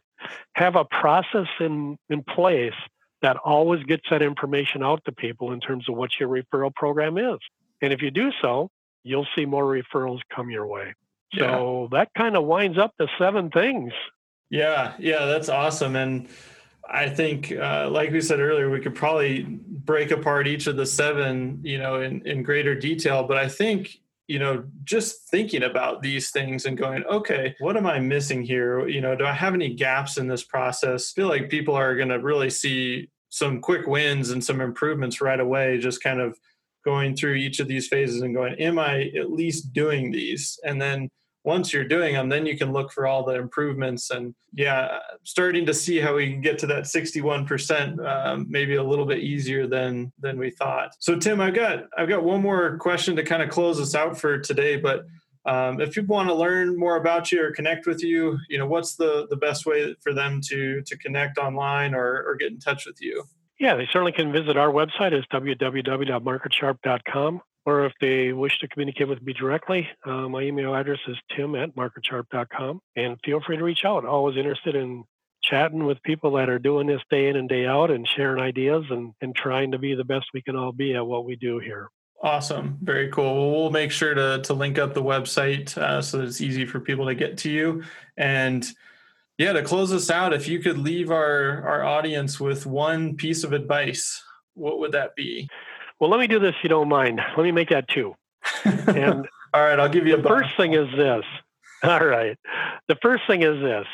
Have 0.53 0.75
a 0.75 0.85
process 0.85 1.47
in 1.59 1.97
in 2.09 2.23
place 2.23 2.73
that 3.21 3.35
always 3.37 3.83
gets 3.83 4.03
that 4.09 4.21
information 4.21 4.81
out 4.81 5.03
to 5.05 5.11
people 5.11 5.51
in 5.51 5.59
terms 5.59 5.89
of 5.89 5.95
what 5.95 6.11
your 6.19 6.29
referral 6.29 6.73
program 6.73 7.17
is. 7.17 7.39
And 7.81 7.91
if 7.91 8.01
you 8.01 8.11
do 8.11 8.31
so, 8.41 8.69
you'll 9.03 9.27
see 9.37 9.45
more 9.45 9.65
referrals 9.65 10.19
come 10.33 10.49
your 10.49 10.67
way. 10.67 10.93
Yeah. 11.31 11.57
So 11.57 11.89
that 11.91 12.09
kind 12.17 12.35
of 12.35 12.45
winds 12.45 12.77
up 12.77 12.93
the 12.97 13.07
seven 13.17 13.49
things. 13.49 13.93
Yeah, 14.49 14.93
yeah, 14.97 15.25
that's 15.25 15.49
awesome. 15.49 15.95
And 15.95 16.27
I 16.89 17.07
think, 17.07 17.51
uh, 17.51 17.89
like 17.91 18.11
we 18.11 18.21
said 18.21 18.39
earlier, 18.39 18.69
we 18.69 18.79
could 18.79 18.95
probably 18.95 19.43
break 19.43 20.09
apart 20.11 20.47
each 20.47 20.65
of 20.65 20.75
the 20.75 20.87
seven, 20.87 21.59
you 21.63 21.77
know, 21.77 22.01
in, 22.01 22.25
in 22.27 22.41
greater 22.41 22.73
detail. 22.73 23.23
But 23.23 23.37
I 23.37 23.47
think, 23.47 23.99
you 24.27 24.39
know, 24.39 24.63
just 24.83 25.29
thinking 25.29 25.63
about 25.63 26.01
these 26.01 26.31
things 26.31 26.65
and 26.65 26.77
going, 26.77 27.03
okay, 27.05 27.55
what 27.59 27.77
am 27.77 27.85
I 27.85 27.99
missing 27.99 28.41
here? 28.41 28.87
You 28.87 29.01
know, 29.01 29.15
do 29.15 29.25
I 29.25 29.33
have 29.33 29.53
any 29.53 29.73
gaps 29.75 30.17
in 30.17 30.27
this 30.27 30.43
process? 30.43 31.11
I 31.11 31.21
feel 31.21 31.29
like 31.29 31.49
people 31.49 31.75
are 31.75 31.95
going 31.95 32.09
to 32.09 32.19
really 32.19 32.49
see 32.49 33.09
some 33.29 33.61
quick 33.61 33.85
wins 33.85 34.31
and 34.31 34.43
some 34.43 34.59
improvements 34.59 35.21
right 35.21 35.39
away, 35.39 35.77
just 35.77 36.01
kind 36.01 36.19
of 36.19 36.39
going 36.83 37.15
through 37.15 37.35
each 37.35 37.59
of 37.59 37.67
these 37.67 37.87
phases 37.87 38.21
and 38.21 38.33
going, 38.33 38.55
am 38.55 38.79
I 38.79 39.11
at 39.17 39.31
least 39.31 39.73
doing 39.73 40.11
these? 40.11 40.59
And 40.65 40.81
then 40.81 41.09
once 41.43 41.71
you're 41.71 41.87
doing 41.87 42.13
them, 42.13 42.29
then 42.29 42.45
you 42.45 42.57
can 42.57 42.73
look 42.73 42.91
for 42.91 43.07
all 43.07 43.23
the 43.23 43.35
improvements. 43.35 44.11
And 44.11 44.35
yeah, 44.53 44.99
starting 45.23 45.65
to 45.65 45.73
see 45.73 45.97
how 45.97 46.15
we 46.15 46.31
can 46.31 46.41
get 46.41 46.59
to 46.59 46.67
that 46.67 46.83
61%, 46.83 48.05
um, 48.05 48.45
maybe 48.49 48.75
a 48.75 48.83
little 48.83 49.05
bit 49.05 49.19
easier 49.19 49.65
than 49.67 50.11
than 50.19 50.37
we 50.37 50.51
thought. 50.51 50.95
So 50.99 51.17
Tim, 51.17 51.39
I've 51.41 51.53
got 51.53 51.85
I've 51.97 52.09
got 52.09 52.23
one 52.23 52.41
more 52.41 52.77
question 52.77 53.15
to 53.15 53.23
kind 53.23 53.41
of 53.41 53.49
close 53.49 53.79
us 53.79 53.95
out 53.95 54.17
for 54.17 54.39
today, 54.39 54.75
but. 54.77 55.05
Um, 55.45 55.79
if 55.79 55.93
people 55.93 56.15
want 56.15 56.27
to 56.27 56.35
learn 56.35 56.77
more 56.77 56.97
about 56.97 57.31
you 57.31 57.41
or 57.41 57.51
connect 57.51 57.87
with 57.87 58.03
you, 58.03 58.37
you 58.49 58.57
know, 58.57 58.67
what's 58.67 58.97
the, 58.97 59.25
the 59.29 59.37
best 59.37 59.65
way 59.65 59.95
for 60.01 60.13
them 60.13 60.41
to 60.49 60.81
to 60.81 60.97
connect 60.97 61.37
online 61.37 61.95
or, 61.95 62.25
or 62.27 62.35
get 62.35 62.51
in 62.51 62.59
touch 62.59 62.85
with 62.85 63.01
you? 63.01 63.23
Yeah, 63.57 63.75
they 63.75 63.87
certainly 63.91 64.11
can 64.11 64.33
visit 64.33 64.57
our 64.57 64.69
website 64.69 65.17
is 65.17 65.23
www.marketsharp.com 65.31 67.41
or 67.65 67.85
if 67.85 67.93
they 68.01 68.33
wish 68.33 68.57
to 68.59 68.67
communicate 68.67 69.07
with 69.07 69.21
me 69.21 69.33
directly, 69.33 69.87
uh, 70.05 70.29
my 70.29 70.41
email 70.41 70.73
address 70.73 70.99
is 71.07 71.17
tim 71.35 71.55
at 71.55 71.75
marketsharp.com. 71.75 72.79
And 72.95 73.17
feel 73.23 73.41
free 73.41 73.57
to 73.57 73.63
reach 73.63 73.85
out. 73.85 74.05
Always 74.05 74.37
interested 74.37 74.75
in 74.75 75.03
chatting 75.41 75.85
with 75.85 76.01
people 76.03 76.31
that 76.33 76.49
are 76.49 76.59
doing 76.59 76.87
this 76.87 77.01
day 77.09 77.27
in 77.27 77.35
and 77.35 77.47
day 77.47 77.65
out 77.65 77.91
and 77.91 78.07
sharing 78.07 78.41
ideas 78.41 78.85
and, 78.89 79.13
and 79.21 79.35
trying 79.35 79.71
to 79.71 79.77
be 79.77 79.95
the 79.95 80.03
best 80.03 80.27
we 80.33 80.41
can 80.41 80.55
all 80.55 80.71
be 80.71 80.95
at 80.95 81.05
what 81.05 81.25
we 81.25 81.35
do 81.35 81.59
here. 81.59 81.89
Awesome. 82.21 82.77
Very 82.81 83.09
cool. 83.09 83.33
Well, 83.33 83.61
we'll 83.61 83.71
make 83.71 83.91
sure 83.91 84.13
to, 84.13 84.41
to 84.43 84.53
link 84.53 84.77
up 84.77 84.93
the 84.93 85.03
website 85.03 85.77
uh, 85.77 86.01
so 86.01 86.17
that 86.17 86.27
it's 86.27 86.41
easy 86.41 86.65
for 86.65 86.79
people 86.79 87.05
to 87.05 87.15
get 87.15 87.37
to 87.39 87.49
you. 87.49 87.83
And 88.17 88.67
yeah, 89.37 89.53
to 89.53 89.63
close 89.63 89.93
us 89.93 90.09
out, 90.09 90.33
if 90.33 90.47
you 90.47 90.59
could 90.59 90.77
leave 90.77 91.11
our, 91.11 91.63
our 91.65 91.83
audience 91.83 92.39
with 92.39 92.65
one 92.65 93.15
piece 93.15 93.45
of 93.45 93.53
advice, 93.53 94.21
what 94.53 94.79
would 94.79 94.91
that 94.91 95.15
be? 95.15 95.47
Well, 95.99 96.09
let 96.09 96.19
me 96.19 96.27
do 96.27 96.39
this 96.39 96.55
if 96.57 96.63
you 96.63 96.69
don't 96.69 96.89
mind. 96.89 97.19
Let 97.35 97.43
me 97.43 97.51
make 97.51 97.69
that 97.69 97.87
two. 97.87 98.15
And 98.63 99.27
all 99.53 99.61
right, 99.61 99.79
I'll 99.79 99.89
give 99.89 100.07
you 100.07 100.17
the 100.17 100.27
first 100.27 100.55
thing 100.55 100.73
is 100.73 100.89
this. 100.95 101.25
All 101.83 102.05
right. 102.05 102.37
The 102.87 102.97
first 103.01 103.23
thing 103.27 103.43
is 103.43 103.61
this. 103.61 103.85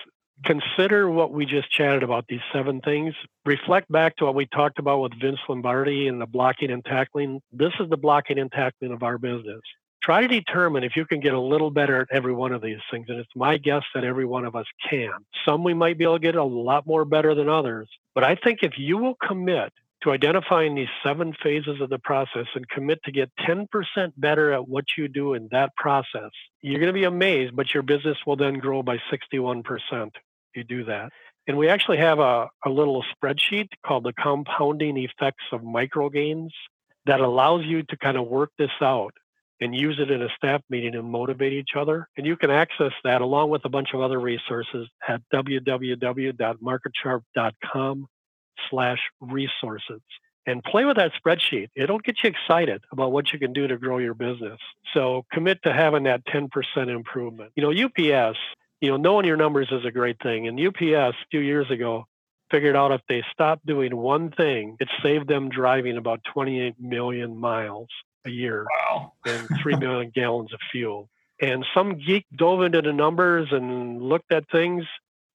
Consider 0.43 1.10
what 1.10 1.32
we 1.32 1.45
just 1.45 1.72
chatted 1.72 2.03
about, 2.03 2.26
these 2.28 2.41
seven 2.51 2.82
things. 2.82 3.16
Reflect 3.45 3.91
back 3.91 4.18
to 4.18 4.26
what 4.26 4.36
we 4.36 4.45
talked 4.47 4.80
about 4.80 4.99
with 4.99 5.20
Vince 5.20 5.39
Lombardi 5.47 6.08
and 6.08 6.20
the 6.20 6.26
blocking 6.26 6.72
and 6.72 6.84
tackling. 6.84 7.41
This 7.51 7.72
is 7.80 7.89
the 7.89 7.97
blocking 7.97 8.38
and 8.38 8.51
tackling 8.51 8.91
of 8.91 9.01
our 9.01 9.18
business. 9.18 9.62
Try 10.03 10.22
to 10.22 10.28
determine 10.28 10.84
if 10.84 10.95
you 10.95 11.06
can 11.06 11.20
get 11.20 11.34
a 11.34 11.39
little 11.39 11.72
better 11.72 12.01
at 12.01 12.08
every 12.12 12.34
one 12.34 12.51
of 12.51 12.62
these 12.62 12.80
things. 12.91 13.08
And 13.10 13.18
it's 13.18 13.32
my 13.36 13.58
guess 13.58 13.84
that 13.95 14.03
every 14.03 14.26
one 14.26 14.45
of 14.45 14.56
us 14.56 14.68
can. 14.88 15.14
Some 15.45 15.64
we 15.64 15.74
might 15.74 15.97
be 15.97 16.03
able 16.03 16.16
to 16.16 16.20
get 16.20 16.36
a 16.36 16.43
lot 16.43 16.86
more 16.86 17.06
better 17.06 17.34
than 17.34 17.49
others. 17.49 17.88
But 18.14 18.24
I 18.24 18.36
think 18.36 18.60
if 18.62 18.78
you 18.78 18.97
will 18.97 19.16
commit 19.16 19.74
to 20.06 20.12
identifying 20.12 20.76
these 20.76 20.88
seven 21.03 21.34
phases 21.43 21.82
of 21.82 21.89
the 21.89 21.97
process 21.97 22.45
and 22.53 22.70
commit 22.70 23.01
to 23.03 23.12
get 23.12 23.32
10% 23.41 23.68
better 24.18 24.53
at 24.53 24.68
what 24.68 24.86
you 24.97 25.08
do 25.08 25.34
in 25.34 25.47
that 25.51 25.76
process, 25.76 26.30
you're 26.62 26.80
going 26.80 26.88
to 26.88 26.93
be 26.93 27.06
amazed, 27.06 27.56
but 27.56 27.74
your 27.74 27.82
business 27.82 28.18
will 28.26 28.36
then 28.36 28.60
grow 28.60 28.84
by 28.84 28.99
61% 29.12 29.64
if 29.82 30.12
you 30.56 30.64
do 30.64 30.84
that. 30.86 31.10
And 31.47 31.58
we 31.58 31.70
actually 31.70 31.97
have 31.97 32.20
a, 32.20 32.47
a 32.64 32.70
little 32.70 33.03
spreadsheet 33.16 33.70
called 33.86 34.03
the 34.03 34.14
compounding 34.14 34.97
effects 34.97 35.45
of 35.51 35.64
micro 35.64 36.10
gains 36.10 36.53
that 37.08 37.20
allows 37.20 37.66
you 37.66 37.82
to 37.84 37.97
kind 37.97 38.18
of 38.18 38.28
work 38.28 38.51
this 38.60 38.72
out 38.82 39.14
and 39.60 39.76
use 39.76 39.99
it 39.99 40.12
in 40.12 40.22
a 40.22 40.30
staff 40.38 40.62
meeting 40.70 40.93
and 40.95 41.10
motivate 41.10 41.53
each 41.53 41.72
other. 41.76 42.08
And 42.16 42.28
you 42.28 42.38
can 42.38 42.51
access 42.51 42.91
that 43.03 43.22
along 43.22 43.49
with 43.49 43.66
a 43.66 43.70
bunch 43.70 43.89
of 43.93 44.01
other 44.01 44.20
resources 44.20 44.88
at 45.08 45.22
www.marketsharp.com 45.34 48.08
slash 48.70 48.99
resources 49.20 50.01
and 50.45 50.64
play 50.64 50.86
with 50.86 50.97
that 50.97 51.12
spreadsheet. 51.14 51.70
It'll 51.76 51.99
get 51.99 52.24
you 52.24 52.30
excited 52.30 52.84
about 52.91 53.12
what 53.12 53.34
you 53.34 53.39
can 53.39 53.53
do 53.53 53.68
to 53.68 53.78
grow 53.78 53.97
your 53.97 54.14
business. 54.14 54.60
So 54.93 55.26
commit 55.34 55.64
to 55.64 55.74
having 55.74 56.03
that 56.03 56.26
10% 56.26 56.49
improvement. 56.88 57.51
You 57.56 57.64
know, 57.64 57.72
UPS, 57.72 58.38
you 58.82 58.89
know, 58.89 58.97
knowing 58.97 59.26
your 59.26 59.38
numbers 59.38 59.70
is 59.72 59.86
a 59.86 59.91
great 59.91 60.18
thing. 60.22 60.47
And 60.47 60.60
UPS 60.60 60.84
a 60.84 61.28
few 61.32 61.39
years 61.39 61.70
ago 61.72 62.06
figured 62.51 62.76
out 62.76 62.91
if 62.91 63.01
they 63.10 63.24
stopped 63.32 63.66
doing 63.66 63.95
one 63.95 64.32
thing, 64.32 64.78
it 64.80 64.88
saved 65.01 65.28
them 65.28 65.49
driving 65.49 65.97
about 65.97 66.22
28 66.34 66.76
million 66.80 67.38
miles 67.38 67.88
a 68.26 68.30
year 68.30 68.66
wow. 68.89 69.14
and 69.26 69.47
3 69.62 69.78
million 69.78 70.12
gallons 70.14 70.53
of 70.53 70.60
fuel. 70.72 71.10
And 71.41 71.66
some 71.74 71.97
geek 71.97 72.26
dove 72.36 72.62
into 72.62 72.82
the 72.82 72.93
numbers 72.93 73.49
and 73.51 74.01
looked 74.01 74.32
at 74.32 74.49
things 74.49 74.86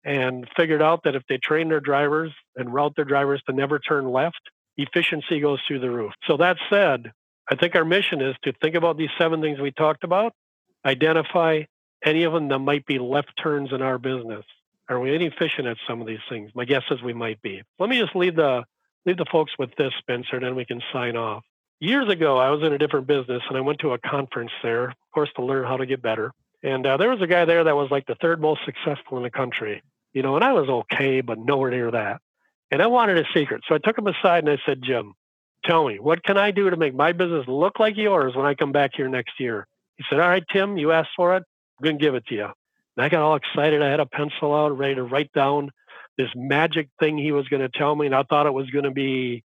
and 0.07 0.49
figured 0.57 0.81
out 0.81 1.03
that 1.03 1.17
if 1.17 1.25
they 1.29 1.37
train 1.37 1.69
their 1.69 1.81
drivers 1.81 2.31
and 2.55 2.73
route 2.73 2.95
their 2.95 3.05
drivers 3.05 3.43
to 3.47 3.53
never 3.53 3.81
turn 3.81 4.09
left, 4.09 4.41
efficiency 4.77 5.41
goes 5.41 5.59
through 5.67 5.81
the 5.81 5.91
roof. 5.91 6.13
So 6.29 6.37
that 6.37 6.59
said, 6.71 7.11
I 7.51 7.57
think 7.57 7.75
our 7.75 7.85
mission 7.85 8.23
is 8.23 8.37
to 8.45 8.53
think 8.63 8.77
about 8.77 8.97
these 8.97 9.11
seven 9.19 9.41
things 9.41 9.59
we 9.59 9.73
talked 9.73 10.05
about, 10.05 10.33
identify 10.85 11.65
any 12.05 12.23
of 12.23 12.33
them 12.33 12.49
that 12.49 12.61
might 12.61 12.87
be 12.87 13.01
left 13.01 13.33
turns 13.43 13.73
in 13.73 13.83
our 13.83 13.99
business. 13.99 14.45
Are 14.89 15.01
we 15.01 15.13
inefficient 15.13 15.67
at 15.67 15.77
some 15.89 16.01
of 16.01 16.07
these 16.07 16.21
things? 16.29 16.53
My 16.55 16.65
guess 16.65 16.85
is 16.93 17.03
we 17.03 17.13
might 17.13 17.43
be. 17.43 17.63
Let 17.81 17.91
me 17.91 17.99
just 18.01 18.15
leave 18.15 18.37
the 18.37 18.63
leave 19.07 19.17
the 19.17 19.27
folks 19.31 19.53
with 19.59 19.75
this, 19.77 19.93
Spencer, 19.99 20.37
and 20.37 20.45
then 20.45 20.55
we 20.55 20.65
can 20.65 20.81
sign 20.93 21.17
off. 21.17 21.43
Years 21.81 22.09
ago, 22.09 22.39
I 22.39 22.51
was 22.51 22.63
in 22.63 22.73
a 22.73 22.79
different 22.79 23.09
business 23.09 23.43
and 23.49 23.59
I 23.59 23.61
went 23.61 23.81
to 23.81 23.93
a 23.93 23.99
conference 23.99 24.53
there, 24.63 24.91
of 24.91 24.95
course, 25.13 25.31
to 25.37 25.45
learn 25.45 25.67
how 25.67 25.77
to 25.77 25.87
get 25.87 26.01
better. 26.01 26.33
And 26.63 26.87
uh, 26.87 26.97
there 26.97 27.11
was 27.11 27.21
a 27.21 27.27
guy 27.27 27.45
there 27.45 27.65
that 27.65 27.77
was 27.77 27.91
like 27.91 28.07
the 28.07 28.17
third 28.17 28.41
most 28.41 28.61
successful 28.65 29.17
in 29.19 29.23
the 29.23 29.31
country, 29.31 29.83
you 30.17 30.23
know, 30.23 30.35
and 30.35 30.43
I 30.43 30.55
was 30.55 30.67
okay, 30.67 31.21
but 31.21 31.39
nowhere 31.39 31.71
near 31.71 31.91
that. 31.91 32.23
And 32.71 32.81
I 32.81 32.87
wanted 32.87 33.19
a 33.19 33.25
secret. 33.35 33.61
So 33.69 33.75
I 33.75 33.79
took 33.79 33.99
him 33.99 34.07
aside 34.07 34.45
and 34.45 34.49
I 34.49 34.57
said, 34.65 34.81
Jim, 34.83 35.13
tell 35.63 35.87
me, 35.87 35.99
what 35.99 36.25
can 36.25 36.39
I 36.39 36.53
do 36.53 36.71
to 36.71 36.77
make 36.79 36.95
my 36.95 37.13
business 37.13 37.45
look 37.47 37.79
like 37.79 37.99
yours 37.99 38.35
when 38.35 38.47
I 38.47 38.55
come 38.55 38.73
back 38.73 38.93
here 38.95 39.11
next 39.11 39.39
year? 39.39 39.67
He 39.99 40.05
said, 40.09 40.19
All 40.19 40.27
right, 40.27 40.43
Tim, 40.51 40.79
you 40.79 40.91
asked 40.91 41.11
for 41.17 41.37
it. 41.37 41.43
I'm 41.79 41.85
going 41.85 41.99
to 41.99 42.03
give 42.03 42.15
it 42.15 42.25
to 42.29 42.35
you. 42.35 42.45
And 42.47 43.05
I 43.05 43.11
got 43.11 43.21
all 43.21 43.37
excited. 43.37 43.83
I 43.83 43.91
had 43.91 44.01
a 44.01 44.07
pencil 44.07 44.55
out, 44.55 44.79
ready 44.79 44.95
to 44.95 45.03
write 45.03 45.35
down 45.35 45.71
this 46.17 46.31
magic 46.35 46.89
thing 46.99 47.19
he 47.19 47.33
was 47.33 47.47
going 47.49 47.61
to 47.61 47.69
tell 47.69 47.95
me. 47.95 48.07
And 48.07 48.15
I 48.15 48.23
thought 48.23 48.47
it 48.47 48.55
was 48.55 48.71
going 48.71 48.87
to 48.87 48.93
be, 48.93 49.45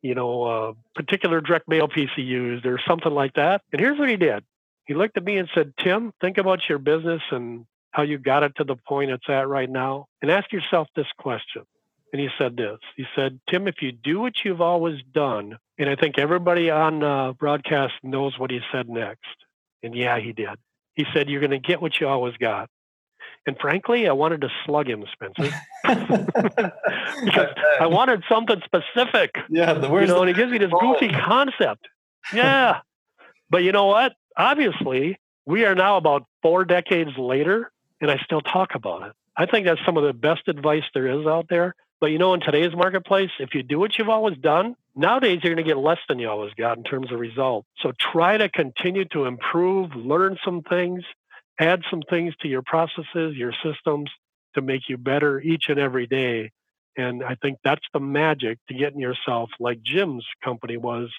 you 0.00 0.14
know, 0.14 0.44
a 0.44 0.72
particular 0.94 1.42
direct 1.42 1.68
mail 1.68 1.88
piece 1.88 2.08
he 2.16 2.22
used 2.22 2.64
or 2.64 2.80
something 2.88 3.12
like 3.12 3.34
that. 3.34 3.60
And 3.70 3.80
here's 3.80 3.98
what 3.98 4.08
he 4.08 4.16
did 4.16 4.44
he 4.86 4.94
looked 4.94 5.18
at 5.18 5.24
me 5.24 5.36
and 5.36 5.50
said, 5.54 5.74
Tim, 5.78 6.14
think 6.22 6.38
about 6.38 6.66
your 6.70 6.78
business 6.78 7.20
and 7.30 7.66
how 7.96 8.02
you 8.02 8.18
got 8.18 8.42
it 8.42 8.52
to 8.56 8.64
the 8.64 8.76
point 8.76 9.10
it's 9.10 9.26
at 9.26 9.48
right 9.48 9.70
now. 9.70 10.06
And 10.20 10.30
ask 10.30 10.52
yourself 10.52 10.86
this 10.94 11.06
question. 11.18 11.62
And 12.12 12.20
he 12.20 12.28
said 12.38 12.56
this 12.56 12.78
He 12.94 13.04
said, 13.16 13.40
Tim, 13.50 13.66
if 13.66 13.80
you 13.80 13.90
do 13.90 14.20
what 14.20 14.34
you've 14.44 14.60
always 14.60 15.00
done, 15.14 15.56
and 15.78 15.88
I 15.88 15.96
think 15.96 16.18
everybody 16.18 16.68
on 16.70 17.02
uh, 17.02 17.32
broadcast 17.32 17.94
knows 18.02 18.38
what 18.38 18.50
he 18.50 18.60
said 18.70 18.88
next. 18.90 19.24
And 19.82 19.94
yeah, 19.94 20.18
he 20.20 20.32
did. 20.32 20.58
He 20.94 21.06
said, 21.14 21.30
You're 21.30 21.40
going 21.40 21.50
to 21.52 21.58
get 21.58 21.80
what 21.80 21.98
you 21.98 22.06
always 22.06 22.36
got. 22.36 22.68
And 23.46 23.56
frankly, 23.58 24.08
I 24.08 24.12
wanted 24.12 24.42
to 24.42 24.48
slug 24.64 24.88
him, 24.88 25.04
Spencer, 25.12 25.54
because 27.24 27.48
I 27.80 27.86
wanted 27.86 28.24
something 28.28 28.60
specific. 28.64 29.36
Yeah, 29.48 29.72
the 29.72 29.88
you 29.88 30.06
know, 30.06 30.20
and 30.20 30.28
he 30.28 30.34
gives 30.34 30.52
me 30.52 30.58
this 30.58 30.72
goofy 30.80 31.08
concept. 31.08 31.88
Yeah, 32.34 32.80
but 33.48 33.62
you 33.62 33.72
know 33.72 33.86
what? 33.86 34.14
Obviously, 34.36 35.18
we 35.46 35.64
are 35.64 35.76
now 35.76 35.96
about 35.96 36.26
four 36.42 36.64
decades 36.64 37.16
later, 37.16 37.70
and 38.00 38.10
I 38.10 38.18
still 38.24 38.40
talk 38.40 38.74
about 38.74 39.02
it. 39.02 39.12
I 39.36 39.46
think 39.46 39.66
that's 39.66 39.84
some 39.84 39.96
of 39.96 40.04
the 40.04 40.12
best 40.12 40.48
advice 40.48 40.84
there 40.94 41.06
is 41.06 41.26
out 41.26 41.46
there. 41.48 41.74
But 42.00 42.08
you 42.08 42.18
know, 42.18 42.34
in 42.34 42.40
today's 42.40 42.74
marketplace, 42.74 43.30
if 43.38 43.54
you 43.54 43.62
do 43.62 43.78
what 43.78 43.98
you've 43.98 44.08
always 44.08 44.36
done, 44.36 44.76
nowadays 44.94 45.40
you're 45.42 45.54
going 45.54 45.64
to 45.64 45.70
get 45.70 45.78
less 45.78 45.98
than 46.08 46.18
you 46.18 46.28
always 46.28 46.52
got 46.54 46.76
in 46.76 46.84
terms 46.84 47.10
of 47.10 47.18
results. 47.18 47.66
So 47.80 47.92
try 47.98 48.36
to 48.36 48.48
continue 48.50 49.06
to 49.06 49.24
improve, 49.24 49.94
learn 49.94 50.36
some 50.44 50.62
things, 50.62 51.04
add 51.58 51.82
some 51.90 52.02
things 52.08 52.34
to 52.42 52.48
your 52.48 52.62
processes, 52.62 53.36
your 53.36 53.52
systems 53.64 54.10
to 54.54 54.62
make 54.62 54.88
you 54.88 54.98
better 54.98 55.40
each 55.40 55.68
and 55.68 55.78
every 55.78 56.06
day. 56.06 56.50
And 56.98 57.22
I 57.22 57.34
think 57.36 57.58
that's 57.64 57.84
the 57.92 58.00
magic 58.00 58.58
to 58.68 58.74
getting 58.74 59.00
yourself 59.00 59.50
like 59.58 59.82
Jim's 59.82 60.24
company 60.44 60.76
was 60.76 61.10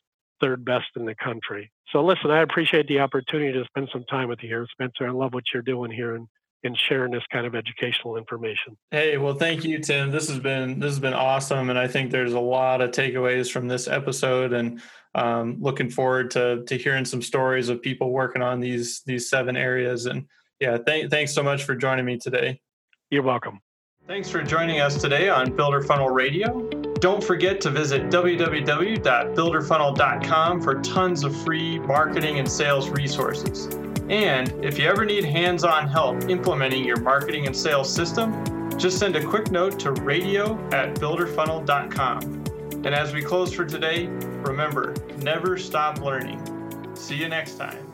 third 0.41 0.63
best 0.63 0.87
in 0.95 1.05
the 1.05 1.15
country. 1.15 1.71
So 1.91 2.03
listen, 2.03 2.29
I 2.29 2.41
appreciate 2.41 2.87
the 2.87 2.99
opportunity 2.99 3.53
to 3.53 3.65
spend 3.65 3.89
some 3.91 4.03
time 4.05 4.29
with 4.29 4.43
you 4.43 4.49
here, 4.49 4.67
Spencer. 4.71 5.07
I 5.07 5.11
love 5.11 5.33
what 5.33 5.45
you're 5.53 5.63
doing 5.63 5.91
here 5.91 6.15
and 6.15 6.27
in 6.63 6.75
sharing 6.75 7.11
this 7.11 7.23
kind 7.31 7.45
of 7.45 7.55
educational 7.55 8.17
information. 8.17 8.77
Hey, 8.91 9.17
well, 9.17 9.35
thank 9.35 9.63
you, 9.63 9.79
Tim. 9.79 10.11
This 10.11 10.29
has 10.29 10.39
been 10.39 10.79
this 10.79 10.91
has 10.91 10.99
been 10.99 11.13
awesome, 11.13 11.69
and 11.69 11.77
I 11.77 11.87
think 11.87 12.11
there's 12.11 12.33
a 12.33 12.39
lot 12.39 12.81
of 12.81 12.91
takeaways 12.91 13.51
from 13.51 13.67
this 13.67 13.87
episode, 13.87 14.53
and 14.53 14.81
um, 15.15 15.57
looking 15.59 15.89
forward 15.89 16.31
to 16.31 16.63
to 16.65 16.77
hearing 16.77 17.05
some 17.05 17.21
stories 17.21 17.69
of 17.69 17.81
people 17.81 18.11
working 18.11 18.41
on 18.41 18.59
these 18.59 19.01
these 19.05 19.29
seven 19.29 19.55
areas. 19.55 20.05
And 20.05 20.25
yeah, 20.59 20.77
th- 20.77 21.09
thanks 21.09 21.33
so 21.33 21.43
much 21.43 21.63
for 21.63 21.75
joining 21.75 22.05
me 22.05 22.17
today. 22.17 22.59
You're 23.09 23.23
welcome. 23.23 23.61
Thanks 24.07 24.29
for 24.29 24.41
joining 24.41 24.79
us 24.79 25.01
today 25.01 25.29
on 25.29 25.53
Builder 25.53 25.81
Funnel 25.81 26.09
Radio. 26.09 26.61
Don't 26.99 27.21
forget 27.21 27.59
to 27.61 27.69
visit 27.69 28.03
www.builderfunnel.com 28.03 30.61
for 30.61 30.81
tons 30.81 31.25
of 31.25 31.35
free 31.43 31.79
marketing 31.79 32.39
and 32.39 32.49
sales 32.49 32.89
resources. 32.89 33.67
And 34.09 34.63
if 34.63 34.79
you 34.79 34.87
ever 34.87 35.05
need 35.05 35.25
hands 35.25 35.63
on 35.63 35.87
help 35.87 36.29
implementing 36.29 36.83
your 36.85 36.99
marketing 36.99 37.45
and 37.45 37.55
sales 37.55 37.93
system, 37.93 38.69
just 38.77 38.99
send 38.99 39.15
a 39.15 39.25
quick 39.25 39.51
note 39.51 39.79
to 39.79 39.91
radio 39.91 40.53
at 40.69 40.95
builderfunnel.com. 40.95 42.21
And 42.85 42.95
as 42.95 43.11
we 43.13 43.21
close 43.21 43.51
for 43.51 43.65
today, 43.65 44.07
remember 44.07 44.93
never 45.17 45.57
stop 45.57 45.99
learning. 45.99 46.41
See 46.95 47.15
you 47.15 47.27
next 47.27 47.57
time. 47.57 47.86